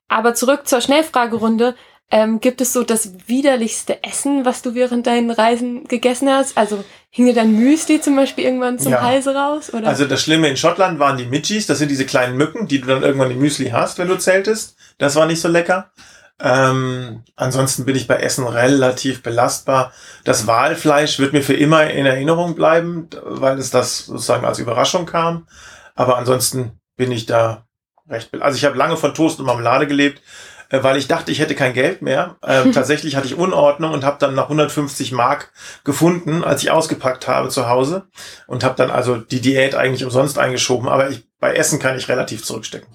Aber 0.07 0.35
zurück 0.35 0.69
zur 0.69 0.81
Schnellfragerunde. 0.81 1.75
Ähm, 2.11 2.41
gibt 2.41 2.63
es 2.63 2.73
so 2.73 2.85
das 2.85 3.29
widerlichste 3.29 4.03
Essen, 4.03 4.47
was 4.47 4.63
du 4.63 4.75
während 4.75 5.07
deinen 5.07 5.31
Reisen 5.31 5.85
gegessen 5.85 6.31
hast? 6.31 6.57
Also 6.57 6.83
hing 7.11 7.27
dir 7.27 7.35
dein 7.35 7.53
Müsli 7.53 8.01
zum 8.01 8.17
Beispiel 8.17 8.45
irgendwann 8.45 8.79
zum 8.79 8.93
ja. 8.93 9.03
Halse 9.03 9.35
raus? 9.35 9.73
Oder? 9.75 9.89
Also 9.89 10.07
das 10.07 10.23
Schlimme 10.23 10.49
in 10.49 10.57
Schottland 10.57 10.99
waren 10.99 11.19
die 11.19 11.27
Midgies, 11.27 11.67
das 11.67 11.79
sind 11.79 11.91
diese 11.91 12.07
kleinen 12.07 12.39
Mücken, 12.39 12.67
die 12.67 12.81
du 12.81 12.87
dann 12.87 13.03
irgendwann 13.03 13.31
im 13.31 13.39
Müsli 13.39 13.71
hast, 13.71 13.99
wenn 13.99 14.09
du 14.09 14.17
zeltest. 14.17 14.77
Das 14.97 15.17
war 15.17 15.27
nicht 15.27 15.43
so 15.43 15.49
lecker. 15.49 15.91
Ähm, 16.41 17.25
ansonsten 17.37 17.85
bin 17.85 17.97
ich 17.97 18.07
bei 18.07 18.17
Essen 18.17 18.47
relativ 18.47 19.23
belastbar. 19.23 19.93
Das 20.25 20.47
Walfleisch 20.47 21.19
wird 21.19 21.33
mir 21.35 21.43
für 21.43 21.55
immer 21.55 21.91
in 21.91 22.07
Erinnerung 22.07 22.55
bleiben, 22.55 23.09
weil 23.23 23.59
es 23.59 23.71
das 23.71 24.07
sozusagen 24.07 24.47
als 24.47 24.59
Überraschung 24.59 25.05
kam. 25.05 25.47
Aber 25.95 26.17
ansonsten 26.17 26.81
bin 26.97 27.13
ich 27.13 27.27
da 27.27 27.67
recht. 28.09 28.31
Also 28.41 28.57
ich 28.57 28.65
habe 28.65 28.79
lange 28.79 28.97
von 28.97 29.15
Toast 29.15 29.41
und 29.41 29.47
Marmelade 29.47 29.87
gelebt. 29.87 30.23
Äh, 30.71 30.83
weil 30.83 30.97
ich 30.97 31.09
dachte, 31.09 31.33
ich 31.33 31.39
hätte 31.39 31.55
kein 31.55 31.73
Geld 31.73 32.03
mehr. 32.03 32.37
Ähm, 32.47 32.73
tatsächlich 32.75 33.17
hatte 33.17 33.27
ich 33.27 33.37
Unordnung 33.37 33.93
und 33.93 34.05
habe 34.05 34.19
dann 34.19 34.35
nach 34.35 34.45
150 34.45 35.13
Mark 35.13 35.53
gefunden, 35.85 36.45
als 36.45 36.63
ich 36.63 36.71
ausgepackt 36.71 37.29
habe 37.29 37.49
zu 37.49 37.69
Hause 37.69 38.07
und 38.47 38.65
habe 38.65 38.77
dann 38.77 38.91
also 38.91 39.17
die 39.17 39.41
Diät 39.41 39.75
eigentlich 39.75 40.05
umsonst 40.05 40.39
eingeschoben. 40.39 40.89
Aber 40.89 41.11
ich, 41.11 41.25
bei 41.39 41.55
Essen 41.55 41.79
kann 41.79 41.97
ich 41.97 42.09
relativ 42.09 42.45
zurückstecken. 42.45 42.89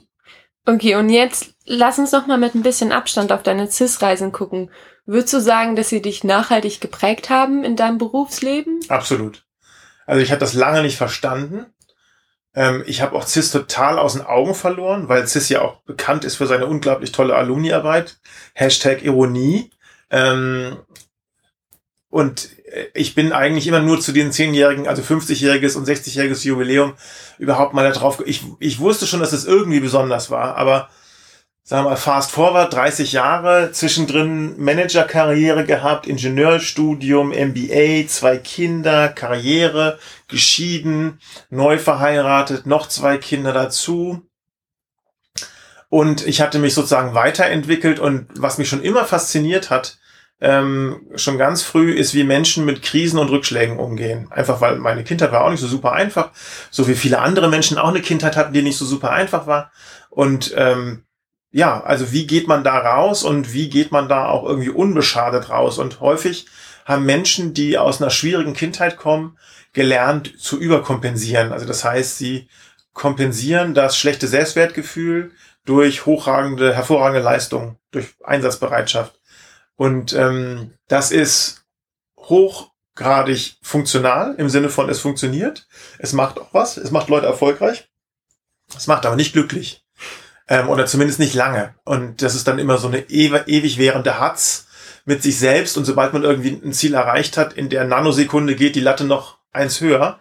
Okay, 0.66 0.96
und 0.96 1.10
jetzt 1.10 1.54
lass 1.66 2.00
uns 2.00 2.14
noch 2.14 2.26
mal 2.26 2.38
mit 2.38 2.56
ein 2.56 2.64
bisschen 2.64 2.94
Abstand 2.94 3.32
auf 3.34 3.44
deine 3.44 3.70
CIS-Reisen 3.70 4.32
gucken. 4.32 4.70
Würdest 5.06 5.34
du 5.34 5.42
sagen, 5.42 5.76
dass 5.76 5.90
sie 5.90 6.02
dich 6.02 6.24
nachhaltig 6.24 6.80
geprägt 6.80 7.30
haben 7.30 7.66
in 7.66 7.76
deinem 7.76 7.98
Berufsleben? 7.98 8.80
Absolut. 8.88 9.44
Also 10.06 10.22
ich 10.22 10.32
habe 10.32 10.40
das 10.40 10.54
lange 10.54 10.82
nicht 10.82 10.98
verstanden. 10.98 11.66
Ähm, 12.56 12.84
ich 12.86 13.02
habe 13.02 13.16
auch 13.16 13.26
CIS 13.28 13.52
total 13.52 13.98
aus 13.98 14.14
den 14.14 14.22
Augen 14.22 14.56
verloren, 14.56 15.10
weil 15.10 15.28
CIS 15.28 15.50
ja 15.50 15.62
auch 15.62 15.82
bekannt 15.82 16.24
ist 16.24 16.36
für 16.36 16.48
seine 16.48 16.68
unglaublich 16.68 17.12
tolle 17.12 17.36
Alumni-Arbeit. 17.36 18.20
Hashtag 18.54 19.04
Ironie. 19.04 19.72
Ähm, 20.10 20.78
und 22.10 22.50
äh, 22.72 22.86
ich 22.94 23.16
bin 23.16 23.32
eigentlich 23.32 23.68
immer 23.68 23.82
nur 23.82 24.00
zu 24.00 24.12
den 24.12 24.32
zehnjährigen, 24.32 24.88
also 24.88 25.02
50-jähriges 25.02 25.76
und 25.76 25.88
60-jähriges 25.88 26.46
Jubiläum 26.46 26.94
überhaupt 27.40 27.74
mal 27.74 27.84
da 27.84 27.92
drauf. 27.92 28.22
Ich, 28.26 28.44
ich 28.60 28.80
wusste 28.80 29.08
schon, 29.08 29.20
dass 29.20 29.34
es 29.34 29.46
irgendwie 29.46 29.80
besonders 29.80 30.30
war, 30.30 30.56
aber 30.56 30.90
sagen 31.66 31.86
wir 31.86 31.92
mal, 31.92 31.96
fast 31.96 32.32
forward, 32.32 32.74
30 32.74 33.14
Jahre, 33.14 33.72
zwischendrin 33.72 34.62
Managerkarriere 34.62 35.66
gehabt, 35.66 36.08
Ingenieurstudium, 36.08 37.30
MBA, 37.30 38.06
zwei 38.08 38.38
Kinder, 38.38 39.08
Karriere, 39.08 39.98
geschieden, 40.28 41.22
neu 41.50 41.78
verheiratet, 41.78 42.66
noch 42.66 42.88
zwei 42.88 43.18
Kinder 43.18 43.54
dazu. 43.54 44.22
Und 45.88 46.28
ich 46.28 46.42
hatte 46.42 46.60
mich 46.60 46.74
sozusagen 46.74 47.14
weiterentwickelt 47.14 48.00
und 48.00 48.28
was 48.36 48.58
mich 48.58 48.68
schon 48.68 48.84
immer 48.84 49.06
fasziniert 49.06 49.70
hat, 49.70 50.00
ähm, 50.42 51.08
schon 51.16 51.38
ganz 51.38 51.62
früh, 51.62 51.94
ist, 51.94 52.14
wie 52.14 52.26
Menschen 52.26 52.66
mit 52.66 52.82
Krisen 52.82 53.20
und 53.20 53.30
Rückschlägen 53.30 53.78
umgehen. 53.80 54.28
Einfach 54.32 54.60
weil 54.60 54.78
meine 54.78 55.06
Kindheit 55.06 55.32
war 55.32 55.46
auch 55.46 55.52
nicht 55.52 55.62
so 55.62 55.68
super 55.68 55.94
einfach, 55.94 56.32
so 56.72 56.90
wie 56.90 56.96
viele 56.96 57.20
andere 57.20 57.48
Menschen 57.48 57.78
auch 57.78 57.88
eine 57.88 58.02
Kindheit 58.02 58.36
hatten, 58.36 58.52
die 58.52 58.64
nicht 58.64 58.78
so 58.78 58.86
super 58.86 59.12
einfach 59.12 59.48
war. 59.48 59.72
Und 60.10 60.54
ähm, 60.58 61.06
ja, 61.54 61.82
also 61.84 62.12
wie 62.12 62.26
geht 62.26 62.48
man 62.48 62.64
da 62.64 62.80
raus 62.80 63.24
und 63.24 63.54
wie 63.54 63.70
geht 63.70 63.92
man 63.92 64.10
da 64.10 64.28
auch 64.28 64.44
irgendwie 64.44 64.72
unbeschadet 64.72 65.50
raus? 65.52 65.78
Und 65.78 66.02
häufig 66.02 66.48
haben 66.84 67.06
Menschen, 67.06 67.54
die 67.54 67.78
aus 67.78 68.02
einer 68.02 68.10
schwierigen 68.10 68.56
Kindheit 68.56 68.98
kommen, 68.98 69.38
gelernt 69.72 70.34
zu 70.40 70.60
überkompensieren. 70.60 71.54
Also 71.54 71.68
das 71.68 71.86
heißt, 71.86 72.18
sie 72.18 72.50
kompensieren 72.94 73.76
das 73.76 73.96
schlechte 73.98 74.28
Selbstwertgefühl 74.28 75.32
durch 75.64 76.08
hochragende, 76.08 76.74
hervorragende 76.74 77.24
Leistung, 77.24 77.78
durch 77.92 78.16
Einsatzbereitschaft. 78.24 79.20
Und 79.76 80.14
ähm, 80.14 80.74
das 80.88 81.12
ist 81.12 81.66
hochgradig 82.18 83.58
funktional 83.62 84.34
im 84.40 84.50
Sinne 84.50 84.70
von 84.70 84.90
es 84.90 85.00
funktioniert. 85.00 85.68
Es 86.00 86.14
macht 86.14 86.40
auch 86.40 86.52
was. 86.52 86.78
Es 86.78 86.90
macht 86.90 87.10
Leute 87.10 87.28
erfolgreich. 87.28 87.88
Es 88.76 88.88
macht 88.88 89.06
aber 89.06 89.16
nicht 89.16 89.34
glücklich. 89.34 89.83
Ähm, 90.48 90.70
oder 90.70 90.86
zumindest 90.86 91.20
nicht 91.20 91.34
lange. 91.34 91.74
Und 91.86 92.22
das 92.22 92.36
ist 92.36 92.48
dann 92.48 92.60
immer 92.60 92.78
so 92.78 92.88
eine 92.88 93.10
ewig 93.10 93.78
währende 93.78 94.20
Hatz 94.20 94.68
mit 95.06 95.24
sich 95.24 95.40
selbst. 95.40 95.78
Und 95.78 95.86
sobald 95.86 96.14
man 96.14 96.24
irgendwie 96.24 96.60
ein 96.64 96.74
Ziel 96.74 96.94
erreicht 96.94 97.38
hat, 97.38 97.54
in 97.54 97.70
der 97.70 97.86
Nanosekunde 97.86 98.56
geht 98.56 98.76
die 98.76 98.82
Latte 98.82 99.06
noch 99.06 99.38
eins 99.52 99.82
höher. 99.82 100.20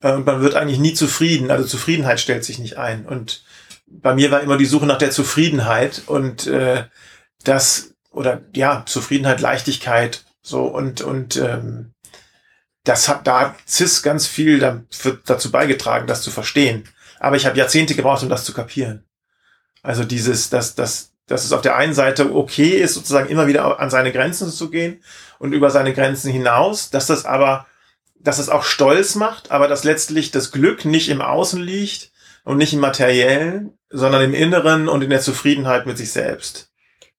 Äh, 0.00 0.12
und 0.12 0.26
man 0.26 0.40
wird 0.40 0.54
eigentlich 0.54 0.78
nie 0.78 0.94
zufrieden. 0.94 1.50
Also 1.50 1.66
Zufriedenheit 1.66 2.20
stellt 2.20 2.44
sich 2.44 2.58
nicht 2.58 2.78
ein. 2.78 3.06
Und 3.06 3.44
bei 3.86 4.14
mir 4.14 4.30
war 4.30 4.40
immer 4.40 4.56
die 4.56 4.66
Suche 4.66 4.86
nach 4.86 4.98
der 4.98 5.10
Zufriedenheit 5.10 6.02
und 6.06 6.46
äh, 6.46 6.84
das 7.44 7.94
oder 8.10 8.42
ja 8.54 8.84
Zufriedenheit, 8.86 9.40
Leichtigkeit 9.40 10.24
so 10.42 10.64
und 10.64 11.00
und 11.00 11.36
ähm, 11.36 11.92
das 12.84 13.08
hat 13.08 13.26
da 13.26 13.54
CIS 13.66 14.02
ganz 14.02 14.26
viel 14.26 14.58
dazu 15.24 15.50
beigetragen, 15.50 16.06
das 16.06 16.22
zu 16.22 16.30
verstehen. 16.30 16.86
Aber 17.18 17.36
ich 17.36 17.46
habe 17.46 17.56
Jahrzehnte 17.56 17.94
gebraucht, 17.94 18.22
um 18.22 18.28
das 18.28 18.44
zu 18.44 18.52
kapieren. 18.52 19.04
Also 19.84 20.02
dieses, 20.02 20.48
dass, 20.48 20.74
dass, 20.74 21.12
dass 21.26 21.44
es 21.44 21.52
auf 21.52 21.60
der 21.60 21.76
einen 21.76 21.92
Seite 21.92 22.34
okay 22.34 22.70
ist, 22.70 22.94
sozusagen 22.94 23.28
immer 23.28 23.46
wieder 23.46 23.78
an 23.78 23.90
seine 23.90 24.12
Grenzen 24.12 24.50
zu 24.50 24.70
gehen 24.70 25.02
und 25.38 25.52
über 25.52 25.70
seine 25.70 25.92
Grenzen 25.92 26.32
hinaus, 26.32 26.88
dass 26.90 27.06
das 27.06 27.26
aber, 27.26 27.66
dass 28.18 28.38
es 28.38 28.48
auch 28.48 28.64
stolz 28.64 29.14
macht, 29.14 29.50
aber 29.50 29.68
dass 29.68 29.84
letztlich 29.84 30.30
das 30.30 30.52
Glück 30.52 30.86
nicht 30.86 31.10
im 31.10 31.20
Außen 31.20 31.60
liegt 31.60 32.12
und 32.44 32.56
nicht 32.56 32.72
im 32.72 32.80
Materiellen, 32.80 33.78
sondern 33.90 34.22
im 34.22 34.32
Inneren 34.32 34.88
und 34.88 35.02
in 35.02 35.10
der 35.10 35.20
Zufriedenheit 35.20 35.84
mit 35.84 35.98
sich 35.98 36.10
selbst. 36.12 36.70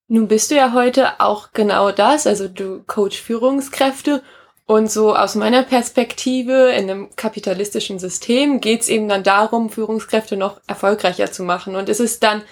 Nun 0.08 0.26
bist 0.26 0.50
du 0.50 0.56
ja 0.56 0.72
heute 0.72 1.20
auch 1.20 1.52
genau 1.52 1.92
das, 1.92 2.26
also 2.26 2.48
du 2.48 2.82
coach 2.84 3.20
Führungskräfte 3.20 4.24
und 4.66 4.90
so 4.90 5.14
aus 5.14 5.36
meiner 5.36 5.62
Perspektive 5.62 6.70
in 6.72 6.90
einem 6.90 7.14
kapitalistischen 7.14 8.00
System 8.00 8.60
geht 8.60 8.82
es 8.82 8.88
eben 8.88 9.08
dann 9.08 9.22
darum, 9.22 9.70
Führungskräfte 9.70 10.36
noch 10.36 10.60
erfolgreicher 10.66 11.30
zu 11.30 11.44
machen. 11.44 11.76
Und 11.76 11.88
es 11.88 12.00
ist 12.00 12.24
dann, 12.24 12.42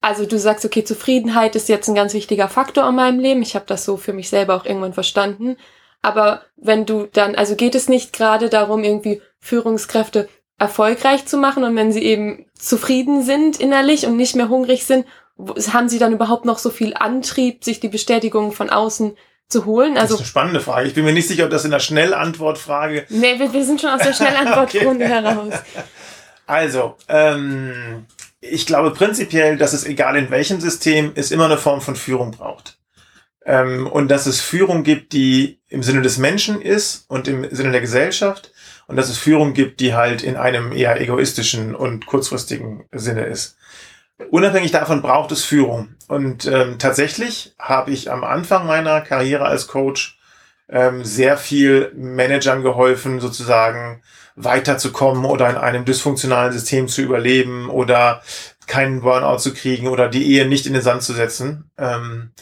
also 0.00 0.24
du 0.24 0.38
sagst, 0.38 0.64
okay, 0.64 0.82
Zufriedenheit 0.82 1.56
ist 1.56 1.68
jetzt 1.68 1.86
ein 1.88 1.94
ganz 1.94 2.14
wichtiger 2.14 2.48
Faktor 2.48 2.88
in 2.88 2.94
meinem 2.94 3.20
Leben. 3.20 3.42
Ich 3.42 3.54
habe 3.54 3.66
das 3.66 3.84
so 3.84 3.98
für 3.98 4.14
mich 4.14 4.30
selber 4.30 4.54
auch 4.54 4.64
irgendwann 4.64 4.94
verstanden. 4.94 5.58
Aber 6.00 6.40
wenn 6.56 6.86
du 6.86 7.06
dann, 7.12 7.34
also 7.34 7.54
geht 7.54 7.74
es 7.74 7.88
nicht 7.88 8.14
gerade 8.14 8.48
darum, 8.48 8.82
irgendwie 8.82 9.20
Führungskräfte 9.38 10.26
erfolgreich 10.58 11.26
zu 11.26 11.36
machen 11.36 11.64
und 11.64 11.76
wenn 11.76 11.92
sie 11.92 12.02
eben 12.02 12.46
zufrieden 12.54 13.22
sind 13.22 13.60
innerlich 13.60 14.06
und 14.06 14.16
nicht 14.16 14.36
mehr 14.36 14.48
hungrig 14.48 14.86
sind, 14.86 15.06
haben 15.72 15.88
sie 15.88 15.98
dann 15.98 16.14
überhaupt 16.14 16.46
noch 16.46 16.58
so 16.58 16.70
viel 16.70 16.94
Antrieb, 16.94 17.62
sich 17.62 17.78
die 17.78 17.88
Bestätigung 17.88 18.52
von 18.52 18.70
außen 18.70 19.16
zu 19.48 19.64
holen. 19.64 19.96
Also, 19.96 20.02
das 20.02 20.10
ist 20.12 20.18
eine 20.20 20.26
spannende 20.26 20.60
Frage. 20.60 20.88
Ich 20.88 20.94
bin 20.94 21.04
mir 21.04 21.12
nicht 21.12 21.28
sicher, 21.28 21.44
ob 21.44 21.50
das 21.50 21.64
in 21.64 21.70
der 21.70 21.80
Schnellantwortfrage. 21.80 23.06
Nee, 23.08 23.38
wir, 23.38 23.52
wir 23.52 23.64
sind 23.64 23.80
schon 23.80 23.90
aus 23.90 24.02
der 24.02 24.12
Schnellantwortrunde 24.14 25.04
okay. 25.04 25.14
heraus. 25.14 25.54
Also, 26.46 26.96
ähm, 27.08 28.06
ich 28.40 28.66
glaube 28.66 28.92
prinzipiell, 28.92 29.56
dass 29.56 29.72
es 29.72 29.84
egal 29.84 30.16
in 30.16 30.30
welchem 30.30 30.60
System 30.60 31.12
es 31.14 31.30
immer 31.30 31.46
eine 31.46 31.58
Form 31.58 31.80
von 31.80 31.96
Führung 31.96 32.30
braucht. 32.30 32.78
Ähm, 33.44 33.86
und 33.86 34.08
dass 34.08 34.26
es 34.26 34.40
Führung 34.40 34.82
gibt, 34.82 35.12
die 35.12 35.60
im 35.68 35.82
Sinne 35.82 36.02
des 36.02 36.18
Menschen 36.18 36.60
ist 36.60 37.04
und 37.08 37.28
im 37.28 37.46
Sinne 37.54 37.72
der 37.72 37.80
Gesellschaft. 37.80 38.52
Und 38.86 38.96
dass 38.96 39.10
es 39.10 39.18
Führung 39.18 39.52
gibt, 39.52 39.80
die 39.80 39.94
halt 39.94 40.22
in 40.22 40.36
einem 40.36 40.72
eher 40.72 40.98
egoistischen 40.98 41.74
und 41.74 42.06
kurzfristigen 42.06 42.86
Sinne 42.90 43.26
ist. 43.26 43.57
Unabhängig 44.30 44.72
davon 44.72 45.00
braucht 45.00 45.32
es 45.32 45.44
Führung. 45.44 45.94
Und 46.08 46.46
ähm, 46.46 46.78
tatsächlich 46.78 47.54
habe 47.58 47.92
ich 47.92 48.10
am 48.10 48.24
Anfang 48.24 48.66
meiner 48.66 49.00
Karriere 49.00 49.44
als 49.44 49.68
Coach 49.68 50.18
ähm, 50.68 51.04
sehr 51.04 51.36
viel 51.36 51.92
Managern 51.94 52.62
geholfen, 52.62 53.20
sozusagen 53.20 54.02
weiterzukommen 54.34 55.24
oder 55.24 55.48
in 55.48 55.56
einem 55.56 55.84
dysfunktionalen 55.84 56.52
System 56.52 56.88
zu 56.88 57.02
überleben 57.02 57.70
oder 57.70 58.22
keinen 58.66 59.00
Burnout 59.00 59.38
zu 59.38 59.54
kriegen 59.54 59.88
oder 59.88 60.08
die 60.08 60.32
Ehe 60.32 60.46
nicht 60.46 60.66
in 60.66 60.74
den 60.74 60.82
Sand 60.82 61.02
zu 61.02 61.12
setzen. 61.12 61.70
Ähm, 61.78 62.32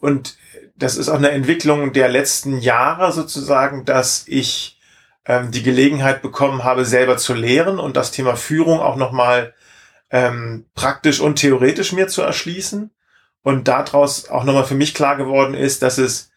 und 0.00 0.36
das 0.76 0.96
ist 0.96 1.08
auch 1.08 1.16
eine 1.16 1.30
Entwicklung 1.30 1.92
der 1.92 2.08
letzten 2.08 2.58
Jahre 2.58 3.12
sozusagen, 3.12 3.84
dass 3.84 4.24
ich 4.26 4.78
ähm, 5.26 5.50
die 5.50 5.62
Gelegenheit 5.62 6.22
bekommen 6.22 6.64
habe, 6.64 6.84
selber 6.84 7.16
zu 7.18 7.34
lehren 7.34 7.78
und 7.78 7.96
das 7.96 8.12
Thema 8.12 8.36
Führung 8.36 8.80
auch 8.80 8.96
nochmal 8.96 9.54
ähm, 10.10 10.66
praktisch 10.74 11.20
und 11.20 11.36
theoretisch 11.36 11.92
mir 11.92 12.08
zu 12.08 12.22
erschließen. 12.22 12.90
Und 13.42 13.68
daraus 13.68 14.28
auch 14.28 14.44
nochmal 14.44 14.64
für 14.64 14.74
mich 14.74 14.94
klar 14.94 15.16
geworden 15.16 15.54
ist, 15.54 15.82
dass 15.82 15.96
es 15.98 16.30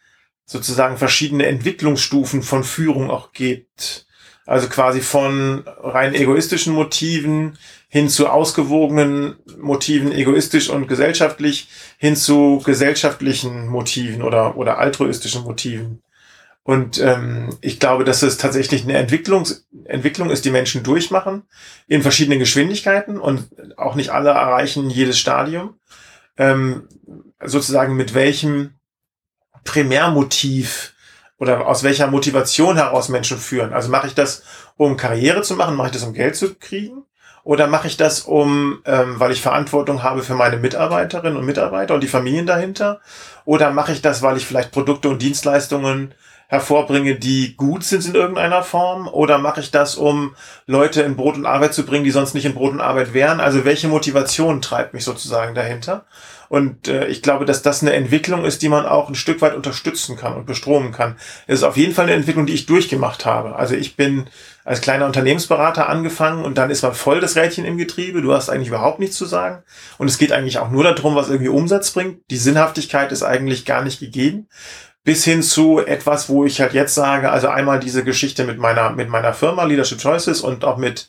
sozusagen 0.46 0.96
verschiedene 0.96 1.46
Entwicklungsstufen 1.46 2.42
von 2.42 2.64
Führung 2.64 3.10
auch 3.10 3.32
gibt. 3.32 4.06
Also 4.46 4.68
quasi 4.68 5.00
von 5.00 5.64
rein 5.66 6.14
egoistischen 6.14 6.74
Motiven 6.74 7.58
hin 7.88 8.10
zu 8.10 8.28
ausgewogenen 8.28 9.36
Motiven, 9.58 10.12
egoistisch 10.12 10.68
und 10.68 10.86
gesellschaftlich, 10.86 11.68
hin 11.96 12.16
zu 12.16 12.60
gesellschaftlichen 12.64 13.68
Motiven 13.68 14.22
oder, 14.22 14.56
oder 14.56 14.78
altruistischen 14.78 15.44
Motiven. 15.44 16.02
Und 16.64 16.98
ähm, 16.98 17.50
ich 17.60 17.78
glaube, 17.78 18.04
dass 18.04 18.22
es 18.22 18.38
tatsächlich 18.38 18.84
eine 18.84 18.96
Entwicklung, 18.96 19.46
Entwicklung 19.84 20.30
ist, 20.30 20.46
die 20.46 20.50
Menschen 20.50 20.82
durchmachen 20.82 21.42
in 21.86 22.00
verschiedenen 22.00 22.38
Geschwindigkeiten 22.38 23.18
und 23.18 23.48
auch 23.76 23.94
nicht 23.94 24.10
alle 24.10 24.30
erreichen 24.30 24.88
jedes 24.88 25.18
Stadium. 25.18 25.78
Ähm, 26.38 26.88
sozusagen 27.42 27.94
mit 27.96 28.14
welchem 28.14 28.74
Primärmotiv 29.64 30.94
oder 31.38 31.66
aus 31.66 31.82
welcher 31.82 32.06
Motivation 32.06 32.76
heraus 32.76 33.10
Menschen 33.10 33.36
führen. 33.36 33.74
Also 33.74 33.90
mache 33.90 34.06
ich 34.06 34.14
das, 34.14 34.42
um 34.76 34.96
Karriere 34.96 35.42
zu 35.42 35.56
machen, 35.56 35.76
mache 35.76 35.88
ich 35.88 35.92
das, 35.92 36.04
um 36.04 36.14
Geld 36.14 36.34
zu 36.34 36.54
kriegen? 36.54 37.04
Oder 37.42 37.66
mache 37.66 37.88
ich 37.88 37.98
das, 37.98 38.22
um, 38.22 38.80
ähm, 38.86 39.20
weil 39.20 39.32
ich 39.32 39.42
Verantwortung 39.42 40.02
habe 40.02 40.22
für 40.22 40.34
meine 40.34 40.56
Mitarbeiterinnen 40.56 41.36
und 41.36 41.44
Mitarbeiter 41.44 41.92
und 41.92 42.00
die 42.00 42.08
Familien 42.08 42.46
dahinter? 42.46 43.02
Oder 43.44 43.70
mache 43.70 43.92
ich 43.92 44.00
das, 44.00 44.22
weil 44.22 44.38
ich 44.38 44.46
vielleicht 44.46 44.72
Produkte 44.72 45.10
und 45.10 45.20
Dienstleistungen 45.20 46.14
hervorbringe, 46.48 47.16
die 47.16 47.56
gut 47.56 47.84
sind 47.84 48.06
in 48.06 48.14
irgendeiner 48.14 48.62
Form? 48.62 49.08
Oder 49.08 49.38
mache 49.38 49.60
ich 49.60 49.70
das, 49.70 49.96
um 49.96 50.34
Leute 50.66 51.02
in 51.02 51.16
Brot 51.16 51.36
und 51.36 51.46
Arbeit 51.46 51.74
zu 51.74 51.84
bringen, 51.84 52.04
die 52.04 52.10
sonst 52.10 52.34
nicht 52.34 52.44
in 52.44 52.54
Brot 52.54 52.72
und 52.72 52.80
Arbeit 52.80 53.14
wären? 53.14 53.40
Also 53.40 53.64
welche 53.64 53.88
Motivation 53.88 54.62
treibt 54.62 54.94
mich 54.94 55.04
sozusagen 55.04 55.54
dahinter? 55.54 56.04
Und 56.48 56.88
äh, 56.88 57.06
ich 57.06 57.22
glaube, 57.22 57.46
dass 57.46 57.62
das 57.62 57.82
eine 57.82 57.94
Entwicklung 57.94 58.44
ist, 58.44 58.62
die 58.62 58.68
man 58.68 58.86
auch 58.86 59.08
ein 59.08 59.14
Stück 59.14 59.40
weit 59.42 59.54
unterstützen 59.54 60.16
kann 60.16 60.34
und 60.34 60.46
bestromen 60.46 60.92
kann. 60.92 61.16
Es 61.46 61.60
ist 61.60 61.64
auf 61.64 61.76
jeden 61.76 61.94
Fall 61.94 62.04
eine 62.04 62.14
Entwicklung, 62.14 62.46
die 62.46 62.52
ich 62.52 62.66
durchgemacht 62.66 63.24
habe. 63.24 63.56
Also 63.56 63.74
ich 63.74 63.96
bin 63.96 64.26
als 64.64 64.80
kleiner 64.80 65.06
Unternehmensberater 65.06 65.88
angefangen 65.88 66.44
und 66.44 66.56
dann 66.56 66.70
ist 66.70 66.82
man 66.82 66.94
voll 66.94 67.20
das 67.20 67.36
Rädchen 67.36 67.64
im 67.64 67.76
Getriebe. 67.76 68.22
Du 68.22 68.32
hast 68.32 68.50
eigentlich 68.50 68.68
überhaupt 68.68 69.00
nichts 69.00 69.16
zu 69.16 69.24
sagen. 69.24 69.62
Und 69.98 70.08
es 70.08 70.18
geht 70.18 70.32
eigentlich 70.32 70.58
auch 70.58 70.70
nur 70.70 70.84
darum, 70.84 71.16
was 71.16 71.28
irgendwie 71.28 71.48
Umsatz 71.48 71.90
bringt. 71.90 72.20
Die 72.30 72.36
Sinnhaftigkeit 72.36 73.10
ist 73.10 73.22
eigentlich 73.22 73.64
gar 73.64 73.82
nicht 73.82 73.98
gegeben 73.98 74.48
bis 75.04 75.24
hin 75.24 75.42
zu 75.42 75.80
etwas, 75.80 76.28
wo 76.28 76.44
ich 76.44 76.60
halt 76.60 76.72
jetzt 76.72 76.94
sage, 76.94 77.30
also 77.30 77.48
einmal 77.48 77.78
diese 77.78 78.04
Geschichte 78.04 78.44
mit 78.44 78.58
meiner, 78.58 78.90
mit 78.90 79.10
meiner 79.10 79.34
Firma 79.34 79.64
Leadership 79.64 80.00
Choices 80.00 80.40
und 80.40 80.64
auch 80.64 80.78
mit 80.78 81.08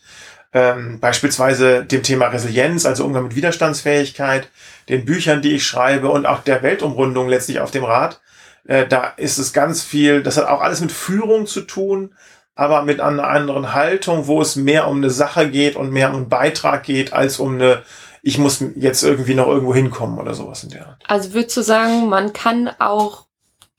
ähm, 0.54 1.00
beispielsweise 1.00 1.86
dem 1.86 2.04
Thema 2.04 2.28
Resilienz, 2.28 2.86
also 2.86 3.06
Umgang 3.06 3.24
mit 3.24 3.36
Widerstandsfähigkeit, 3.36 4.50
den 4.90 5.06
Büchern, 5.06 5.42
die 5.42 5.56
ich 5.56 5.66
schreibe 5.66 6.10
und 6.10 6.26
auch 6.26 6.44
der 6.44 6.62
Weltumrundung 6.62 7.30
letztlich 7.30 7.62
auf 7.62 7.72
dem 7.72 7.86
Rad. 7.86 8.22
Äh, 8.66 8.86
da 8.86 9.14
ist 9.18 9.38
es 9.38 9.54
ganz 9.54 9.82
viel, 9.82 10.24
das 10.24 10.38
hat 10.38 10.48
auch 10.48 10.62
alles 10.62 10.82
mit 10.82 10.92
Führung 10.92 11.48
zu 11.48 11.62
tun, 11.62 12.14
aber 12.54 12.84
mit 12.84 13.00
einer 13.02 13.28
anderen 13.28 13.74
Haltung, 13.74 14.28
wo 14.28 14.42
es 14.42 14.56
mehr 14.56 14.88
um 14.88 14.98
eine 14.98 15.10
Sache 15.10 15.50
geht 15.50 15.76
und 15.76 15.92
mehr 15.92 16.10
um 16.10 16.16
einen 16.16 16.30
Beitrag 16.30 16.84
geht, 16.84 17.14
als 17.14 17.40
um 17.40 17.56
eine 17.56 17.84
ich 18.28 18.40
muss 18.40 18.64
jetzt 18.76 19.04
irgendwie 19.04 19.36
noch 19.36 19.48
irgendwo 19.48 19.76
hinkommen 19.76 20.18
oder 20.18 20.34
sowas 20.34 20.64
in 20.64 20.72
der 20.72 20.88
Art. 20.88 21.04
Also 21.08 21.36
würdest 21.36 21.56
du 21.58 21.62
sagen, 21.62 22.10
man 22.10 22.34
kann 22.34 22.72
auch 22.80 23.25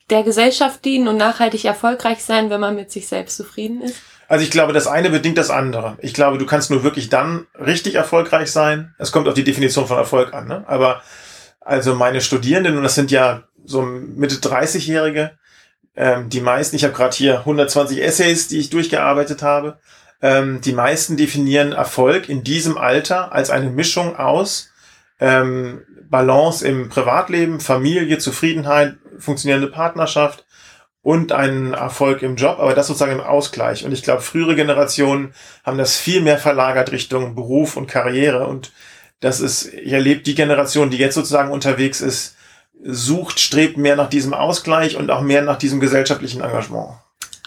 der 0.09 0.23
Gesellschaft 0.23 0.85
dienen 0.85 1.07
und 1.07 1.17
nachhaltig 1.17 1.65
erfolgreich 1.65 2.23
sein, 2.23 2.49
wenn 2.49 2.61
man 2.61 2.75
mit 2.75 2.91
sich 2.91 3.07
selbst 3.07 3.37
zufrieden 3.37 3.81
ist? 3.81 4.01
Also 4.27 4.43
ich 4.43 4.51
glaube, 4.51 4.73
das 4.73 4.87
eine 4.87 5.09
bedingt 5.09 5.37
das 5.37 5.49
andere. 5.49 5.97
Ich 6.01 6.13
glaube, 6.13 6.37
du 6.37 6.45
kannst 6.45 6.69
nur 6.69 6.83
wirklich 6.83 7.09
dann 7.09 7.47
richtig 7.57 7.95
erfolgreich 7.95 8.51
sein. 8.51 8.93
Es 8.97 9.11
kommt 9.11 9.27
auf 9.27 9.33
die 9.33 9.43
Definition 9.43 9.87
von 9.87 9.97
Erfolg 9.97 10.33
an. 10.33 10.47
Ne? 10.47 10.63
Aber 10.67 11.01
also 11.61 11.95
meine 11.95 12.21
Studierenden, 12.21 12.77
und 12.77 12.83
das 12.83 12.95
sind 12.95 13.11
ja 13.11 13.43
so 13.63 13.81
Mitte 13.81 14.35
30-Jährige, 14.35 15.37
ähm, 15.95 16.29
die 16.29 16.41
meisten, 16.41 16.75
ich 16.75 16.83
habe 16.83 16.93
gerade 16.93 17.15
hier 17.15 17.39
120 17.39 18.01
Essays, 18.01 18.47
die 18.47 18.59
ich 18.59 18.69
durchgearbeitet 18.69 19.41
habe, 19.41 19.79
ähm, 20.21 20.61
die 20.61 20.73
meisten 20.73 21.17
definieren 21.17 21.73
Erfolg 21.73 22.29
in 22.29 22.43
diesem 22.43 22.77
Alter 22.77 23.31
als 23.31 23.49
eine 23.49 23.69
Mischung 23.69 24.15
aus 24.15 24.69
ähm, 25.19 25.81
Balance 26.09 26.67
im 26.67 26.89
Privatleben, 26.89 27.59
Familie, 27.59 28.17
Zufriedenheit, 28.17 28.95
funktionierende 29.19 29.67
Partnerschaft 29.67 30.45
und 31.01 31.31
einen 31.31 31.73
Erfolg 31.73 32.21
im 32.21 32.35
Job, 32.35 32.59
aber 32.59 32.73
das 32.73 32.87
sozusagen 32.87 33.13
im 33.13 33.21
Ausgleich. 33.21 33.85
Und 33.85 33.93
ich 33.93 34.03
glaube, 34.03 34.21
frühere 34.21 34.55
Generationen 34.55 35.33
haben 35.63 35.77
das 35.77 35.95
viel 35.95 36.21
mehr 36.21 36.37
verlagert 36.37 36.91
Richtung 36.91 37.33
Beruf 37.33 37.77
und 37.77 37.87
Karriere. 37.87 38.47
Und 38.47 38.71
das 39.21 39.39
ist, 39.39 39.73
ich 39.73 39.91
erlebe 39.91 40.21
die 40.21 40.35
Generation, 40.35 40.89
die 40.89 40.97
jetzt 40.97 41.15
sozusagen 41.15 41.51
unterwegs 41.51 42.01
ist, 42.01 42.35
sucht, 42.83 43.39
strebt 43.39 43.77
mehr 43.77 43.95
nach 43.95 44.09
diesem 44.09 44.33
Ausgleich 44.33 44.97
und 44.97 45.09
auch 45.09 45.21
mehr 45.21 45.41
nach 45.41 45.57
diesem 45.57 45.79
gesellschaftlichen 45.79 46.41
Engagement. 46.41 46.95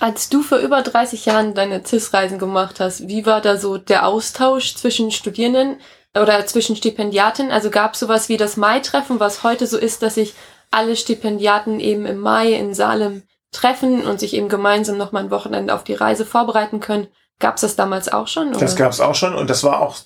Als 0.01 0.31
du 0.31 0.43
vor 0.43 0.59
über 0.59 0.81
30 0.81 1.27
Jahren 1.27 1.55
deine 1.55 1.85
CIS-Reisen 1.85 2.39
gemacht 2.39 2.81
hast, 2.81 3.07
wie 3.09 3.27
war 3.27 3.43
da 3.43 3.59
so 3.59 3.77
der 3.77 4.07
Austausch 4.07 4.75
zwischen 4.75 5.11
Studierenden 5.11 5.77
oder 6.19 6.47
zwischen 6.47 6.75
Stipendiaten? 6.75 7.51
Also 7.51 7.69
gab 7.69 7.93
es 7.93 8.01
sowas 8.01 8.31
wie 8.31 8.39
das 8.39 8.57
Mai-Treffen, 8.57 9.21
was 9.21 9.43
heute 9.43 9.67
so 9.67 9.77
ist, 9.77 10.03
dass 10.03 10.15
sich 10.15 10.33
alle 10.71 10.97
Stipendiaten 10.97 11.81
eben 11.81 12.07
im 12.07 12.19
Mai 12.19 12.53
in 12.53 12.75
Salem 12.75 13.23
treffen 13.53 14.07
und 14.07 14.21
sich 14.21 14.35
eben 14.35 14.49
gemeinsam 14.49 14.97
nochmal 14.97 15.25
ein 15.25 15.31
Wochenende 15.31 15.75
auf 15.75 15.85
die 15.85 15.95
Reise 15.95 16.25
vorbereiten 16.25 16.81
können. 16.81 17.09
Gab 17.41 17.57
es 17.57 17.63
das 17.63 17.77
damals 17.77 18.13
auch 18.13 18.29
schon? 18.29 18.51
Oder? 18.51 18.61
Das 18.61 18.77
gab 18.77 18.93
es 18.93 19.01
auch 19.01 19.15
schon 19.15 19.35
und 19.35 19.51
das 19.51 19.65
war 19.65 19.81
auch, 19.81 19.97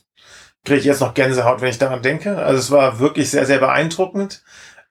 kriege 0.64 0.80
ich 0.80 0.86
jetzt 0.86 1.00
noch 1.00 1.14
Gänsehaut, 1.14 1.60
wenn 1.60 1.68
ich 1.68 1.78
daran 1.78 2.02
denke. 2.02 2.38
Also 2.38 2.58
es 2.58 2.70
war 2.70 2.98
wirklich 3.00 3.30
sehr, 3.30 3.44
sehr 3.44 3.58
beeindruckend, 3.58 4.42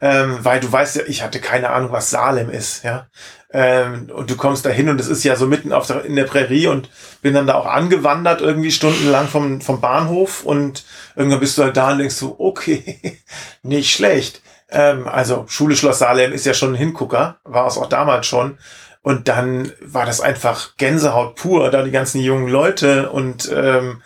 ähm, 0.01 0.39
weil 0.41 0.59
du 0.59 0.71
weißt 0.71 0.97
ja, 0.97 1.03
ich 1.07 1.23
hatte 1.23 1.39
keine 1.39 1.69
Ahnung, 1.69 1.91
was 1.91 2.09
Salem 2.09 2.49
ist, 2.49 2.83
ja. 2.83 3.07
Ähm, 3.55 4.11
und 4.13 4.29
du 4.29 4.35
kommst 4.35 4.65
da 4.65 4.69
hin 4.69 4.89
und 4.89 4.99
es 4.99 5.07
ist 5.07 5.23
ja 5.23 5.35
so 5.35 5.45
mitten 5.45 5.71
auf 5.71 5.85
der, 5.85 6.03
in 6.05 6.15
der 6.15 6.23
Prärie 6.25 6.67
und 6.67 6.89
bin 7.21 7.35
dann 7.35 7.45
da 7.45 7.53
auch 7.53 7.67
angewandert 7.67 8.41
irgendwie 8.41 8.71
stundenlang 8.71 9.27
vom, 9.27 9.61
vom 9.61 9.79
Bahnhof 9.79 10.43
und 10.43 10.83
irgendwann 11.15 11.39
bist 11.39 11.57
du 11.57 11.63
halt 11.63 11.77
da 11.77 11.91
und 11.91 11.99
denkst 11.99 12.15
so, 12.15 12.35
okay, 12.39 13.19
nicht 13.61 13.91
schlecht. 13.91 14.41
Ähm, 14.73 15.07
also 15.07 15.45
Schule 15.47 15.75
Schloss 15.75 15.99
Salem 15.99 16.33
ist 16.33 16.45
ja 16.45 16.53
schon 16.53 16.73
ein 16.73 16.77
Hingucker, 16.77 17.37
war 17.43 17.67
es 17.67 17.77
auch 17.77 17.87
damals 17.87 18.27
schon. 18.27 18.57
Und 19.01 19.27
dann 19.27 19.71
war 19.81 20.05
das 20.05 20.21
einfach 20.21 20.75
Gänsehaut 20.77 21.35
pur, 21.35 21.69
da 21.69 21.83
die 21.83 21.91
ganzen 21.91 22.19
jungen 22.19 22.47
Leute 22.47 23.09
und 23.11 23.51
ähm, 23.53 24.01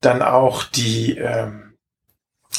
dann 0.00 0.22
auch 0.22 0.64
die 0.64 1.16
ähm, 1.18 1.70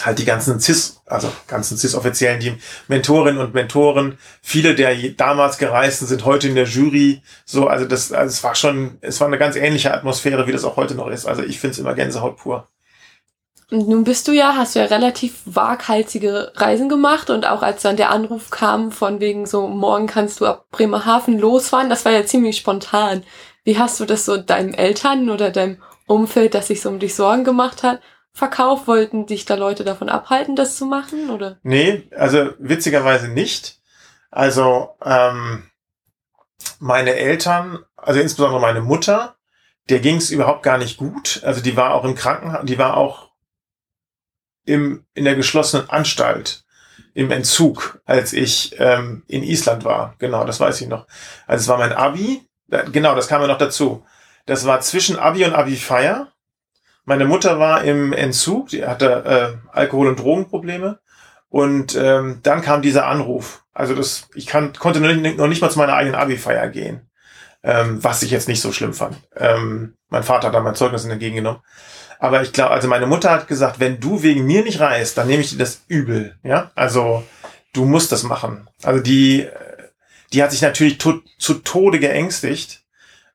halt 0.05 0.20
die 0.20 0.26
ganzen 0.26 0.59
CIS, 0.59 1.01
also 1.05 1.32
ganzen 1.47 1.78
CIS-Offiziellen, 1.78 2.39
die 2.39 2.57
Mentorinnen 2.88 3.41
und 3.41 3.53
Mentoren, 3.53 4.18
viele 4.41 4.74
der 4.74 4.95
damals 5.09 5.57
gereisten 5.57 6.07
sind 6.07 6.26
heute 6.26 6.47
in 6.47 6.55
der 6.55 6.66
Jury. 6.66 7.22
So, 7.45 7.68
also 7.68 7.86
das, 7.86 8.12
also 8.12 8.32
es 8.32 8.43
war 8.43 8.55
schon, 8.55 8.97
es 9.01 9.20
war 9.20 9.28
eine 9.28 9.38
ganz 9.38 9.55
ähnliche 9.55 9.93
Atmosphäre, 9.93 10.47
wie 10.47 10.53
das 10.53 10.64
auch 10.64 10.78
heute 10.78 10.95
noch 10.95 11.07
ist. 11.07 11.26
Also 11.26 11.43
ich 11.43 11.59
finde 11.59 11.74
es 11.74 11.80
immer 11.80 11.93
Gänsehaut 11.93 12.38
pur. 12.38 12.70
Nun 13.74 14.03
bist 14.03 14.28
du 14.28 14.34
ja, 14.34 14.55
hast 14.57 14.76
du 14.76 14.80
ja 14.80 14.86
relativ 14.86 15.41
waghalsige 15.45 16.51
Reisen 16.55 16.89
gemacht 16.89 17.30
und 17.30 17.47
auch 17.47 17.61
als 17.61 17.82
dann 17.82 17.95
der 17.95 18.11
Anruf 18.11 18.49
kam 18.49 18.91
von 18.91 19.22
wegen 19.22 19.45
so, 19.45 19.69
morgen 19.69 20.07
kannst 20.07 20.41
du 20.41 20.45
ab 20.45 20.65
Bremerhaven 20.72 21.39
losfahren, 21.39 21.89
das 21.89 22.03
war 22.03 22.11
ja 22.11 22.26
ziemlich 22.26 22.57
spontan. 22.57 23.24
Wie 23.63 23.80
hast 23.80 23.99
du 24.01 24.05
das 24.05 24.26
so 24.26 24.36
deinen 24.36 24.74
Eltern 24.74 25.30
oder 25.30 25.51
deinem 25.51 25.82
Umfeld, 26.05 26.53
das 26.53 26.67
sich 26.67 26.82
so 26.82 26.89
um 26.89 26.99
dich 26.99 27.15
Sorgen 27.15 27.45
gemacht 27.45 27.82
hat, 27.82 28.01
verkauft? 28.34 28.88
Wollten 28.88 29.26
dich 29.26 29.45
da 29.45 29.55
Leute 29.55 29.86
davon 29.86 30.09
abhalten, 30.09 30.57
das 30.57 30.76
zu 30.76 30.86
machen, 30.86 31.30
oder? 31.30 31.57
Nee, 31.63 32.09
also 32.15 32.49
witzigerweise 32.59 33.30
nicht. 33.30 33.80
Also, 34.32 34.89
ähm, 35.05 35.63
meine 36.80 37.15
Eltern, 37.15 37.80
also 37.95 38.19
insbesondere 38.19 38.59
meine 38.59 38.82
Mutter, 38.82 39.36
der 39.89 39.99
ging 39.99 40.17
es 40.17 40.30
überhaupt 40.30 40.63
gar 40.63 40.78
nicht 40.78 40.97
gut. 40.97 41.41
Also 41.43 41.61
die 41.61 41.78
war 41.78 41.93
auch 41.93 42.03
im 42.03 42.15
Krankenhaus, 42.15 42.65
die 42.65 42.78
war 42.78 42.97
auch 42.97 43.31
im, 44.66 45.05
in 45.14 45.26
der 45.26 45.36
geschlossenen 45.36 45.89
Anstalt 45.89 46.64
im 47.14 47.32
Entzug, 47.32 48.01
als 48.05 48.34
ich 48.34 48.76
ähm, 48.80 49.24
in 49.28 49.43
Island 49.43 49.84
war. 49.84 50.16
Genau, 50.20 50.45
das 50.45 50.59
weiß 50.59 50.82
ich 50.82 50.88
noch. 50.88 51.07
Also 51.47 51.64
es 51.64 51.68
war 51.68 51.78
mein 51.78 51.93
Abi. 51.93 52.41
Genau, 52.91 53.16
das 53.16 53.28
kam 53.28 53.41
ja 53.41 53.47
noch 53.47 53.57
dazu. 53.57 54.05
Das 54.45 54.66
war 54.66 54.80
zwischen 54.82 55.20
Abi 55.20 55.43
und 55.45 55.53
Abi-Feier. 55.53 56.32
Meine 57.03 57.26
Mutter 57.26 57.59
war 57.59 57.84
im 57.84 58.14
Entzug, 58.14 58.70
die 58.70 58.86
hatte 58.86 59.59
äh, 59.74 59.76
Alkohol- 59.76 60.07
und 60.07 60.20
Drogenprobleme. 60.20 60.99
Und 61.49 61.95
ähm, 61.95 62.39
dann 62.43 62.62
kam 62.62 62.82
dieser 62.82 63.07
Anruf. 63.07 63.66
Also 63.74 63.93
das, 63.93 64.30
ich 64.36 64.47
kann, 64.47 64.74
konnte 64.74 65.01
noch 65.01 65.14
nicht, 65.14 65.38
noch 65.38 65.47
nicht 65.47 65.62
mal 65.62 65.70
zu 65.70 65.80
meiner 65.80 65.93
eigenen 65.93 66.16
Abi-Feier 66.16 66.70
gehen, 66.70 67.09
ähm, 67.64 68.01
was 68.01 68.24
ich 68.24 68.32
jetzt 68.32 68.47
nicht 68.47 68.62
so 68.62 68.72
schlimm 68.72 68.93
fand. 68.93 69.18
Ähm, 69.36 69.97
mein 70.07 70.24
Vater 70.24 70.47
hat 70.47 70.55
da 70.55 70.62
mein 70.62 70.76
Zeugnis 70.76 71.03
entgegengenommen. 71.03 71.62
Aber 72.22 72.43
ich 72.43 72.53
glaube, 72.53 72.69
also 72.69 72.88
meine 72.88 73.07
Mutter 73.07 73.32
hat 73.32 73.47
gesagt, 73.47 73.80
wenn 73.80 73.99
du 73.99 74.22
wegen 74.22 74.45
mir 74.45 74.63
nicht 74.63 74.80
reist, 74.80 75.17
dann 75.17 75.26
nehme 75.26 75.41
ich 75.41 75.49
dir 75.49 75.57
das 75.57 75.82
übel. 75.88 76.36
Ja, 76.43 76.69
also 76.76 77.24
du 77.74 77.84
musst 77.84 78.11
das 78.11 78.22
machen. 78.22 78.69
Also 78.84 79.01
die, 79.01 79.47
die 80.32 80.43
hat 80.43 80.51
sich 80.51 80.61
natürlich 80.61 80.99
to 80.99 81.22
zu 81.39 81.55
Tode 81.55 81.99
geängstigt. 81.99 82.84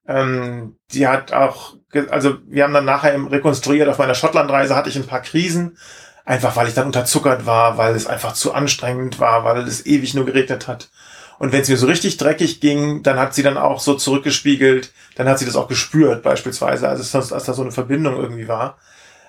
Ähm, 0.06 0.76
die 0.92 1.08
hat 1.08 1.32
auch, 1.32 1.74
also 2.10 2.38
wir 2.46 2.62
haben 2.62 2.74
dann 2.74 2.84
nachher 2.84 3.18
rekonstruiert, 3.28 3.88
auf 3.88 3.98
meiner 3.98 4.14
Schottlandreise 4.14 4.76
hatte 4.76 4.88
ich 4.88 4.94
ein 4.94 5.08
paar 5.08 5.22
Krisen, 5.22 5.76
einfach 6.24 6.54
weil 6.54 6.68
ich 6.68 6.74
dann 6.74 6.86
unterzuckert 6.86 7.44
war, 7.44 7.78
weil 7.78 7.96
es 7.96 8.06
einfach 8.06 8.34
zu 8.34 8.54
anstrengend 8.54 9.18
war, 9.18 9.42
weil 9.42 9.66
es 9.66 9.84
ewig 9.84 10.14
nur 10.14 10.26
geregnet 10.26 10.68
hat. 10.68 10.90
Und 11.38 11.52
wenn 11.52 11.60
es 11.60 11.68
mir 11.68 11.76
so 11.76 11.86
richtig 11.86 12.16
dreckig 12.16 12.60
ging, 12.60 13.02
dann 13.02 13.18
hat 13.18 13.34
sie 13.34 13.42
dann 13.42 13.58
auch 13.58 13.80
so 13.80 13.94
zurückgespiegelt, 13.94 14.92
dann 15.16 15.28
hat 15.28 15.38
sie 15.38 15.44
das 15.44 15.56
auch 15.56 15.68
gespürt 15.68 16.22
beispielsweise, 16.22 16.88
also 16.88 17.18
dass, 17.18 17.28
dass 17.28 17.44
da 17.44 17.52
so 17.52 17.62
eine 17.62 17.72
Verbindung 17.72 18.16
irgendwie 18.16 18.48
war. 18.48 18.78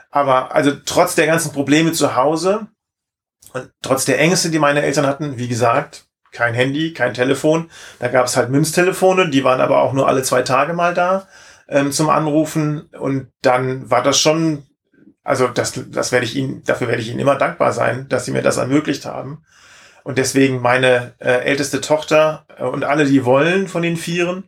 Aber 0.10 0.56
also 0.56 0.72
trotz 0.86 1.16
der 1.16 1.26
ganzen 1.26 1.52
Probleme 1.52 1.92
zu 1.92 2.16
Hause 2.16 2.68
und 3.54 3.70
trotz 3.82 4.06
der 4.06 4.20
Ängste, 4.20 4.50
die 4.50 4.60
meine 4.60 4.82
Eltern 4.82 5.06
hatten, 5.06 5.38
wie 5.38 5.48
gesagt, 5.48 6.06
kein 6.32 6.54
Handy, 6.54 6.94
kein 6.94 7.14
Telefon, 7.14 7.70
da 8.00 8.08
gab 8.08 8.28
es 8.28 8.38
halt 8.38 8.50
Münztelefone, 8.50 9.30
die 9.30 9.44
waren 9.44 9.62
aber 9.62 9.82
auch 9.82 9.94
nur 9.94 10.08
alle 10.08 10.24
zwei 10.24 10.44
Tage 10.44 10.74
mal 10.74 10.94
da 10.94 11.28
ähm, 11.68 11.92
zum 11.92 12.10
Anrufen 12.10 12.90
und 13.00 13.32
dann 13.42 13.90
war 13.90 14.04
das 14.04 14.20
schon, 14.20 14.66
also 15.24 15.48
das, 15.48 15.74
das 15.90 16.12
werde 16.12 16.26
ich 16.26 16.36
Ihnen, 16.36 16.64
dafür 16.64 16.88
werde 16.88 17.02
ich 17.02 17.10
Ihnen 17.10 17.20
immer 17.20 17.36
dankbar 17.36 17.74
sein, 17.74 18.08
dass 18.08 18.26
Sie 18.26 18.32
mir 18.32 18.42
das 18.42 18.58
ermöglicht 18.58 19.06
haben. 19.06 19.44
Und 20.08 20.18
deswegen 20.18 20.62
meine 20.62 21.16
äh, 21.20 21.44
älteste 21.44 21.82
Tochter 21.82 22.46
äh, 22.58 22.64
und 22.64 22.86
alle, 22.86 23.04
die 23.04 23.26
wollen 23.26 23.68
von 23.68 23.82
den 23.82 23.98
Vieren, 23.98 24.46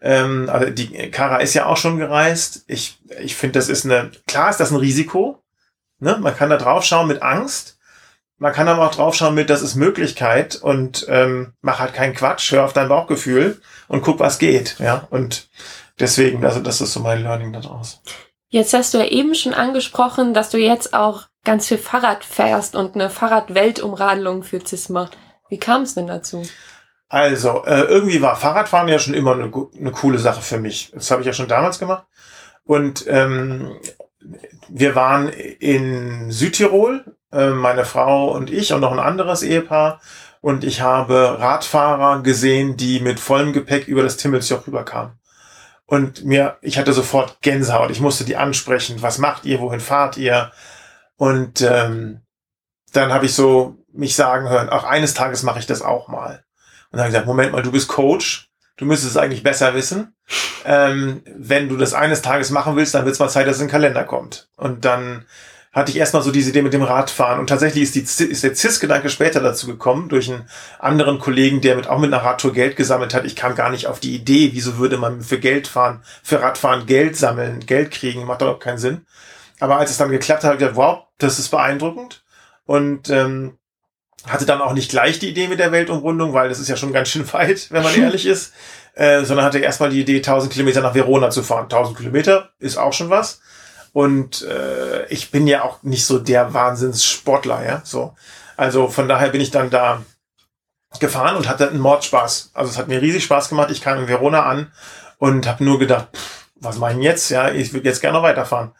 ähm, 0.00 0.48
also 0.50 0.70
die 0.70 1.10
Kara 1.10 1.36
ist 1.36 1.52
ja 1.52 1.66
auch 1.66 1.76
schon 1.76 1.98
gereist. 1.98 2.64
Ich, 2.66 2.98
ich 3.20 3.36
finde, 3.36 3.58
das 3.58 3.68
ist 3.68 3.84
eine, 3.84 4.10
klar 4.26 4.48
ist 4.48 4.58
das 4.58 4.70
ein 4.70 4.78
Risiko. 4.78 5.42
Ne? 5.98 6.16
Man 6.18 6.34
kann 6.34 6.48
da 6.48 6.56
drauf 6.56 6.82
schauen 6.84 7.08
mit 7.08 7.20
Angst. 7.20 7.76
Man 8.38 8.54
kann 8.54 8.68
aber 8.68 8.86
auch 8.86 8.94
drauf 8.94 9.14
schauen 9.14 9.34
mit, 9.34 9.50
das 9.50 9.60
ist 9.60 9.74
Möglichkeit 9.74 10.56
und 10.56 11.04
ähm, 11.10 11.52
mach 11.60 11.78
halt 11.78 11.92
keinen 11.92 12.14
Quatsch, 12.14 12.50
hör 12.50 12.64
auf 12.64 12.72
dein 12.72 12.88
Bauchgefühl 12.88 13.60
und 13.88 14.00
guck, 14.00 14.18
was 14.18 14.38
geht. 14.38 14.76
Ja, 14.78 15.08
und 15.10 15.50
deswegen, 16.00 16.42
also 16.42 16.60
das 16.60 16.80
ist 16.80 16.94
so 16.94 17.00
mein 17.00 17.22
Learning 17.22 17.52
daraus. 17.52 18.00
Jetzt 18.48 18.72
hast 18.72 18.94
du 18.94 18.98
ja 18.98 19.08
eben 19.08 19.34
schon 19.34 19.52
angesprochen, 19.52 20.32
dass 20.32 20.48
du 20.48 20.56
jetzt 20.56 20.94
auch 20.94 21.26
ganz 21.44 21.68
viel 21.68 21.78
Fahrrad 21.78 22.24
fährst 22.24 22.76
und 22.76 22.94
eine 22.94 23.10
Fahrradweltumradelung 23.10 24.42
für 24.42 24.64
CIS. 24.64 24.92
Wie 25.48 25.58
kam 25.58 25.82
es 25.82 25.94
denn 25.94 26.06
dazu? 26.06 26.42
Also, 27.08 27.64
äh, 27.66 27.82
irgendwie 27.82 28.22
war 28.22 28.36
Fahrradfahren 28.36 28.88
ja 28.88 28.98
schon 28.98 29.14
immer 29.14 29.32
eine, 29.32 29.52
eine 29.78 29.92
coole 29.92 30.18
Sache 30.18 30.40
für 30.40 30.58
mich. 30.58 30.92
Das 30.94 31.10
habe 31.10 31.20
ich 31.20 31.26
ja 31.26 31.34
schon 31.34 31.48
damals 31.48 31.78
gemacht. 31.78 32.06
Und 32.64 33.04
ähm, 33.06 33.76
wir 34.68 34.94
waren 34.94 35.28
in 35.28 36.30
Südtirol, 36.30 37.04
äh, 37.32 37.50
meine 37.50 37.84
Frau 37.84 38.30
und 38.32 38.50
ich 38.50 38.72
und 38.72 38.80
noch 38.80 38.92
ein 38.92 38.98
anderes 38.98 39.42
Ehepaar. 39.42 40.00
Und 40.40 40.64
ich 40.64 40.80
habe 40.80 41.36
Radfahrer 41.38 42.22
gesehen, 42.22 42.76
die 42.76 43.00
mit 43.00 43.20
vollem 43.20 43.52
Gepäck 43.52 43.88
über 43.88 44.02
das 44.02 44.16
Timmelsjoch 44.16 44.66
rüberkamen. 44.66 45.12
Und 45.86 46.24
mir, 46.24 46.56
ich 46.62 46.78
hatte 46.78 46.92
sofort 46.92 47.42
Gänsehaut. 47.42 47.90
Ich 47.90 48.00
musste 48.00 48.24
die 48.24 48.36
ansprechen. 48.36 49.02
Was 49.02 49.18
macht 49.18 49.44
ihr? 49.44 49.60
Wohin 49.60 49.80
fahrt 49.80 50.16
ihr? 50.16 50.50
Und 51.16 51.60
ähm, 51.60 52.20
dann 52.92 53.12
habe 53.12 53.26
ich 53.26 53.34
so 53.34 53.76
mich 53.92 54.16
sagen 54.16 54.48
hören, 54.48 54.68
auch 54.68 54.84
eines 54.84 55.14
Tages 55.14 55.42
mache 55.42 55.58
ich 55.58 55.66
das 55.66 55.82
auch 55.82 56.08
mal. 56.08 56.44
Und 56.90 56.98
dann 56.98 57.00
habe 57.00 57.08
ich 57.08 57.14
gesagt, 57.14 57.26
Moment 57.26 57.52
mal, 57.52 57.62
du 57.62 57.72
bist 57.72 57.88
Coach, 57.88 58.50
du 58.76 58.84
müsstest 58.84 59.12
es 59.12 59.16
eigentlich 59.16 59.42
besser 59.42 59.74
wissen. 59.74 60.14
Ähm, 60.64 61.22
wenn 61.36 61.68
du 61.68 61.76
das 61.76 61.94
eines 61.94 62.22
Tages 62.22 62.50
machen 62.50 62.76
willst, 62.76 62.94
dann 62.94 63.04
wird 63.04 63.14
es 63.14 63.18
mal 63.18 63.28
Zeit, 63.28 63.46
dass 63.46 63.56
es 63.56 63.62
in 63.62 63.68
den 63.68 63.72
Kalender 63.72 64.04
kommt. 64.04 64.48
Und 64.56 64.84
dann 64.84 65.26
hatte 65.72 65.90
ich 65.90 65.96
erstmal 65.96 66.22
so 66.22 66.30
diese 66.30 66.50
Idee 66.50 66.60
mit 66.60 66.74
dem 66.74 66.82
Radfahren. 66.82 67.40
Und 67.40 67.46
tatsächlich 67.46 67.82
ist, 67.82 67.94
die, 67.94 68.24
ist 68.24 68.44
der 68.44 68.54
CIS-Gedanke 68.54 69.08
später 69.08 69.40
dazu 69.40 69.66
gekommen, 69.66 70.10
durch 70.10 70.30
einen 70.30 70.46
anderen 70.78 71.18
Kollegen, 71.18 71.62
der 71.62 71.76
mit, 71.76 71.86
auch 71.86 71.98
mit 71.98 72.12
einer 72.12 72.22
Radtour 72.22 72.52
Geld 72.52 72.76
gesammelt 72.76 73.14
hat. 73.14 73.24
Ich 73.24 73.36
kam 73.36 73.54
gar 73.54 73.70
nicht 73.70 73.86
auf 73.86 73.98
die 73.98 74.14
Idee, 74.14 74.50
wieso 74.52 74.76
würde 74.76 74.98
man 74.98 75.22
für 75.22 75.38
Geld 75.38 75.66
fahren, 75.66 76.02
für 76.22 76.42
Radfahren 76.42 76.84
Geld 76.84 77.16
sammeln, 77.16 77.60
Geld 77.60 77.90
kriegen, 77.90 78.26
macht 78.26 78.42
doch 78.42 78.58
keinen 78.58 78.78
Sinn. 78.78 79.06
Aber 79.62 79.76
als 79.76 79.92
es 79.92 79.96
dann 79.96 80.10
geklappt 80.10 80.42
hat, 80.42 80.48
habe 80.50 80.54
ich 80.56 80.58
gedacht, 80.58 80.74
wow, 80.74 81.04
das 81.18 81.38
ist 81.38 81.50
beeindruckend. 81.50 82.24
Und 82.64 83.10
ähm, 83.10 83.58
hatte 84.26 84.44
dann 84.44 84.60
auch 84.60 84.72
nicht 84.72 84.90
gleich 84.90 85.20
die 85.20 85.28
Idee 85.28 85.46
mit 85.46 85.60
der 85.60 85.70
Weltumrundung, 85.70 86.32
weil 86.32 86.48
das 86.48 86.58
ist 86.58 86.66
ja 86.66 86.74
schon 86.74 86.92
ganz 86.92 87.10
schön 87.10 87.32
weit, 87.32 87.70
wenn 87.70 87.84
man 87.84 87.94
ehrlich 88.02 88.26
ist. 88.26 88.54
Äh, 88.94 89.22
sondern 89.22 89.46
hatte 89.46 89.60
erstmal 89.60 89.90
die 89.90 90.00
Idee, 90.00 90.16
1000 90.16 90.52
Kilometer 90.52 90.80
nach 90.80 90.96
Verona 90.96 91.30
zu 91.30 91.44
fahren. 91.44 91.66
1000 91.66 91.96
Kilometer 91.96 92.50
ist 92.58 92.76
auch 92.76 92.92
schon 92.92 93.08
was. 93.08 93.40
Und 93.92 94.42
äh, 94.42 95.06
ich 95.06 95.30
bin 95.30 95.46
ja 95.46 95.62
auch 95.62 95.80
nicht 95.84 96.06
so 96.06 96.18
der 96.18 96.52
Wahnsinnssportler, 96.52 97.64
ja. 97.64 97.82
So. 97.84 98.16
Also 98.56 98.88
von 98.88 99.06
daher 99.06 99.28
bin 99.28 99.40
ich 99.40 99.52
dann 99.52 99.70
da 99.70 100.02
gefahren 100.98 101.36
und 101.36 101.48
hatte 101.48 101.68
einen 101.68 101.78
Mordspaß. 101.78 102.50
Also 102.52 102.72
es 102.72 102.78
hat 102.78 102.88
mir 102.88 103.00
riesig 103.00 103.22
Spaß 103.22 103.48
gemacht. 103.48 103.70
Ich 103.70 103.80
kam 103.80 104.00
in 104.00 104.08
Verona 104.08 104.42
an 104.42 104.72
und 105.18 105.46
habe 105.46 105.62
nur 105.62 105.78
gedacht, 105.78 106.08
pff, 106.16 106.46
was 106.56 106.78
mache 106.78 106.90
ich 106.90 106.96
denn 106.96 107.04
jetzt? 107.04 107.30
Ja, 107.30 107.52
ich 107.52 107.72
würde 107.72 107.88
jetzt 107.88 108.00
gerne 108.00 108.18
noch 108.18 108.24
weiterfahren. 108.24 108.72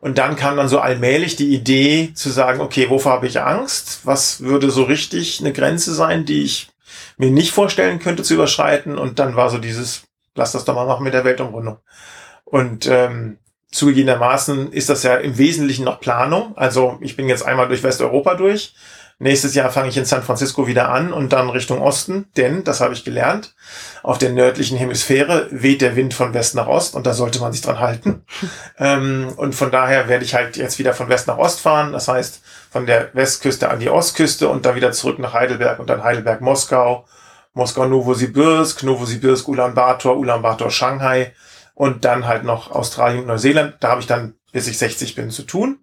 Und 0.00 0.18
dann 0.18 0.36
kam 0.36 0.56
dann 0.56 0.68
so 0.68 0.78
allmählich 0.78 1.36
die 1.36 1.54
Idee 1.54 2.12
zu 2.14 2.30
sagen, 2.30 2.60
okay, 2.60 2.88
wovor 2.88 3.12
habe 3.12 3.26
ich 3.26 3.40
Angst? 3.40 4.00
Was 4.04 4.40
würde 4.40 4.70
so 4.70 4.84
richtig 4.84 5.40
eine 5.40 5.52
Grenze 5.52 5.92
sein, 5.92 6.24
die 6.24 6.42
ich 6.44 6.70
mir 7.16 7.30
nicht 7.30 7.52
vorstellen 7.52 7.98
könnte 7.98 8.22
zu 8.22 8.34
überschreiten? 8.34 8.96
Und 8.96 9.18
dann 9.18 9.34
war 9.34 9.50
so 9.50 9.58
dieses, 9.58 10.02
lass 10.34 10.52
das 10.52 10.64
doch 10.64 10.74
mal 10.74 10.86
machen 10.86 11.04
mit 11.04 11.14
der 11.14 11.24
Weltumrundung. 11.24 11.78
Und 12.44 12.86
ähm, 12.86 13.38
zugegebenermaßen 13.70 14.72
ist 14.72 14.88
das 14.88 15.02
ja 15.02 15.16
im 15.16 15.36
Wesentlichen 15.36 15.84
noch 15.84 16.00
Planung. 16.00 16.56
Also 16.56 16.98
ich 17.00 17.16
bin 17.16 17.28
jetzt 17.28 17.44
einmal 17.44 17.68
durch 17.68 17.82
Westeuropa 17.82 18.34
durch 18.34 18.74
Nächstes 19.20 19.56
Jahr 19.56 19.70
fange 19.70 19.88
ich 19.88 19.96
in 19.96 20.04
San 20.04 20.22
Francisco 20.22 20.68
wieder 20.68 20.90
an 20.90 21.12
und 21.12 21.32
dann 21.32 21.50
Richtung 21.50 21.80
Osten, 21.80 22.28
denn, 22.36 22.62
das 22.62 22.80
habe 22.80 22.94
ich 22.94 23.04
gelernt, 23.04 23.56
auf 24.04 24.18
der 24.18 24.30
nördlichen 24.30 24.78
Hemisphäre 24.78 25.48
weht 25.50 25.80
der 25.80 25.96
Wind 25.96 26.14
von 26.14 26.34
West 26.34 26.54
nach 26.54 26.68
Ost 26.68 26.94
und 26.94 27.04
da 27.04 27.12
sollte 27.12 27.40
man 27.40 27.52
sich 27.52 27.60
dran 27.60 27.80
halten. 27.80 28.24
ähm, 28.78 29.32
und 29.36 29.56
von 29.56 29.72
daher 29.72 30.08
werde 30.08 30.24
ich 30.24 30.34
halt 30.34 30.56
jetzt 30.56 30.78
wieder 30.78 30.94
von 30.94 31.08
West 31.08 31.26
nach 31.26 31.36
Ost 31.36 31.58
fahren, 31.58 31.92
das 31.92 32.06
heißt 32.06 32.42
von 32.70 32.86
der 32.86 33.10
Westküste 33.12 33.70
an 33.70 33.80
die 33.80 33.90
Ostküste 33.90 34.48
und 34.48 34.64
dann 34.64 34.76
wieder 34.76 34.92
zurück 34.92 35.18
nach 35.18 35.34
Heidelberg 35.34 35.80
und 35.80 35.90
dann 35.90 36.04
Heidelberg-Moskau, 36.04 37.04
Moskau-Novosibirsk, 37.54 38.84
Novosibirsk, 38.84 39.48
Ulaanbaatar, 39.48 40.16
Ulaanbaatar, 40.16 40.70
Shanghai 40.70 41.32
und 41.74 42.04
dann 42.04 42.28
halt 42.28 42.44
noch 42.44 42.70
Australien 42.70 43.22
und 43.22 43.26
Neuseeland. 43.26 43.74
Da 43.80 43.88
habe 43.88 44.00
ich 44.00 44.06
dann, 44.06 44.34
bis 44.52 44.68
ich 44.68 44.78
60 44.78 45.16
bin, 45.16 45.30
zu 45.30 45.42
tun. 45.42 45.80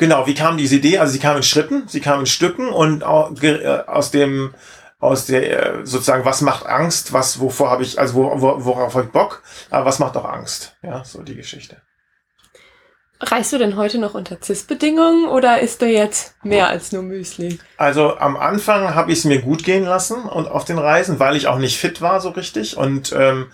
Genau, 0.00 0.26
wie 0.26 0.34
kam 0.34 0.56
diese 0.56 0.76
Idee? 0.76 0.96
Also 0.96 1.12
sie 1.12 1.18
kam 1.18 1.36
in 1.36 1.42
Schritten, 1.42 1.82
sie 1.86 2.00
kam 2.00 2.20
in 2.20 2.26
Stücken 2.26 2.70
und 2.70 3.02
äh, 3.02 3.82
aus 3.86 4.10
dem 4.10 4.54
aus 4.98 5.26
der 5.26 5.80
äh, 5.82 5.86
sozusagen 5.86 6.24
was 6.24 6.40
macht 6.40 6.64
Angst, 6.64 7.12
was 7.12 7.38
wovor 7.38 7.70
habe 7.70 7.82
ich 7.82 7.98
also 7.98 8.14
wo, 8.14 8.40
wo, 8.40 8.64
worauf 8.64 8.94
habe 8.94 9.04
ich 9.04 9.12
Bock, 9.12 9.42
aber 9.68 9.84
was 9.84 9.98
macht 9.98 10.16
auch 10.16 10.24
Angst? 10.24 10.74
Ja, 10.82 11.04
so 11.04 11.20
die 11.20 11.36
Geschichte. 11.36 11.82
Reist 13.20 13.52
du 13.52 13.58
denn 13.58 13.76
heute 13.76 13.98
noch 13.98 14.14
unter 14.14 14.40
CIS-Bedingungen 14.40 15.28
oder 15.28 15.60
ist 15.60 15.82
du 15.82 15.86
jetzt 15.86 16.34
mehr 16.42 16.68
als 16.68 16.92
nur 16.92 17.02
Müsli? 17.02 17.58
Also 17.76 18.16
am 18.16 18.38
Anfang 18.38 18.94
habe 18.94 19.12
ich 19.12 19.18
es 19.18 19.24
mir 19.26 19.42
gut 19.42 19.64
gehen 19.64 19.84
lassen 19.84 20.22
und 20.22 20.48
auf 20.48 20.64
den 20.64 20.78
Reisen, 20.78 21.18
weil 21.18 21.36
ich 21.36 21.46
auch 21.46 21.58
nicht 21.58 21.78
fit 21.78 22.00
war 22.00 22.22
so 22.22 22.30
richtig 22.30 22.78
und 22.78 23.12
ähm, 23.12 23.48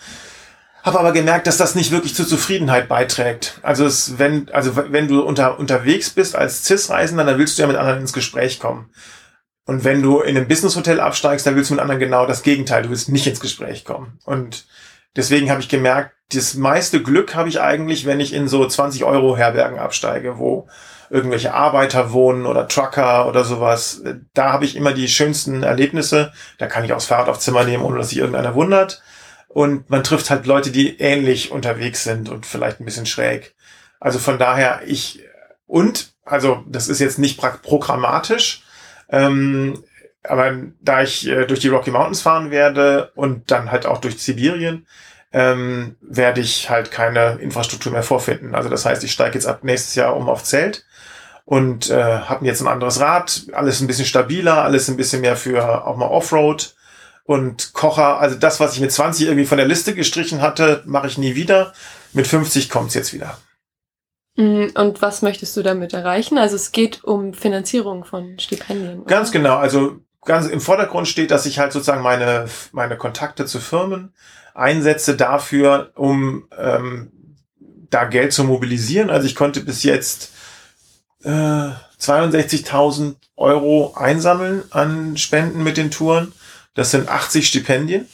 habe 0.87 1.01
aber 1.01 1.13
gemerkt, 1.13 1.49
dass 1.49 1.57
das 1.57 1.75
nicht 1.75 1.91
wirklich 1.91 2.15
zur 2.15 2.29
Zufriedenheit 2.29 2.89
beiträgt. 2.89 3.59
Also 3.63 3.85
es, 3.85 4.19
wenn, 4.19 4.49
also 4.53 4.77
wenn 4.77 5.09
du 5.09 5.21
unter, 5.21 5.59
unterwegs 5.59 6.11
bist 6.11 6.37
als 6.37 6.65
CIS-Reisender, 6.65 7.25
dann 7.25 7.39
willst 7.39 7.59
du 7.59 7.63
ja 7.63 7.69
mit 7.69 7.77
anderen 7.77 8.01
ins 8.01 8.13
Gespräch 8.13 8.61
kommen. 8.61 8.91
Und 9.65 9.83
wenn 9.83 10.01
du 10.01 10.21
in 10.21 10.37
einem 10.37 10.47
Business-Hotel 10.47 11.01
absteigst, 11.01 11.45
dann 11.45 11.57
willst 11.57 11.71
du 11.71 11.75
mit 11.75 11.81
anderen 11.81 11.99
genau 11.99 12.25
das 12.25 12.45
Gegenteil. 12.45 12.85
Du 12.85 12.91
willst 12.91 13.09
nicht 13.09 13.27
ins 13.27 13.41
Gespräch 13.41 13.85
kommen. 13.85 14.21
Und 14.25 14.67
deswegen 15.17 15.51
habe 15.51 15.61
ich 15.61 15.69
gemerkt, 15.69 16.13
das 16.33 16.55
meiste 16.55 17.03
Glück 17.03 17.35
habe 17.35 17.49
ich 17.49 17.61
eigentlich, 17.61 18.07
wenn 18.07 18.21
ich 18.21 18.33
in 18.33 18.47
so 18.47 18.65
20 18.65 19.03
Euro 19.03 19.37
Herbergen 19.37 19.81
absteige, 19.81 20.39
wo 20.39 20.69
irgendwelche 21.11 21.53
Arbeiter 21.53 22.13
wohnen 22.13 22.47
oder 22.47 22.69
Trucker 22.69 23.27
oder 23.27 23.43
sowas. 23.43 24.03
Da 24.35 24.53
habe 24.53 24.65
ich 24.65 24.77
immer 24.77 24.93
die 24.93 25.09
schönsten 25.09 25.65
Erlebnisse. 25.65 26.33
Da 26.59 26.69
kann 26.69 26.85
ich 26.85 26.93
aufs 26.93 27.07
Fahrrad 27.07 27.29
auf 27.29 27.41
Zimmer 27.41 27.65
nehmen, 27.65 27.85
ohne 27.85 27.99
dass 27.99 28.11
sich 28.11 28.19
irgendeiner 28.19 28.55
wundert. 28.55 29.03
Und 29.57 29.89
man 29.89 30.05
trifft 30.05 30.29
halt 30.29 30.45
Leute, 30.45 30.71
die 30.71 30.99
ähnlich 30.99 31.51
unterwegs 31.51 32.05
sind 32.05 32.29
und 32.29 32.45
vielleicht 32.45 32.79
ein 32.79 32.85
bisschen 32.85 33.07
schräg. 33.07 33.55
Also 33.99 34.19
von 34.19 34.39
daher, 34.39 34.83
ich, 34.85 35.25
und, 35.67 36.13
also 36.27 36.63
das 36.69 36.89
ist 36.91 37.01
jetzt 37.01 37.19
nicht 37.19 37.41
programmatisch, 37.41 38.65
ähm, 39.09 39.83
aber 40.23 40.59
da 40.83 41.01
ich 41.01 41.27
äh, 41.27 41.47
durch 41.47 41.61
die 41.61 41.69
Rocky 41.69 41.91
Mountains 41.91 42.21
fahren 42.21 42.51
werde 42.51 43.13
und 43.15 43.51
dann 43.51 43.73
halt 43.73 43.87
auch 43.87 43.97
durch 43.97 44.23
Sibirien, 44.23 44.87
ähm, 45.33 45.97
werde 46.03 46.43
ich 46.43 46.69
halt 46.69 46.91
keine 46.91 47.39
Infrastruktur 47.41 47.93
mehr 47.93 48.03
vorfinden. 48.03 48.55
Also 48.55 48.69
das 48.69 48.85
heißt, 48.85 49.03
ich 49.05 49.13
steige 49.13 49.37
jetzt 49.37 49.47
ab 49.47 49.65
nächstes 49.65 49.95
Jahr 49.95 50.17
um 50.17 50.29
auf 50.29 50.45
Zelt 50.45 50.85
und 51.47 51.89
äh, 51.89 51.95
habe 51.97 52.45
jetzt 52.45 52.61
ein 52.61 52.69
anderes 52.69 53.01
Rad, 53.01 53.47
alles 53.55 53.81
ein 53.81 53.87
bisschen 53.87 54.05
stabiler, 54.05 54.65
alles 54.65 54.89
ein 54.89 54.99
bisschen 54.99 55.23
mehr 55.23 55.35
für 55.37 55.87
auch 55.87 55.97
mal 55.97 56.09
Offroad 56.09 56.76
und 57.27 57.73
Kocher, 57.73 58.21
also 58.21 58.37
das, 58.37 58.61
was 58.61 58.75
ich 58.75 58.81
mit 58.81 58.93
20 58.93 59.27
irgendwie 59.27 59.47
von 59.47 59.59
der 59.59 59.67
Liste 59.67 59.95
gestrichen 59.95 60.41
hatte, 60.41 60.83
mache 60.87 61.09
ich 61.09 61.19
nie 61.19 61.35
wieder. 61.35 61.73
Mit 62.13 62.27
50 62.27 62.71
kommt's 62.71 62.95
jetzt 62.95 63.13
wieder. 63.13 63.37
Mm, 64.37 64.67
und 64.75 65.03
was 65.03 65.23
möchtest 65.23 65.57
du 65.57 65.63
damit 65.63 65.93
erreichen? 65.93 66.39
Also 66.39 66.55
es 66.55 66.71
geht 66.71 67.03
um 67.05 67.35
Finanzierung 67.35 68.05
von 68.05 68.39
Stipendien. 68.39 69.01
Oder? 69.01 69.11
Ganz 69.11 69.33
genau. 69.33 69.57
Also 69.57 69.99
ganz 70.25 70.47
im 70.47 70.61
Vordergrund 70.61 71.09
steht, 71.09 71.33
dass 71.33 71.47
ich 71.47 71.59
halt 71.59 71.73
sozusagen 71.73 72.03
meine, 72.03 72.47
meine 72.73 72.97
Kontakte 72.97 73.45
zu 73.45 73.59
Firmen 73.59 74.15
einsetze 74.55 75.17
dafür, 75.17 75.91
um 75.97 76.49
ähm, 76.57 77.11
da 77.91 78.05
Geld 78.05 78.33
zu 78.33 78.45
mobilisieren. 78.45 79.11
Also 79.11 79.27
ich 79.27 79.35
konnte 79.35 79.61
bis 79.61 79.83
jetzt 79.83 80.33
äh, 81.25 81.29
62.000 82.01 83.17
Euro 83.37 83.95
einsammeln 83.97 84.63
an 84.71 85.17
Spenden 85.17 85.63
mit 85.63 85.77
den 85.77 85.91
Touren 85.91 86.33
Das 86.77 86.93
sind 86.93 87.09
80 87.09 87.49
Stipendien. 87.49 88.09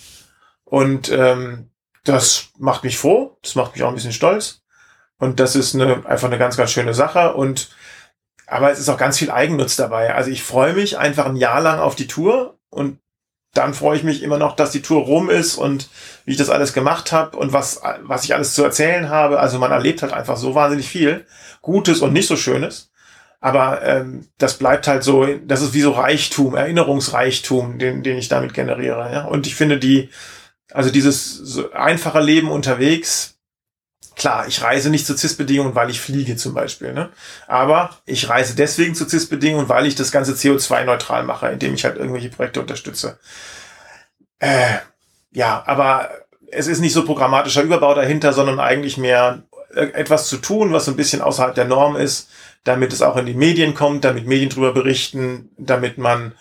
Und 0.64 1.10
ähm, 1.10 1.68
das 2.04 2.48
macht 2.58 2.82
mich 2.84 2.96
froh, 2.96 3.36
das 3.42 3.54
macht 3.54 3.74
mich 3.74 3.82
auch 3.82 3.88
ein 3.88 3.94
bisschen 3.94 4.12
stolz. 4.12 4.62
Und 5.18 5.38
das 5.38 5.54
ist 5.54 5.74
eine, 5.74 6.06
einfach 6.06 6.28
eine 6.28 6.38
ganz, 6.38 6.56
ganz 6.56 6.72
schöne 6.72 6.94
Sache. 6.94 7.34
Und 7.34 7.70
aber 8.46 8.70
es 8.70 8.78
ist 8.78 8.88
auch 8.88 8.98
ganz 8.98 9.18
viel 9.18 9.30
Eigennutz 9.30 9.76
dabei. 9.76 10.14
Also 10.14 10.30
ich 10.30 10.42
freue 10.42 10.74
mich 10.74 10.98
einfach 10.98 11.26
ein 11.26 11.36
Jahr 11.36 11.60
lang 11.60 11.78
auf 11.78 11.94
die 11.94 12.06
Tour 12.06 12.58
und 12.70 12.98
dann 13.54 13.74
freue 13.74 13.96
ich 13.96 14.02
mich 14.02 14.22
immer 14.22 14.38
noch, 14.38 14.56
dass 14.56 14.72
die 14.72 14.82
Tour 14.82 15.02
rum 15.02 15.30
ist 15.30 15.56
und 15.56 15.88
wie 16.24 16.32
ich 16.32 16.38
das 16.38 16.50
alles 16.50 16.72
gemacht 16.72 17.12
habe 17.12 17.36
und 17.36 17.52
was, 17.52 17.82
was 18.00 18.24
ich 18.24 18.34
alles 18.34 18.54
zu 18.54 18.64
erzählen 18.64 19.10
habe. 19.10 19.40
Also 19.40 19.58
man 19.58 19.72
erlebt 19.72 20.02
halt 20.02 20.12
einfach 20.12 20.36
so 20.36 20.54
wahnsinnig 20.54 20.88
viel. 20.88 21.26
Gutes 21.60 22.00
und 22.00 22.12
nicht 22.12 22.28
so 22.28 22.36
Schönes. 22.36 22.91
Aber 23.42 23.82
ähm, 23.82 24.28
das 24.38 24.56
bleibt 24.56 24.86
halt 24.86 25.02
so, 25.02 25.26
das 25.26 25.62
ist 25.62 25.74
wie 25.74 25.80
so 25.80 25.90
Reichtum, 25.90 26.54
Erinnerungsreichtum, 26.54 27.80
den, 27.80 28.04
den 28.04 28.16
ich 28.16 28.28
damit 28.28 28.54
generiere. 28.54 29.12
Ja? 29.12 29.24
Und 29.24 29.48
ich 29.48 29.56
finde 29.56 29.78
die, 29.78 30.10
also 30.70 30.90
dieses 30.90 31.34
so 31.38 31.72
einfache 31.72 32.20
Leben 32.20 32.52
unterwegs, 32.52 33.40
klar, 34.14 34.46
ich 34.46 34.62
reise 34.62 34.90
nicht 34.90 35.06
zu 35.06 35.16
CIS-Bedingungen, 35.16 35.74
weil 35.74 35.90
ich 35.90 36.00
fliege 36.00 36.36
zum 36.36 36.54
Beispiel. 36.54 36.92
Ne? 36.92 37.10
Aber 37.48 37.90
ich 38.06 38.28
reise 38.28 38.54
deswegen 38.54 38.94
zu 38.94 39.08
CIS-Bedingungen, 39.08 39.68
weil 39.68 39.86
ich 39.86 39.96
das 39.96 40.12
ganze 40.12 40.34
CO2-neutral 40.34 41.24
mache, 41.24 41.48
indem 41.48 41.74
ich 41.74 41.84
halt 41.84 41.96
irgendwelche 41.96 42.28
Projekte 42.28 42.60
unterstütze. 42.60 43.18
Äh, 44.38 44.76
ja, 45.32 45.64
aber 45.66 46.10
es 46.52 46.68
ist 46.68 46.78
nicht 46.78 46.92
so 46.92 47.04
programmatischer 47.04 47.62
Überbau 47.62 47.92
dahinter, 47.94 48.32
sondern 48.32 48.60
eigentlich 48.60 48.98
mehr 48.98 49.42
etwas 49.74 50.28
zu 50.28 50.38
tun, 50.38 50.72
was 50.72 50.84
so 50.84 50.90
ein 50.90 50.96
bisschen 50.96 51.22
außerhalb 51.22 51.54
der 51.54 51.64
Norm 51.64 51.96
ist, 51.96 52.28
damit 52.64 52.92
es 52.92 53.02
auch 53.02 53.16
in 53.16 53.26
die 53.26 53.34
Medien 53.34 53.74
kommt, 53.74 54.04
damit 54.04 54.26
Medien 54.26 54.50
drüber 54.50 54.72
berichten, 54.72 55.50
damit 55.56 55.98
man 55.98 56.34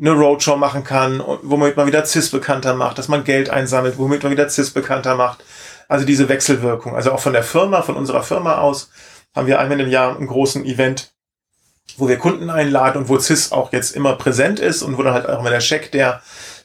eine 0.00 0.12
Roadshow 0.12 0.56
machen 0.56 0.84
kann, 0.84 1.22
womit 1.42 1.76
man 1.76 1.86
wieder 1.86 2.04
CIS 2.04 2.30
bekannter 2.30 2.74
macht, 2.74 2.98
dass 2.98 3.08
man 3.08 3.24
Geld 3.24 3.50
einsammelt, 3.50 3.98
womit 3.98 4.22
man 4.22 4.32
wieder 4.32 4.48
CIS 4.48 4.70
bekannter 4.70 5.16
macht. 5.16 5.44
Also 5.88 6.04
diese 6.04 6.28
Wechselwirkung. 6.28 6.94
Also 6.94 7.12
auch 7.12 7.20
von 7.20 7.32
der 7.32 7.42
Firma, 7.42 7.82
von 7.82 7.96
unserer 7.96 8.22
Firma 8.22 8.58
aus, 8.58 8.90
haben 9.34 9.46
wir 9.46 9.58
einmal 9.58 9.80
im 9.80 9.88
Jahr 9.88 10.16
einen 10.16 10.26
großen 10.26 10.64
Event, 10.64 11.12
wo 11.96 12.08
wir 12.08 12.18
Kunden 12.18 12.50
einladen 12.50 13.02
und 13.02 13.08
wo 13.08 13.18
CIS 13.18 13.52
auch 13.52 13.72
jetzt 13.72 13.96
immer 13.96 14.14
präsent 14.14 14.60
ist 14.60 14.82
und 14.82 14.98
wo 14.98 15.02
dann 15.02 15.14
halt 15.14 15.28
auch 15.28 15.40
immer 15.40 15.50
der 15.50 15.60
Scheck 15.60 15.90
der 15.90 16.22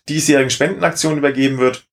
diesjährigen 0.10 0.50
Spendenaktion 0.50 1.18
übergeben 1.18 1.58
wird. 1.58 1.86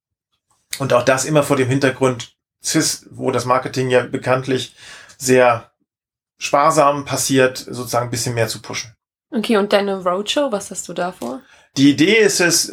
Und 0.79 0.93
auch 0.93 1.03
das 1.03 1.25
immer 1.25 1.43
vor 1.43 1.57
dem 1.57 1.69
Hintergrund 1.69 2.35
CIS, 2.63 3.07
wo 3.11 3.31
das 3.31 3.45
Marketing 3.45 3.91
ja 3.91 4.03
bekanntlich 4.03 4.75
sehr 5.19 5.71
sparsam 6.39 7.05
passiert, 7.05 7.59
sozusagen 7.59 8.07
ein 8.07 8.11
bisschen 8.11 8.35
mehr 8.35 8.49
zu 8.49 8.63
pushen. 8.63 8.95
Okay, 9.31 9.57
und 9.57 9.73
deine 9.73 10.03
Roadshow, 10.03 10.51
was 10.51 10.71
hast 10.71 10.89
du 10.89 10.93
da 10.93 11.13
vor? 11.13 11.41
Die 11.77 11.91
Idee 11.91 12.17
ist 12.17 12.41
es, 12.41 12.73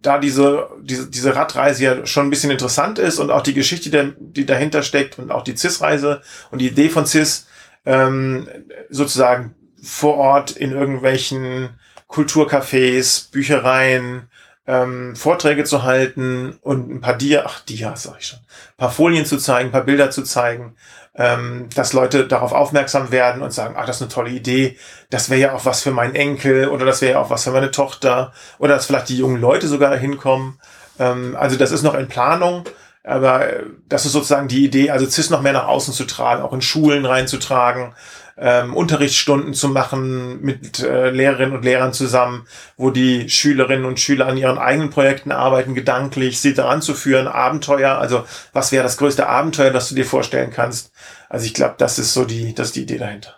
da 0.00 0.18
diese, 0.18 0.68
diese, 0.82 1.10
diese 1.10 1.34
Radreise 1.34 1.82
ja 1.82 2.06
schon 2.06 2.26
ein 2.26 2.30
bisschen 2.30 2.52
interessant 2.52 3.00
ist 3.00 3.18
und 3.18 3.32
auch 3.32 3.42
die 3.42 3.54
Geschichte, 3.54 4.14
die 4.16 4.46
dahinter 4.46 4.82
steckt 4.82 5.18
und 5.18 5.32
auch 5.32 5.42
die 5.42 5.56
CIS-Reise 5.56 6.22
und 6.52 6.60
die 6.60 6.68
Idee 6.68 6.88
von 6.88 7.04
CIS, 7.04 7.48
ähm, 7.84 8.48
sozusagen 8.90 9.56
vor 9.82 10.16
Ort 10.16 10.52
in 10.52 10.70
irgendwelchen 10.70 11.70
Kulturcafés, 12.08 13.30
Büchereien, 13.32 14.28
ähm, 14.68 15.16
Vorträge 15.16 15.64
zu 15.64 15.82
halten 15.82 16.58
und 16.60 16.90
ein 16.90 17.00
paar 17.00 17.16
Dia, 17.16 17.44
ach 17.46 17.60
Dias 17.60 18.02
sag 18.02 18.20
ich 18.20 18.26
schon, 18.26 18.38
ein 18.38 18.76
paar 18.76 18.90
Folien 18.90 19.24
zu 19.24 19.38
zeigen, 19.38 19.70
ein 19.70 19.72
paar 19.72 19.84
Bilder 19.84 20.10
zu 20.10 20.22
zeigen, 20.22 20.76
ähm, 21.14 21.70
dass 21.74 21.94
Leute 21.94 22.28
darauf 22.28 22.52
aufmerksam 22.52 23.10
werden 23.10 23.40
und 23.40 23.50
sagen, 23.50 23.76
ach, 23.78 23.86
das 23.86 23.96
ist 23.96 24.02
eine 24.02 24.10
tolle 24.10 24.30
Idee, 24.30 24.76
das 25.08 25.30
wäre 25.30 25.40
ja 25.40 25.54
auch 25.54 25.64
was 25.64 25.82
für 25.82 25.90
meinen 25.90 26.14
Enkel 26.14 26.68
oder 26.68 26.84
das 26.84 27.00
wäre 27.00 27.14
ja 27.14 27.20
auch 27.20 27.30
was 27.30 27.44
für 27.44 27.50
meine 27.50 27.70
Tochter 27.70 28.34
oder 28.58 28.74
dass 28.74 28.84
vielleicht 28.84 29.08
die 29.08 29.16
jungen 29.16 29.40
Leute 29.40 29.66
sogar 29.68 29.96
hinkommen. 29.96 30.60
Ähm, 30.98 31.34
also 31.40 31.56
das 31.56 31.72
ist 31.72 31.82
noch 31.82 31.94
in 31.94 32.08
Planung. 32.08 32.64
Aber 33.04 33.48
äh, 33.48 33.64
das 33.88 34.04
ist 34.04 34.12
sozusagen 34.12 34.48
die 34.48 34.64
Idee, 34.64 34.90
also 34.90 35.06
CIS 35.06 35.30
noch 35.30 35.40
mehr 35.40 35.54
nach 35.54 35.66
außen 35.66 35.94
zu 35.94 36.04
tragen, 36.04 36.42
auch 36.42 36.52
in 36.52 36.60
Schulen 36.60 37.06
reinzutragen, 37.06 37.94
ähm, 38.40 38.74
Unterrichtsstunden 38.74 39.54
zu 39.54 39.68
machen 39.68 40.40
mit 40.42 40.80
äh, 40.80 41.10
Lehrerinnen 41.10 41.56
und 41.56 41.64
Lehrern 41.64 41.92
zusammen, 41.92 42.46
wo 42.76 42.90
die 42.90 43.28
Schülerinnen 43.28 43.84
und 43.84 44.00
Schüler 44.00 44.26
an 44.26 44.36
ihren 44.36 44.58
eigenen 44.58 44.90
Projekten 44.90 45.32
arbeiten, 45.32 45.74
gedanklich, 45.74 46.40
sie 46.40 46.54
daran 46.54 46.82
zu 46.82 46.94
führen, 46.94 47.26
Abenteuer, 47.26 47.98
also 47.98 48.24
was 48.52 48.72
wäre 48.72 48.84
das 48.84 48.96
größte 48.96 49.28
Abenteuer, 49.28 49.70
das 49.70 49.88
du 49.88 49.94
dir 49.94 50.06
vorstellen 50.06 50.50
kannst. 50.50 50.92
Also 51.28 51.46
ich 51.46 51.54
glaube, 51.54 51.74
das 51.78 51.98
ist 51.98 52.14
so 52.14 52.24
die, 52.24 52.54
das 52.54 52.68
ist 52.68 52.76
die 52.76 52.82
Idee 52.82 52.98
dahinter. 52.98 53.36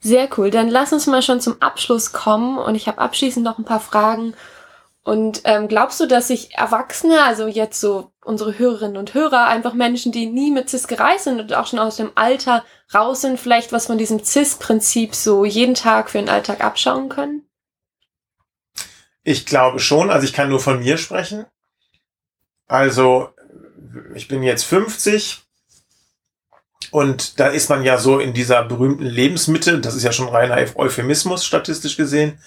Sehr 0.00 0.28
cool. 0.36 0.50
Dann 0.50 0.68
lass 0.68 0.92
uns 0.92 1.06
mal 1.06 1.22
schon 1.22 1.40
zum 1.40 1.60
Abschluss 1.60 2.12
kommen 2.12 2.58
und 2.58 2.74
ich 2.74 2.86
habe 2.86 2.98
abschließend 2.98 3.44
noch 3.44 3.58
ein 3.58 3.64
paar 3.64 3.80
Fragen 3.80 4.34
und 5.06 5.42
ähm, 5.44 5.68
glaubst 5.68 6.00
du, 6.00 6.06
dass 6.06 6.26
sich 6.26 6.56
Erwachsene, 6.56 7.22
also 7.22 7.46
jetzt 7.46 7.80
so 7.80 8.10
unsere 8.24 8.58
Hörerinnen 8.58 8.96
und 8.96 9.14
Hörer, 9.14 9.46
einfach 9.46 9.72
Menschen, 9.72 10.10
die 10.10 10.26
nie 10.26 10.50
mit 10.50 10.68
CIS 10.68 10.88
gereist 10.88 11.22
sind 11.22 11.38
und 11.38 11.54
auch 11.54 11.68
schon 11.68 11.78
aus 11.78 11.94
dem 11.94 12.10
Alter 12.16 12.64
raus 12.92 13.20
sind, 13.20 13.38
vielleicht 13.38 13.70
was 13.70 13.86
von 13.86 13.98
diesem 13.98 14.24
CIS-Prinzip 14.24 15.14
so 15.14 15.44
jeden 15.44 15.76
Tag 15.76 16.10
für 16.10 16.18
den 16.18 16.28
Alltag 16.28 16.60
abschauen 16.60 17.08
können? 17.08 17.48
Ich 19.22 19.46
glaube 19.46 19.78
schon, 19.78 20.10
also 20.10 20.26
ich 20.26 20.32
kann 20.32 20.48
nur 20.48 20.58
von 20.58 20.80
mir 20.80 20.98
sprechen. 20.98 21.46
Also 22.66 23.28
ich 24.16 24.26
bin 24.26 24.42
jetzt 24.42 24.64
50 24.64 25.38
und 26.90 27.38
da 27.38 27.46
ist 27.46 27.70
man 27.70 27.84
ja 27.84 27.98
so 27.98 28.18
in 28.18 28.32
dieser 28.32 28.64
berühmten 28.64 29.06
Lebensmitte, 29.06 29.78
das 29.78 29.94
ist 29.94 30.02
ja 30.02 30.10
schon 30.10 30.30
reiner 30.30 30.56
Euphemismus 30.74 31.44
statistisch 31.44 31.96
gesehen 31.96 32.40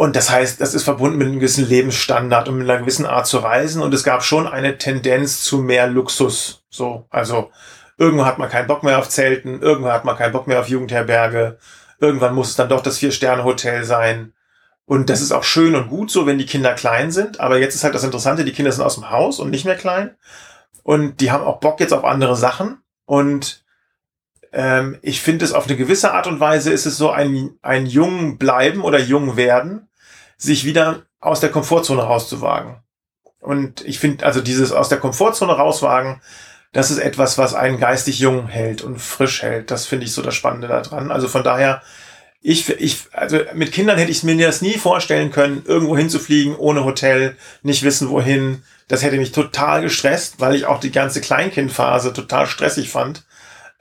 und 0.00 0.16
das 0.16 0.30
heißt, 0.30 0.62
das 0.62 0.72
ist 0.72 0.84
verbunden 0.84 1.18
mit 1.18 1.26
einem 1.26 1.40
gewissen 1.40 1.68
Lebensstandard 1.68 2.48
und 2.48 2.56
mit 2.56 2.70
einer 2.70 2.80
gewissen 2.80 3.04
Art 3.04 3.26
zu 3.26 3.36
reisen. 3.36 3.82
Und 3.82 3.92
es 3.92 4.02
gab 4.02 4.24
schon 4.24 4.48
eine 4.48 4.78
Tendenz 4.78 5.42
zu 5.42 5.58
mehr 5.58 5.88
Luxus. 5.88 6.64
So, 6.70 7.06
also 7.10 7.50
irgendwann 7.98 8.24
hat 8.24 8.38
man 8.38 8.48
keinen 8.48 8.66
Bock 8.66 8.82
mehr 8.82 8.98
auf 8.98 9.10
Zelten, 9.10 9.60
irgendwann 9.60 9.92
hat 9.92 10.06
man 10.06 10.16
keinen 10.16 10.32
Bock 10.32 10.46
mehr 10.46 10.58
auf 10.58 10.70
Jugendherberge, 10.70 11.58
irgendwann 11.98 12.34
muss 12.34 12.48
es 12.48 12.56
dann 12.56 12.70
doch 12.70 12.80
das 12.80 12.96
Vier-Sterne-Hotel 12.96 13.84
sein. 13.84 14.32
Und 14.86 15.10
das 15.10 15.20
ist 15.20 15.32
auch 15.32 15.44
schön 15.44 15.74
und 15.74 15.90
gut 15.90 16.10
so, 16.10 16.24
wenn 16.24 16.38
die 16.38 16.46
Kinder 16.46 16.72
klein 16.72 17.10
sind. 17.10 17.38
Aber 17.38 17.58
jetzt 17.58 17.74
ist 17.74 17.84
halt 17.84 17.94
das 17.94 18.02
Interessante, 18.02 18.46
die 18.46 18.52
Kinder 18.52 18.72
sind 18.72 18.84
aus 18.84 18.94
dem 18.94 19.10
Haus 19.10 19.38
und 19.38 19.50
nicht 19.50 19.66
mehr 19.66 19.76
klein. 19.76 20.16
Und 20.82 21.20
die 21.20 21.30
haben 21.30 21.44
auch 21.44 21.60
Bock 21.60 21.78
jetzt 21.78 21.92
auf 21.92 22.04
andere 22.04 22.36
Sachen. 22.36 22.78
Und 23.04 23.66
ähm, 24.54 24.98
ich 25.02 25.20
finde 25.20 25.44
es 25.44 25.52
auf 25.52 25.66
eine 25.66 25.76
gewisse 25.76 26.14
Art 26.14 26.26
und 26.26 26.40
Weise 26.40 26.72
ist 26.72 26.86
es 26.86 26.96
so 26.96 27.10
ein, 27.10 27.58
ein 27.60 27.84
jung 27.84 28.38
bleiben 28.38 28.80
oder 28.80 28.98
jung 28.98 29.36
werden 29.36 29.88
sich 30.40 30.64
wieder 30.64 31.02
aus 31.20 31.40
der 31.40 31.50
Komfortzone 31.50 32.02
rauszuwagen. 32.02 32.76
Und 33.40 33.82
ich 33.82 33.98
finde, 33.98 34.24
also 34.24 34.40
dieses 34.40 34.72
aus 34.72 34.88
der 34.88 34.98
Komfortzone 34.98 35.52
rauswagen, 35.52 36.20
das 36.72 36.90
ist 36.90 36.98
etwas, 36.98 37.36
was 37.36 37.54
einen 37.54 37.78
geistig 37.78 38.18
jung 38.18 38.46
hält 38.46 38.82
und 38.82 39.00
frisch 39.00 39.42
hält. 39.42 39.70
Das 39.70 39.86
finde 39.86 40.06
ich 40.06 40.12
so 40.12 40.22
das 40.22 40.34
Spannende 40.34 40.68
daran. 40.68 41.10
Also 41.10 41.28
von 41.28 41.42
daher, 41.42 41.82
ich, 42.40 42.68
ich, 42.70 43.06
also 43.12 43.38
mit 43.54 43.72
Kindern 43.72 43.98
hätte 43.98 44.10
ich 44.10 44.22
mir 44.22 44.36
das 44.46 44.62
nie 44.62 44.78
vorstellen 44.78 45.30
können, 45.30 45.62
irgendwo 45.66 45.96
hinzufliegen, 45.96 46.56
ohne 46.56 46.84
Hotel, 46.84 47.36
nicht 47.62 47.82
wissen 47.82 48.08
wohin. 48.08 48.62
Das 48.88 49.02
hätte 49.02 49.16
mich 49.16 49.32
total 49.32 49.82
gestresst, 49.82 50.40
weil 50.40 50.54
ich 50.54 50.66
auch 50.66 50.80
die 50.80 50.92
ganze 50.92 51.20
Kleinkindphase 51.20 52.12
total 52.12 52.46
stressig 52.46 52.90
fand. 52.90 53.24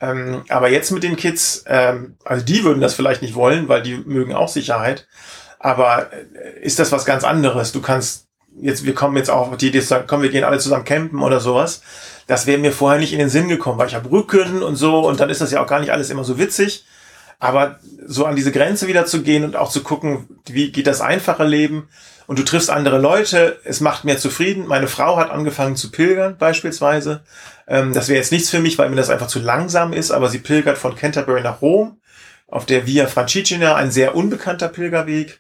Ähm, 0.01 0.43
aber 0.49 0.69
jetzt 0.69 0.91
mit 0.91 1.03
den 1.03 1.15
Kids, 1.15 1.63
ähm, 1.67 2.17
also 2.23 2.43
die 2.43 2.63
würden 2.63 2.81
das 2.81 2.95
vielleicht 2.95 3.21
nicht 3.21 3.35
wollen, 3.35 3.67
weil 3.67 3.81
die 3.81 3.97
mögen 3.97 4.33
auch 4.33 4.47
Sicherheit. 4.47 5.07
Aber 5.59 6.11
äh, 6.11 6.61
ist 6.61 6.79
das 6.79 6.91
was 6.91 7.05
ganz 7.05 7.23
anderes? 7.23 7.71
Du 7.71 7.81
kannst 7.81 8.27
jetzt, 8.61 8.85
wir 8.85 8.95
kommen 8.95 9.17
jetzt 9.17 9.29
auch 9.29 9.55
die 9.57 9.71
zu 9.71 9.81
sagen, 9.81 10.05
komm, 10.07 10.21
wir 10.21 10.29
gehen 10.29 10.43
alle 10.43 10.59
zusammen 10.59 10.85
campen 10.85 11.21
oder 11.21 11.39
sowas. 11.39 11.81
Das 12.27 12.47
wäre 12.47 12.57
mir 12.57 12.71
vorher 12.71 12.99
nicht 12.99 13.13
in 13.13 13.19
den 13.19 13.29
Sinn 13.29 13.47
gekommen, 13.47 13.77
weil 13.77 13.87
ich 13.87 13.95
habe 13.95 14.09
Rücken 14.09 14.63
und 14.63 14.75
so 14.75 15.07
und 15.07 15.19
dann 15.19 15.29
ist 15.29 15.41
das 15.41 15.51
ja 15.51 15.63
auch 15.63 15.67
gar 15.67 15.79
nicht 15.79 15.91
alles 15.91 16.09
immer 16.09 16.23
so 16.23 16.39
witzig. 16.39 16.85
Aber 17.41 17.79
so 18.05 18.25
an 18.25 18.35
diese 18.35 18.51
Grenze 18.51 18.87
wieder 18.87 19.05
zu 19.05 19.21
gehen 19.21 19.45
und 19.45 19.55
auch 19.55 19.69
zu 19.69 19.81
gucken, 19.81 20.27
wie 20.47 20.71
geht 20.71 20.87
das 20.87 20.99
einfache 20.99 21.45
Leben 21.45 21.87
und 22.27 22.37
du 22.37 22.43
triffst 22.43 22.69
andere 22.69 22.99
Leute, 22.99 23.59
es 23.63 23.79
macht 23.79 24.03
mir 24.03 24.17
zufrieden. 24.17 24.67
Meine 24.67 24.87
Frau 24.87 25.15
hat 25.15 25.31
angefangen 25.31 25.77
zu 25.77 25.89
pilgern 25.89 26.37
beispielsweise. 26.37 27.21
Ähm, 27.65 27.93
das 27.93 28.09
wäre 28.09 28.17
jetzt 28.17 28.31
nichts 28.31 28.49
für 28.49 28.59
mich, 28.59 28.77
weil 28.77 28.89
mir 28.89 28.97
das 28.97 29.09
einfach 29.09 29.27
zu 29.27 29.39
langsam 29.39 29.93
ist, 29.93 30.11
aber 30.11 30.29
sie 30.29 30.39
pilgert 30.39 30.77
von 30.77 30.95
Canterbury 30.95 31.41
nach 31.41 31.61
Rom 31.61 31.99
auf 32.47 32.65
der 32.65 32.85
Via 32.85 33.07
Francigena, 33.07 33.75
ein 33.75 33.91
sehr 33.91 34.15
unbekannter 34.15 34.67
Pilgerweg. 34.67 35.39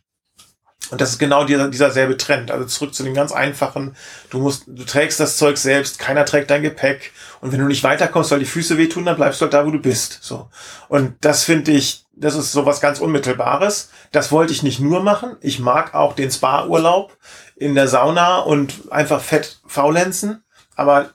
Und 0.91 1.01
das 1.01 1.11
ist 1.11 1.19
genau 1.19 1.43
dieser, 1.43 1.69
dieser 1.69 1.91
selbe 1.91 2.17
Trend. 2.17 2.49
Also 2.49 2.65
zurück 2.65 2.95
zu 2.95 3.03
dem 3.03 3.13
ganz 3.13 3.31
einfachen. 3.31 3.95
Du 4.29 4.39
musst, 4.39 4.63
du 4.65 4.83
trägst 4.85 5.19
das 5.19 5.37
Zeug 5.37 5.57
selbst, 5.57 5.99
keiner 5.99 6.25
trägt 6.25 6.49
dein 6.49 6.63
Gepäck. 6.63 7.11
Und 7.41 7.51
wenn 7.51 7.59
du 7.59 7.67
nicht 7.67 7.83
weiterkommst, 7.83 8.31
weil 8.31 8.39
die 8.39 8.45
Füße 8.45 8.77
wehtun, 8.77 9.05
dann 9.05 9.15
bleibst 9.15 9.39
du 9.39 9.43
halt 9.43 9.53
da, 9.53 9.65
wo 9.65 9.71
du 9.71 9.79
bist. 9.79 10.19
So. 10.21 10.49
Und 10.87 11.13
das 11.21 11.43
finde 11.43 11.71
ich, 11.71 12.05
das 12.13 12.35
ist 12.35 12.51
so 12.51 12.65
was 12.65 12.81
ganz 12.81 12.99
Unmittelbares. 12.99 13.91
Das 14.11 14.31
wollte 14.31 14.51
ich 14.51 14.63
nicht 14.63 14.79
nur 14.79 15.03
machen. 15.03 15.37
Ich 15.41 15.59
mag 15.59 15.93
auch 15.93 16.13
den 16.13 16.31
Spa-Urlaub 16.31 17.15
in 17.55 17.75
der 17.75 17.87
Sauna 17.87 18.39
und 18.39 18.91
einfach 18.91 19.21
fett 19.21 19.59
faulenzen. 19.67 20.43
Aber 20.75 21.11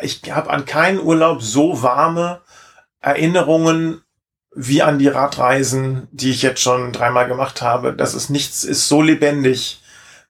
ich 0.00 0.22
habe 0.32 0.50
an 0.50 0.64
keinen 0.64 1.00
Urlaub 1.00 1.42
so 1.42 1.82
warme 1.82 2.40
Erinnerungen 3.00 4.02
wie 4.54 4.82
an 4.82 4.98
die 4.98 5.08
Radreisen, 5.08 6.08
die 6.12 6.30
ich 6.30 6.42
jetzt 6.42 6.60
schon 6.60 6.92
dreimal 6.92 7.26
gemacht 7.26 7.62
habe. 7.62 7.94
Das 7.94 8.14
ist 8.14 8.30
nichts, 8.30 8.64
ist 8.64 8.88
so 8.88 9.02
lebendig. 9.02 9.80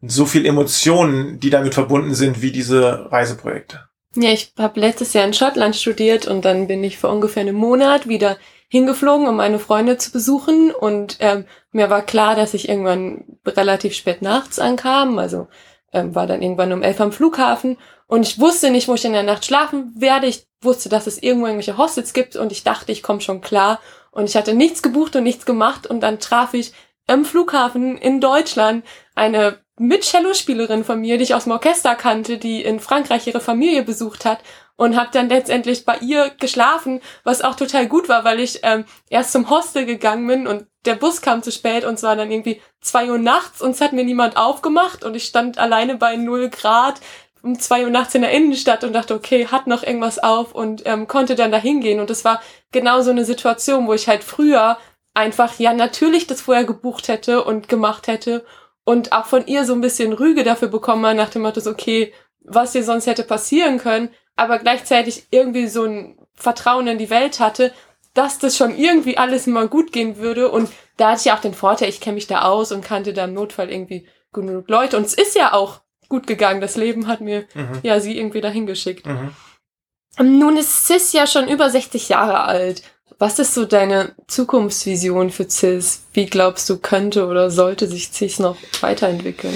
so 0.05 0.27
viel 0.27 0.47
Emotionen, 0.47 1.39
die 1.39 1.51
damit 1.51 1.75
verbunden 1.75 2.15
sind, 2.15 2.43
wie 2.43 2.51
diese 2.51 3.11
Reiseprojekte. 3.13 3.89
Ja, 4.17 4.31
ich 4.31 4.53
habe 4.59 4.81
letztes 4.81 5.13
Jahr 5.13 5.25
in 5.25 5.33
Schottland 5.33 5.77
studiert 5.77 6.27
und 6.27 6.45
dann 6.45 6.67
bin 6.67 6.83
ich 6.85 6.99
vor 6.99 7.11
ungefähr 7.11 7.43
einem 7.43 7.55
Monat 7.55 8.09
wieder 8.09 8.37
hingeflogen, 8.69 9.29
um 9.29 9.37
meine 9.37 9.59
Freunde 9.59 9.99
zu 9.99 10.11
besuchen. 10.11 10.71
Und 10.73 11.17
ähm, 11.21 11.45
mir 11.71 11.89
war 11.89 12.03
klar, 12.03 12.35
dass 12.35 12.53
ich 12.53 12.69
irgendwann 12.69 13.39
relativ 13.47 13.95
spät 13.95 14.23
nachts 14.23 14.59
ankam. 14.59 15.19
Also 15.19 15.49
ähm, 15.93 16.15
war 16.15 16.27
dann 16.27 16.43
irgendwann 16.43 16.73
um 16.73 16.83
elf 16.83 17.01
am 17.01 17.13
Flughafen. 17.13 17.79
Und 18.07 18.27
ich 18.27 18.39
wusste 18.39 18.71
nicht, 18.71 18.89
wo 18.89 18.95
ich 18.95 19.05
in 19.05 19.13
der 19.13 19.23
Nacht 19.23 19.45
schlafen 19.45 19.95
werde. 19.97 20.27
Ich 20.27 20.47
wusste, 20.61 20.89
dass 20.89 21.07
es 21.07 21.23
irgendwo 21.23 21.47
irgendwelche 21.47 21.79
Hostels 21.79 22.13
gibt 22.13 22.37
und 22.37 22.53
ich 22.53 22.65
dachte, 22.65 22.93
ich 22.93 23.03
komme 23.03 23.21
schon 23.21 23.41
klar. 23.41 23.81
Und 24.13 24.29
ich 24.29 24.37
hatte 24.37 24.55
nichts 24.55 24.83
gebucht 24.83 25.17
und 25.17 25.25
nichts 25.25 25.45
gemacht. 25.45 25.89
Und 25.89 26.01
dann 26.01 26.21
traf 26.21 26.55
ich 26.55 26.73
im 27.09 27.25
Flughafen 27.25 27.99
in 27.99 28.21
Deutschland 28.21 28.85
eine 29.17 29.59
mit 29.79 30.03
Cello-Spielerin 30.03 30.85
von 30.85 31.01
mir, 31.01 31.17
die 31.17 31.25
ich 31.25 31.35
aus 31.35 31.45
dem 31.45 31.53
Orchester 31.53 31.97
kannte, 31.97 32.39
die 32.39 32.63
in 32.63 32.79
Frankreich 32.79 33.27
ihre 33.27 33.41
Familie 33.41 33.83
besucht 33.83 34.25
hat 34.25 34.39
und 34.77 34.97
habe 34.97 35.11
dann 35.13 35.29
letztendlich 35.29 35.85
bei 35.85 35.97
ihr 35.99 36.31
geschlafen, 36.39 37.01
was 37.25 37.43
auch 37.43 37.55
total 37.55 37.87
gut 37.87 38.09
war, 38.09 38.25
weil 38.25 38.41
ich 38.41 38.61
ähm, 38.63 38.85
erst 39.09 39.33
zum 39.33 39.49
Hostel 39.51 39.87
gegangen 39.87 40.27
bin 40.27 40.47
und 40.47 40.67
der 40.85 40.95
Bus 40.95 41.21
kam 41.21 41.43
zu 41.43 41.53
spät 41.53 41.85
und 41.85 41.95
es 41.95 42.03
war 42.03 42.17
dann 42.17 42.31
irgendwie 42.31 42.61
zwei 42.81 43.11
Uhr 43.11 43.19
nachts 43.19 43.63
und 43.63 43.71
es 43.71 43.81
hat 43.81 43.93
mir 43.93 44.05
niemand 44.05 44.37
aufgemacht 44.37 45.05
und 45.05 45.15
ich 45.15 45.25
stand 45.25 45.59
alleine 45.59 45.97
bei 45.97 46.17
null 46.17 46.51
Grad 46.51 47.01
um 47.43 47.59
zwei 47.59 47.85
Uhr 47.85 47.91
nachts 47.91 48.15
in 48.15 48.23
der 48.23 48.31
Innenstadt 48.31 48.85
und 48.85 48.93
dachte, 48.93 49.15
okay, 49.15 49.47
hat 49.47 49.67
noch 49.67 49.83
irgendwas 49.83 50.19
auf 50.19 50.55
und 50.55 50.83
ähm, 50.87 51.09
konnte 51.09 51.35
dann 51.35 51.53
da 51.53 51.59
hingehen. 51.59 52.01
Und 52.01 52.11
das 52.11 52.25
war 52.25 52.41
genau 52.71 53.03
so 53.03 53.11
eine 53.11 53.25
Situation, 53.25 53.87
wo 53.87 53.95
ich 53.95 54.09
halt 54.09 54.23
früher 54.25 54.79
einfach 55.15 55.59
ja 55.59 55.73
natürlich 55.73 56.27
das 56.27 56.41
vorher 56.41 56.65
gebucht 56.65 57.09
hätte 57.09 57.45
und 57.45 57.69
gemacht 57.69 58.07
hätte 58.07 58.45
und 58.85 59.13
auch 59.13 59.27
von 59.27 59.47
ihr 59.47 59.65
so 59.65 59.75
ein 59.75 59.81
bisschen 59.81 60.13
Rüge 60.13 60.45
dafür 60.45 60.69
bekommen 60.69 61.05
habe, 61.05 61.17
nach 61.17 61.31
dem 61.31 61.43
Motto, 61.43 61.69
okay, 61.69 62.13
was 62.41 62.73
dir 62.73 62.83
sonst 62.83 63.07
hätte 63.07 63.23
passieren 63.23 63.79
können, 63.79 64.11
aber 64.37 64.59
gleichzeitig 64.59 65.27
irgendwie 65.31 65.67
so 65.67 65.85
ein 65.85 66.19
Vertrauen 66.35 66.87
in 66.87 66.99
die 66.99 67.11
Welt 67.11 67.41
hatte, 67.41 67.73
dass 68.15 68.39
das 68.39 68.57
schon 68.57 68.77
irgendwie 68.77 69.17
alles 69.19 69.47
mal 69.47 69.69
gut 69.69 69.93
gehen 69.93 70.17
würde. 70.17 70.51
Und 70.51 70.71
da 70.97 71.13
hatte 71.13 71.23
ich 71.25 71.33
auch 71.33 71.41
den 71.41 71.55
Vorteil, 71.55 71.89
ich 71.89 72.01
kenne 72.01 72.15
mich 72.15 72.27
da 72.27 72.43
aus 72.43 72.73
und 72.73 72.85
kannte 72.85 73.13
da 73.13 73.25
im 73.25 73.35
Notfall 73.35 73.71
irgendwie 73.71 74.07
genug 74.33 74.69
Leute. 74.69 74.97
Und 74.97 75.07
es 75.07 75.15
ist 75.15 75.37
ja 75.37 75.53
auch 75.53 75.82
gut 76.13 76.27
gegangen. 76.27 76.61
Das 76.61 76.77
Leben 76.77 77.07
hat 77.07 77.23
mir 77.23 77.47
mhm. 77.55 77.79
ja 77.83 77.99
sie 77.99 78.19
irgendwie 78.19 78.43
dahin 78.43 78.67
geschickt. 78.67 79.07
Mhm. 79.07 79.31
Nun 80.19 80.59
ist 80.59 80.87
Cis 80.87 81.15
ja 81.15 81.27
schon 81.27 81.49
über 81.49 81.71
60 81.71 82.11
Jahre 82.11 82.45
alt. 82.45 82.83
Was 83.19 83.39
ist 83.39 83.55
so 83.55 83.65
deine 83.65 84.13
Zukunftsvision 84.27 85.31
für 85.31 85.49
CIS? 85.49 86.03
Wie 86.13 86.27
glaubst 86.27 86.69
du, 86.69 86.77
könnte 86.77 87.27
oder 87.27 87.51
sollte 87.51 87.87
sich 87.87 88.13
CIS 88.13 88.41
noch 88.41 88.59
weiterentwickeln? 88.83 89.55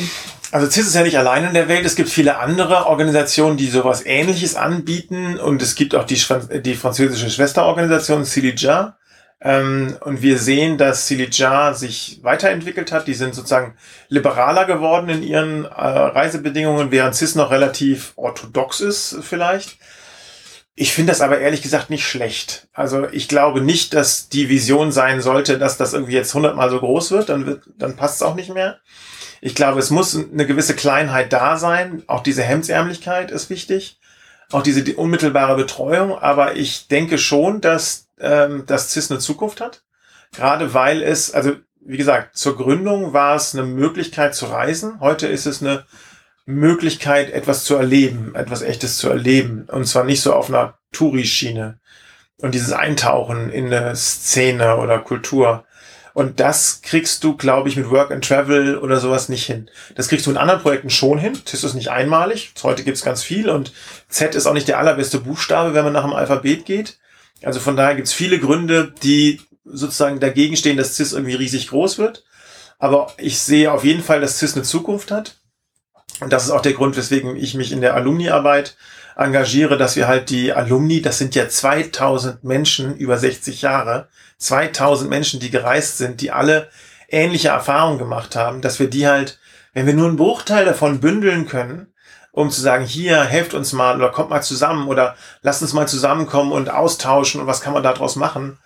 Also 0.50 0.70
CIS 0.70 0.86
ist 0.86 0.94
ja 0.94 1.02
nicht 1.02 1.18
allein 1.18 1.44
in 1.44 1.52
der 1.52 1.68
Welt. 1.68 1.84
Es 1.84 1.94
gibt 1.94 2.08
viele 2.08 2.38
andere 2.38 2.86
Organisationen, 2.86 3.58
die 3.58 3.68
sowas 3.68 4.06
Ähnliches 4.06 4.56
anbieten. 4.56 5.38
Und 5.38 5.60
es 5.60 5.74
gibt 5.74 5.94
auch 5.94 6.04
die, 6.04 6.18
die 6.62 6.74
französische 6.74 7.28
Schwesterorganisation 7.28 8.24
Silija. 8.24 8.96
Ähm, 9.40 9.96
und 10.00 10.22
wir 10.22 10.38
sehen, 10.38 10.78
dass 10.78 11.08
Silija 11.08 11.74
sich 11.74 12.20
weiterentwickelt 12.22 12.90
hat. 12.92 13.06
Die 13.06 13.14
sind 13.14 13.34
sozusagen 13.34 13.76
liberaler 14.08 14.64
geworden 14.64 15.08
in 15.08 15.22
ihren 15.22 15.64
äh, 15.64 15.68
Reisebedingungen, 15.68 16.90
während 16.90 17.14
CIS 17.14 17.34
noch 17.34 17.50
relativ 17.50 18.12
orthodox 18.16 18.80
ist 18.80 19.18
vielleicht. 19.22 19.78
Ich 20.78 20.92
finde 20.92 21.12
das 21.12 21.22
aber 21.22 21.38
ehrlich 21.38 21.62
gesagt 21.62 21.88
nicht 21.88 22.06
schlecht. 22.06 22.68
Also 22.74 23.08
ich 23.10 23.28
glaube 23.28 23.62
nicht, 23.62 23.94
dass 23.94 24.28
die 24.28 24.50
Vision 24.50 24.92
sein 24.92 25.22
sollte, 25.22 25.58
dass 25.58 25.78
das 25.78 25.94
irgendwie 25.94 26.12
jetzt 26.12 26.34
hundertmal 26.34 26.68
so 26.68 26.78
groß 26.78 27.12
wird, 27.12 27.30
dann 27.30 27.46
wird, 27.46 27.62
dann 27.78 27.96
passt 27.96 28.16
es 28.16 28.22
auch 28.22 28.34
nicht 28.34 28.52
mehr. 28.52 28.78
Ich 29.40 29.54
glaube, 29.54 29.78
es 29.78 29.90
muss 29.90 30.14
eine 30.14 30.46
gewisse 30.46 30.74
Kleinheit 30.74 31.32
da 31.32 31.56
sein. 31.56 32.02
Auch 32.06 32.22
diese 32.22 32.42
Hemdsärmlichkeit 32.42 33.30
ist 33.30 33.48
wichtig. 33.48 34.00
Auch 34.52 34.62
diese 34.62 34.82
die 34.82 34.94
unmittelbare 34.94 35.56
Betreuung. 35.56 36.18
Aber 36.18 36.56
ich 36.56 36.88
denke 36.88 37.16
schon, 37.16 37.60
dass 37.60 38.05
ähm, 38.20 38.64
das 38.66 38.92
CIS 38.92 39.10
eine 39.10 39.20
Zukunft 39.20 39.60
hat. 39.60 39.82
Gerade 40.32 40.74
weil 40.74 41.02
es, 41.02 41.32
also 41.32 41.52
wie 41.80 41.96
gesagt, 41.96 42.36
zur 42.36 42.56
Gründung 42.56 43.12
war 43.12 43.36
es 43.36 43.54
eine 43.54 43.64
Möglichkeit 43.64 44.34
zu 44.34 44.46
reisen. 44.46 45.00
Heute 45.00 45.28
ist 45.28 45.46
es 45.46 45.62
eine 45.62 45.86
Möglichkeit, 46.44 47.30
etwas 47.30 47.64
zu 47.64 47.76
erleben, 47.76 48.34
etwas 48.34 48.62
Echtes 48.62 48.98
zu 48.98 49.08
erleben. 49.08 49.66
Und 49.70 49.86
zwar 49.86 50.04
nicht 50.04 50.20
so 50.20 50.32
auf 50.32 50.48
einer 50.48 50.78
Touri-Schiene. 50.92 51.78
Und 52.38 52.54
dieses 52.54 52.72
Eintauchen 52.72 53.50
in 53.50 53.72
eine 53.72 53.96
Szene 53.96 54.76
oder 54.76 54.98
Kultur. 54.98 55.64
Und 56.12 56.40
das 56.40 56.80
kriegst 56.82 57.24
du, 57.24 57.36
glaube 57.36 57.68
ich, 57.68 57.76
mit 57.76 57.90
Work 57.90 58.10
and 58.10 58.26
Travel 58.26 58.78
oder 58.78 59.00
sowas 59.00 59.28
nicht 59.28 59.44
hin. 59.44 59.70
Das 59.96 60.08
kriegst 60.08 60.26
du 60.26 60.30
in 60.30 60.36
anderen 60.36 60.60
Projekten 60.60 60.90
schon 60.90 61.18
hin. 61.18 61.34
TIS 61.44 61.64
ist 61.64 61.74
nicht 61.74 61.90
einmalig. 61.90 62.52
Heute 62.62 62.84
gibt's 62.84 63.04
ganz 63.04 63.22
viel 63.22 63.50
und 63.50 63.72
Z 64.08 64.34
ist 64.34 64.46
auch 64.46 64.54
nicht 64.54 64.68
der 64.68 64.78
allerbeste 64.78 65.18
Buchstabe, 65.18 65.74
wenn 65.74 65.84
man 65.84 65.92
nach 65.92 66.04
dem 66.04 66.14
Alphabet 66.14 66.64
geht. 66.64 66.98
Also 67.42 67.60
von 67.60 67.76
daher 67.76 67.96
gibt's 67.96 68.12
viele 68.12 68.38
Gründe, 68.38 68.92
die 69.02 69.40
sozusagen 69.64 70.20
dagegen 70.20 70.56
stehen, 70.56 70.76
dass 70.76 70.96
CIS 70.96 71.12
irgendwie 71.12 71.34
riesig 71.34 71.68
groß 71.68 71.98
wird. 71.98 72.24
Aber 72.78 73.12
ich 73.18 73.38
sehe 73.38 73.72
auf 73.72 73.84
jeden 73.84 74.02
Fall, 74.02 74.20
dass 74.20 74.38
CIS 74.38 74.54
eine 74.54 74.62
Zukunft 74.62 75.10
hat. 75.10 75.36
Und 76.20 76.32
das 76.32 76.44
ist 76.44 76.50
auch 76.50 76.62
der 76.62 76.72
Grund, 76.72 76.96
weswegen 76.96 77.36
ich 77.36 77.54
mich 77.54 77.72
in 77.72 77.80
der 77.80 77.94
Alumni-Arbeit 77.94 78.76
engagiere, 79.16 79.76
dass 79.76 79.96
wir 79.96 80.08
halt 80.08 80.30
die 80.30 80.52
Alumni, 80.52 81.02
das 81.02 81.18
sind 81.18 81.34
ja 81.34 81.48
2000 81.48 82.44
Menschen 82.44 82.96
über 82.96 83.18
60 83.18 83.62
Jahre, 83.62 84.08
2000 84.38 85.08
Menschen, 85.08 85.40
die 85.40 85.50
gereist 85.50 85.98
sind, 85.98 86.20
die 86.20 86.30
alle 86.30 86.68
ähnliche 87.08 87.48
Erfahrungen 87.48 87.98
gemacht 87.98 88.36
haben, 88.36 88.60
dass 88.60 88.78
wir 88.78 88.88
die 88.88 89.06
halt, 89.06 89.38
wenn 89.72 89.86
wir 89.86 89.94
nur 89.94 90.08
einen 90.08 90.16
Bruchteil 90.16 90.64
davon 90.64 91.00
bündeln 91.00 91.46
können, 91.46 91.92
um 92.36 92.50
zu 92.50 92.60
sagen, 92.60 92.84
hier, 92.84 93.24
helft 93.24 93.54
uns 93.54 93.72
mal 93.72 93.96
oder 93.96 94.10
kommt 94.10 94.28
mal 94.28 94.42
zusammen 94.42 94.88
oder 94.88 95.16
lasst 95.40 95.62
uns 95.62 95.72
mal 95.72 95.88
zusammenkommen 95.88 96.52
und 96.52 96.68
austauschen 96.68 97.40
und 97.40 97.46
was 97.46 97.62
kann 97.62 97.72
man 97.72 97.82
daraus 97.82 98.14
machen, 98.14 98.58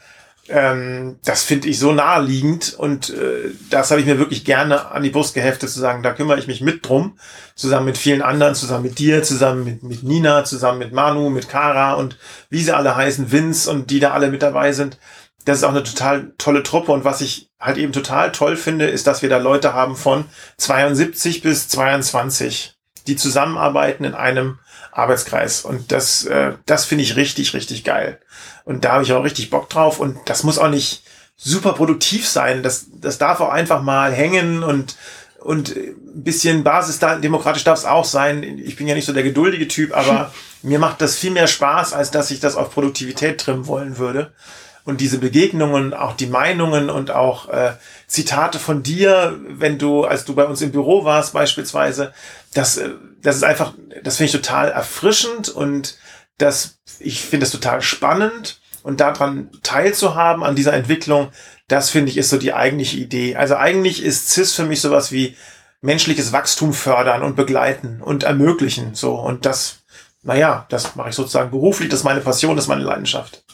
ähm, 0.49 1.19
das 1.25 1.45
finde 1.45 1.69
ich 1.69 1.79
so 1.79 1.93
naheliegend 1.93 2.75
und 2.77 3.11
äh, 3.11 3.53
das 3.71 3.93
habe 3.93 4.01
ich 4.01 4.09
mir 4.09 4.19
wirklich 4.19 4.45
gerne 4.45 4.91
an 4.91 5.05
die 5.05 5.11
Brust 5.11 5.35
geheftet, 5.35 5.71
zu 5.71 5.79
sagen, 5.79 6.03
da 6.03 6.13
kümmere 6.13 6.41
ich 6.41 6.49
mich 6.49 6.61
mit 6.61 6.85
drum, 6.89 7.17
zusammen 7.55 7.87
mit 7.87 7.97
vielen 7.97 8.23
anderen, 8.23 8.57
zusammen 8.57 8.83
mit 8.83 8.99
dir, 8.99 9.23
zusammen 9.23 9.63
mit, 9.63 9.85
mit 9.85 10.03
Nina, 10.03 10.43
zusammen 10.43 10.81
mit 10.81 10.93
Manu, 10.93 11.31
mit 11.31 11.49
Kara 11.49 11.95
und 11.95 12.19
wie 12.49 12.65
sie 12.65 12.75
alle 12.75 12.97
heißen, 12.97 13.31
Vince 13.31 13.71
und 13.71 13.91
die 13.91 14.01
da 14.01 14.11
alle 14.11 14.33
mit 14.33 14.43
dabei 14.43 14.73
sind. 14.73 14.99
Das 15.45 15.59
ist 15.59 15.65
auch 15.65 15.71
eine 15.71 15.85
total 15.85 16.33
tolle 16.39 16.65
Truppe 16.65 16.91
und 16.91 17.05
was 17.05 17.21
ich 17.21 17.51
halt 17.61 17.79
eben 17.79 17.93
total 17.93 18.33
toll 18.33 18.57
finde, 18.57 18.89
ist, 18.89 19.07
dass 19.07 19.23
wir 19.23 19.29
da 19.29 19.39
Leute 19.39 19.75
haben 19.75 19.95
von 19.95 20.25
72 20.57 21.43
bis 21.43 21.69
22, 21.69 22.80
die 23.07 23.17
zusammenarbeiten 23.17 24.05
in 24.05 24.15
einem 24.15 24.59
Arbeitskreis 24.93 25.63
und 25.63 25.93
das, 25.93 26.25
äh, 26.25 26.53
das 26.67 26.85
finde 26.85 27.05
ich 27.05 27.17
richtig, 27.17 27.55
richtig 27.55 27.85
geil. 27.85 28.21
Und 28.65 28.85
da 28.85 28.93
habe 28.93 29.03
ich 29.03 29.13
auch 29.13 29.25
richtig 29.25 29.51
Bock 29.51 29.69
drauf. 29.69 29.99
Und 30.01 30.19
das 30.27 30.43
muss 30.43 30.59
auch 30.59 30.69
nicht 30.69 31.03
super 31.37 31.73
produktiv 31.73 32.29
sein. 32.29 32.63
Das, 32.63 32.87
das 33.01 33.19
darf 33.19 33.41
auch 33.41 33.49
einfach 33.49 33.83
mal 33.83 34.13
hängen 34.13 34.63
und, 34.63 34.97
und 35.41 35.75
ein 35.75 36.23
bisschen 36.23 36.63
basisdemokratisch 36.63 37.65
darf 37.65 37.79
es 37.79 37.85
auch 37.85 38.05
sein. 38.05 38.61
Ich 38.65 38.77
bin 38.77 38.87
ja 38.87 38.95
nicht 38.95 39.07
so 39.07 39.13
der 39.13 39.23
geduldige 39.23 39.69
Typ, 39.69 39.97
aber 39.97 40.33
mir 40.63 40.79
macht 40.79 41.01
das 41.01 41.17
viel 41.17 41.31
mehr 41.31 41.47
Spaß, 41.47 41.95
als 41.95 42.11
dass 42.11 42.31
ich 42.31 42.41
das 42.41 42.57
auf 42.57 42.73
Produktivität 42.73 43.41
trimmen 43.41 43.67
wollen 43.67 43.99
würde. 43.99 44.33
Und 44.91 45.01
diese 45.01 45.19
Begegnungen, 45.19 45.95
auch 45.95 46.15
die 46.15 46.27
Meinungen 46.27 46.91
und 46.91 47.13
auch 47.13 47.49
äh, 47.49 47.75
Zitate 48.09 48.59
von 48.59 48.83
dir, 48.83 49.39
wenn 49.47 49.79
du, 49.79 50.03
als 50.03 50.25
du 50.25 50.35
bei 50.35 50.45
uns 50.45 50.61
im 50.63 50.73
Büro 50.73 51.05
warst 51.05 51.33
beispielsweise, 51.33 52.13
das, 52.55 52.77
äh, 52.77 52.91
das 53.23 53.37
ist 53.37 53.45
einfach, 53.45 53.73
das 54.03 54.17
finde 54.17 54.27
ich 54.27 54.33
total 54.33 54.69
erfrischend 54.71 55.49
und 55.49 55.97
das, 56.39 56.81
ich 56.99 57.21
finde 57.21 57.45
das 57.45 57.53
total 57.53 57.83
spannend 57.83 58.61
und 58.83 58.99
daran 58.99 59.51
teilzuhaben 59.63 60.43
an 60.43 60.57
dieser 60.57 60.73
Entwicklung, 60.73 61.29
das 61.69 61.91
finde 61.91 62.11
ich 62.11 62.17
ist 62.17 62.31
so 62.31 62.37
die 62.37 62.53
eigentliche 62.53 62.97
Idee. 62.97 63.37
Also 63.37 63.55
eigentlich 63.55 64.03
ist 64.03 64.31
CIS 64.31 64.55
für 64.55 64.65
mich 64.65 64.81
sowas 64.81 65.13
wie 65.13 65.37
menschliches 65.83 66.33
Wachstum 66.33 66.73
fördern 66.73 67.23
und 67.23 67.37
begleiten 67.37 68.03
und 68.03 68.25
ermöglichen. 68.25 68.97
So 68.97 69.15
und 69.15 69.47
das, 69.47 69.85
naja, 70.25 70.67
das 70.69 70.97
mache 70.97 71.11
ich 71.11 71.15
sozusagen 71.15 71.53
beruflich. 71.53 71.91
Das 71.91 72.01
ist 72.01 72.05
meine 72.05 72.23
Passion, 72.23 72.57
das 72.57 72.65
ist 72.65 72.69
meine 72.69 72.83
Leidenschaft. 72.83 73.45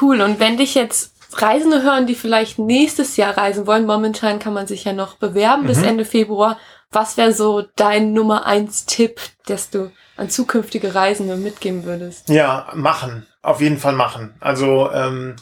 Cool. 0.00 0.20
Und 0.20 0.40
wenn 0.40 0.56
dich 0.56 0.74
jetzt 0.74 1.12
Reisende 1.32 1.82
hören, 1.82 2.06
die 2.06 2.14
vielleicht 2.14 2.58
nächstes 2.58 3.16
Jahr 3.16 3.36
reisen 3.36 3.66
wollen, 3.66 3.86
momentan 3.86 4.38
kann 4.38 4.54
man 4.54 4.66
sich 4.66 4.84
ja 4.84 4.92
noch 4.92 5.16
bewerben 5.16 5.62
mhm. 5.62 5.66
bis 5.66 5.82
Ende 5.82 6.04
Februar. 6.04 6.58
Was 6.90 7.16
wäre 7.16 7.32
so 7.32 7.64
dein 7.76 8.12
Nummer 8.12 8.46
eins 8.46 8.86
Tipp, 8.86 9.20
dass 9.46 9.70
du 9.70 9.90
an 10.16 10.30
zukünftige 10.30 10.94
Reisende 10.94 11.36
mitgeben 11.36 11.84
würdest? 11.84 12.28
Ja, 12.28 12.70
machen 12.74 13.26
auf 13.44 13.60
jeden 13.60 13.78
Fall 13.78 13.92
machen. 13.92 14.34
Also 14.40 14.90
ähm, 14.92 15.36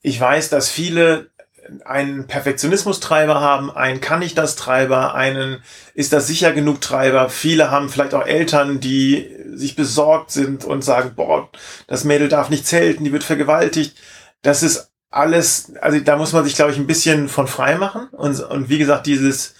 ich 0.00 0.18
weiß, 0.18 0.48
dass 0.50 0.68
viele 0.68 1.30
einen 1.84 2.26
Perfektionismus-Treiber 2.26 3.40
haben, 3.40 3.70
einen 3.70 4.00
kann 4.00 4.22
ich 4.22 4.34
das 4.34 4.56
Treiber, 4.56 5.14
einen 5.14 5.62
ist 5.92 6.14
das 6.14 6.26
sicher 6.26 6.52
genug 6.52 6.80
Treiber. 6.80 7.28
Viele 7.28 7.70
haben 7.70 7.90
vielleicht 7.90 8.14
auch 8.14 8.24
Eltern, 8.24 8.80
die 8.80 9.28
sich 9.54 9.76
besorgt 9.76 10.30
sind 10.30 10.64
und 10.64 10.82
sagen, 10.82 11.12
boah, 11.14 11.48
das 11.86 12.04
Mädel 12.04 12.28
darf 12.28 12.50
nicht 12.50 12.66
zelten, 12.66 13.04
die 13.04 13.12
wird 13.12 13.24
vergewaltigt. 13.24 13.96
Das 14.42 14.62
ist 14.62 14.90
alles, 15.10 15.72
also 15.80 15.98
da 16.00 16.16
muss 16.16 16.32
man 16.32 16.44
sich, 16.44 16.54
glaube 16.54 16.72
ich, 16.72 16.78
ein 16.78 16.86
bisschen 16.86 17.28
von 17.28 17.46
frei 17.46 17.76
machen. 17.76 18.08
Und, 18.12 18.40
und 18.40 18.68
wie 18.68 18.78
gesagt, 18.78 19.06
dieses, 19.06 19.54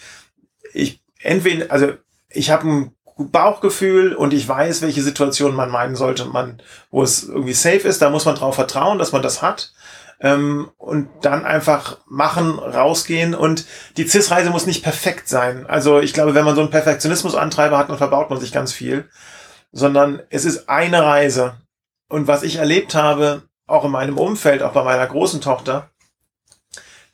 ich 0.72 1.00
entweder, 1.20 1.72
also 1.72 1.92
ich 2.30 2.50
habe 2.50 2.68
ein 2.68 2.92
Bauchgefühl 3.16 4.14
und 4.14 4.32
ich 4.32 4.46
weiß, 4.46 4.82
welche 4.82 5.02
Situation 5.02 5.54
man 5.54 5.70
meinen 5.70 5.96
sollte, 5.96 6.26
man, 6.26 6.62
wo 6.90 7.02
es 7.02 7.24
irgendwie 7.24 7.52
safe 7.52 7.88
ist, 7.88 8.00
da 8.00 8.10
muss 8.10 8.24
man 8.24 8.36
drauf 8.36 8.54
vertrauen, 8.54 8.98
dass 8.98 9.12
man 9.12 9.22
das 9.22 9.42
hat. 9.42 9.72
Ähm, 10.20 10.70
und 10.78 11.08
dann 11.22 11.44
einfach 11.44 11.98
machen, 12.06 12.58
rausgehen 12.58 13.36
und 13.36 13.64
die 13.96 14.06
CIS-Reise 14.06 14.50
muss 14.50 14.66
nicht 14.66 14.82
perfekt 14.82 15.28
sein. 15.28 15.64
Also 15.68 16.00
ich 16.00 16.12
glaube, 16.12 16.34
wenn 16.34 16.44
man 16.44 16.56
so 16.56 16.60
einen 16.60 16.70
Perfektionismusantreiber 16.70 17.78
hat, 17.78 17.88
dann 17.88 17.98
verbaut 17.98 18.28
man 18.28 18.40
sich 18.40 18.50
ganz 18.50 18.72
viel, 18.72 19.08
sondern 19.72 20.22
es 20.30 20.44
ist 20.44 20.68
eine 20.68 21.02
Reise. 21.02 21.60
Und 22.08 22.26
was 22.26 22.42
ich 22.42 22.56
erlebt 22.56 22.94
habe, 22.94 23.42
auch 23.66 23.84
in 23.84 23.90
meinem 23.90 24.18
Umfeld, 24.18 24.62
auch 24.62 24.72
bei 24.72 24.82
meiner 24.82 25.06
großen 25.06 25.40
Tochter, 25.40 25.90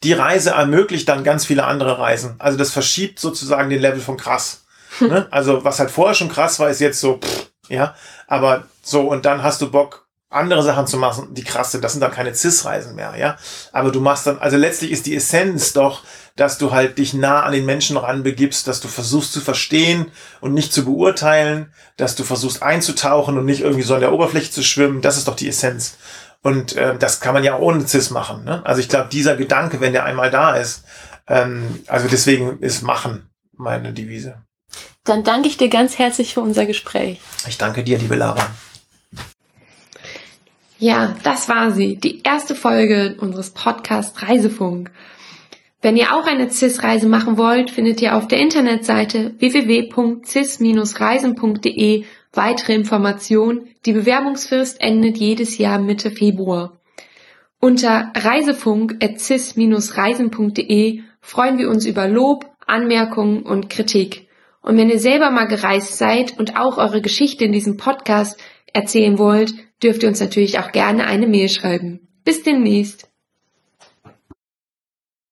die 0.02 0.12
Reise 0.12 0.50
ermöglicht 0.50 1.09
dann 1.09 1.24
ganz 1.24 1.46
viele 1.46 1.64
andere 1.64 1.98
Reisen. 1.98 2.36
Also 2.38 2.59
das 2.59 2.70
verschiebt 2.70 3.18
sozusagen 3.18 3.70
den 3.70 3.80
Level 3.80 4.00
von 4.00 4.16
krass. 4.16 4.64
ne? 5.00 5.26
Also 5.30 5.64
was 5.64 5.80
halt 5.80 5.90
vorher 5.90 6.14
schon 6.14 6.28
krass 6.28 6.59
war, 6.61 6.68
ist 6.70 6.80
jetzt 6.80 7.00
so, 7.00 7.18
pff, 7.18 7.50
ja, 7.68 7.94
aber 8.26 8.64
so 8.82 9.02
und 9.02 9.24
dann 9.24 9.42
hast 9.42 9.62
du 9.62 9.70
Bock, 9.70 10.03
andere 10.35 10.62
Sachen 10.62 10.87
zu 10.87 10.97
machen, 10.97 11.35
die 11.35 11.45
krass 11.45 11.72
sind. 11.72 11.85
Das 11.85 11.93
sind 11.93 12.01
dann 12.01 12.11
keine 12.11 12.35
CIS-Reisen 12.35 12.95
mehr, 12.95 13.14
ja. 13.16 13.37
Aber 13.72 13.91
du 13.91 14.01
machst 14.01 14.26
dann, 14.26 14.39
also 14.39 14.57
letztlich 14.57 14.91
ist 14.91 15.07
die 15.07 15.16
Essenz 15.16 15.72
doch, 15.72 16.03
dass 16.37 16.59
du 16.59 16.72
halt 16.72 16.99
dich 16.99 17.14
nah 17.14 17.43
an 17.43 17.53
den 17.53 17.64
Menschen 17.64 17.97
ranbegibst, 17.97 18.66
dass 18.66 18.80
du 18.80 18.89
versuchst 18.89 19.32
zu 19.32 19.41
verstehen 19.41 20.11
und 20.41 20.53
nicht 20.53 20.72
zu 20.72 20.85
beurteilen, 20.85 21.72
dass 21.97 22.16
du 22.16 22.24
versuchst 22.24 22.62
einzutauchen 22.62 23.39
und 23.39 23.45
nicht 23.45 23.61
irgendwie 23.61 23.85
so 23.85 23.95
an 23.95 24.01
der 24.01 24.12
Oberfläche 24.12 24.51
zu 24.51 24.62
schwimmen. 24.62 25.01
Das 25.01 25.16
ist 25.16 25.28
doch 25.28 25.37
die 25.37 25.49
Essenz. 25.49 25.97
Und 26.43 26.76
äh, 26.76 26.99
das 26.99 27.20
kann 27.20 27.35
man 27.35 27.45
ja 27.45 27.55
auch 27.55 27.61
ohne 27.61 27.87
CIS 27.87 28.11
machen. 28.11 28.45
Ne? 28.45 28.61
Also 28.66 28.80
ich 28.80 28.89
glaube, 28.89 29.09
dieser 29.11 29.37
Gedanke, 29.37 29.80
wenn 29.80 29.93
der 29.93 30.05
einmal 30.05 30.30
da 30.30 30.57
ist, 30.57 30.85
ähm, 31.26 31.82
also 31.87 32.09
deswegen 32.09 32.59
ist 32.61 32.82
Machen 32.82 33.30
meine 33.57 33.93
Devise. 33.93 34.43
Dann 35.05 35.22
danke 35.22 35.49
ich 35.49 35.57
dir 35.57 35.68
ganz 35.68 35.99
herzlich 35.99 36.35
für 36.35 36.41
unser 36.41 36.66
Gespräch. 36.66 37.20
Ich 37.47 37.59
danke 37.59 37.85
dir, 37.85 37.99
liebe 37.99 38.16
Lara. 38.16 38.47
Ja, 40.85 41.16
das 41.22 41.49
war 41.49 41.70
sie, 41.70 41.97
die 41.97 42.20
erste 42.24 42.55
Folge 42.55 43.16
unseres 43.18 43.53
Podcasts 43.53 44.22
Reisefunk. 44.22 44.91
Wenn 45.80 45.97
ihr 45.97 46.14
auch 46.14 46.26
eine 46.26 46.51
CIS-Reise 46.51 47.09
machen 47.09 47.39
wollt, 47.39 47.70
findet 47.70 48.03
ihr 48.03 48.14
auf 48.14 48.28
der 48.28 48.39
Internetseite 48.39 49.32
www.cis-reisen.de 49.39 52.05
weitere 52.35 52.74
Informationen. 52.74 53.68
Die 53.87 53.95
Bewerbungsfrist 53.95 54.78
endet 54.78 55.16
jedes 55.16 55.57
Jahr 55.57 55.78
Mitte 55.78 56.11
Februar. 56.11 56.78
Unter 57.61 58.12
reisefunk.cis-reisen.de 58.14 61.01
freuen 61.22 61.57
wir 61.57 61.70
uns 61.70 61.87
über 61.87 62.09
Lob, 62.09 62.45
Anmerkungen 62.66 63.43
und 63.43 63.70
Kritik. 63.70 64.28
Und 64.61 64.76
wenn 64.76 64.91
ihr 64.91 65.01
selber 65.01 65.30
mal 65.30 65.47
gereist 65.47 65.97
seid 65.97 66.39
und 66.39 66.59
auch 66.59 66.76
eure 66.76 67.01
Geschichte 67.01 67.47
in 67.47 67.53
diesem 67.53 67.78
Podcast 67.78 68.39
erzählen 68.74 69.18
wollt, 69.18 69.55
dürft 69.85 70.03
ihr 70.03 70.09
uns 70.09 70.20
natürlich 70.20 70.59
auch 70.59 70.72
gerne 70.72 71.07
eine 71.07 71.26
Mail 71.26 71.49
schreiben. 71.49 72.09
Bis 72.24 72.43
demnächst. 72.43 73.11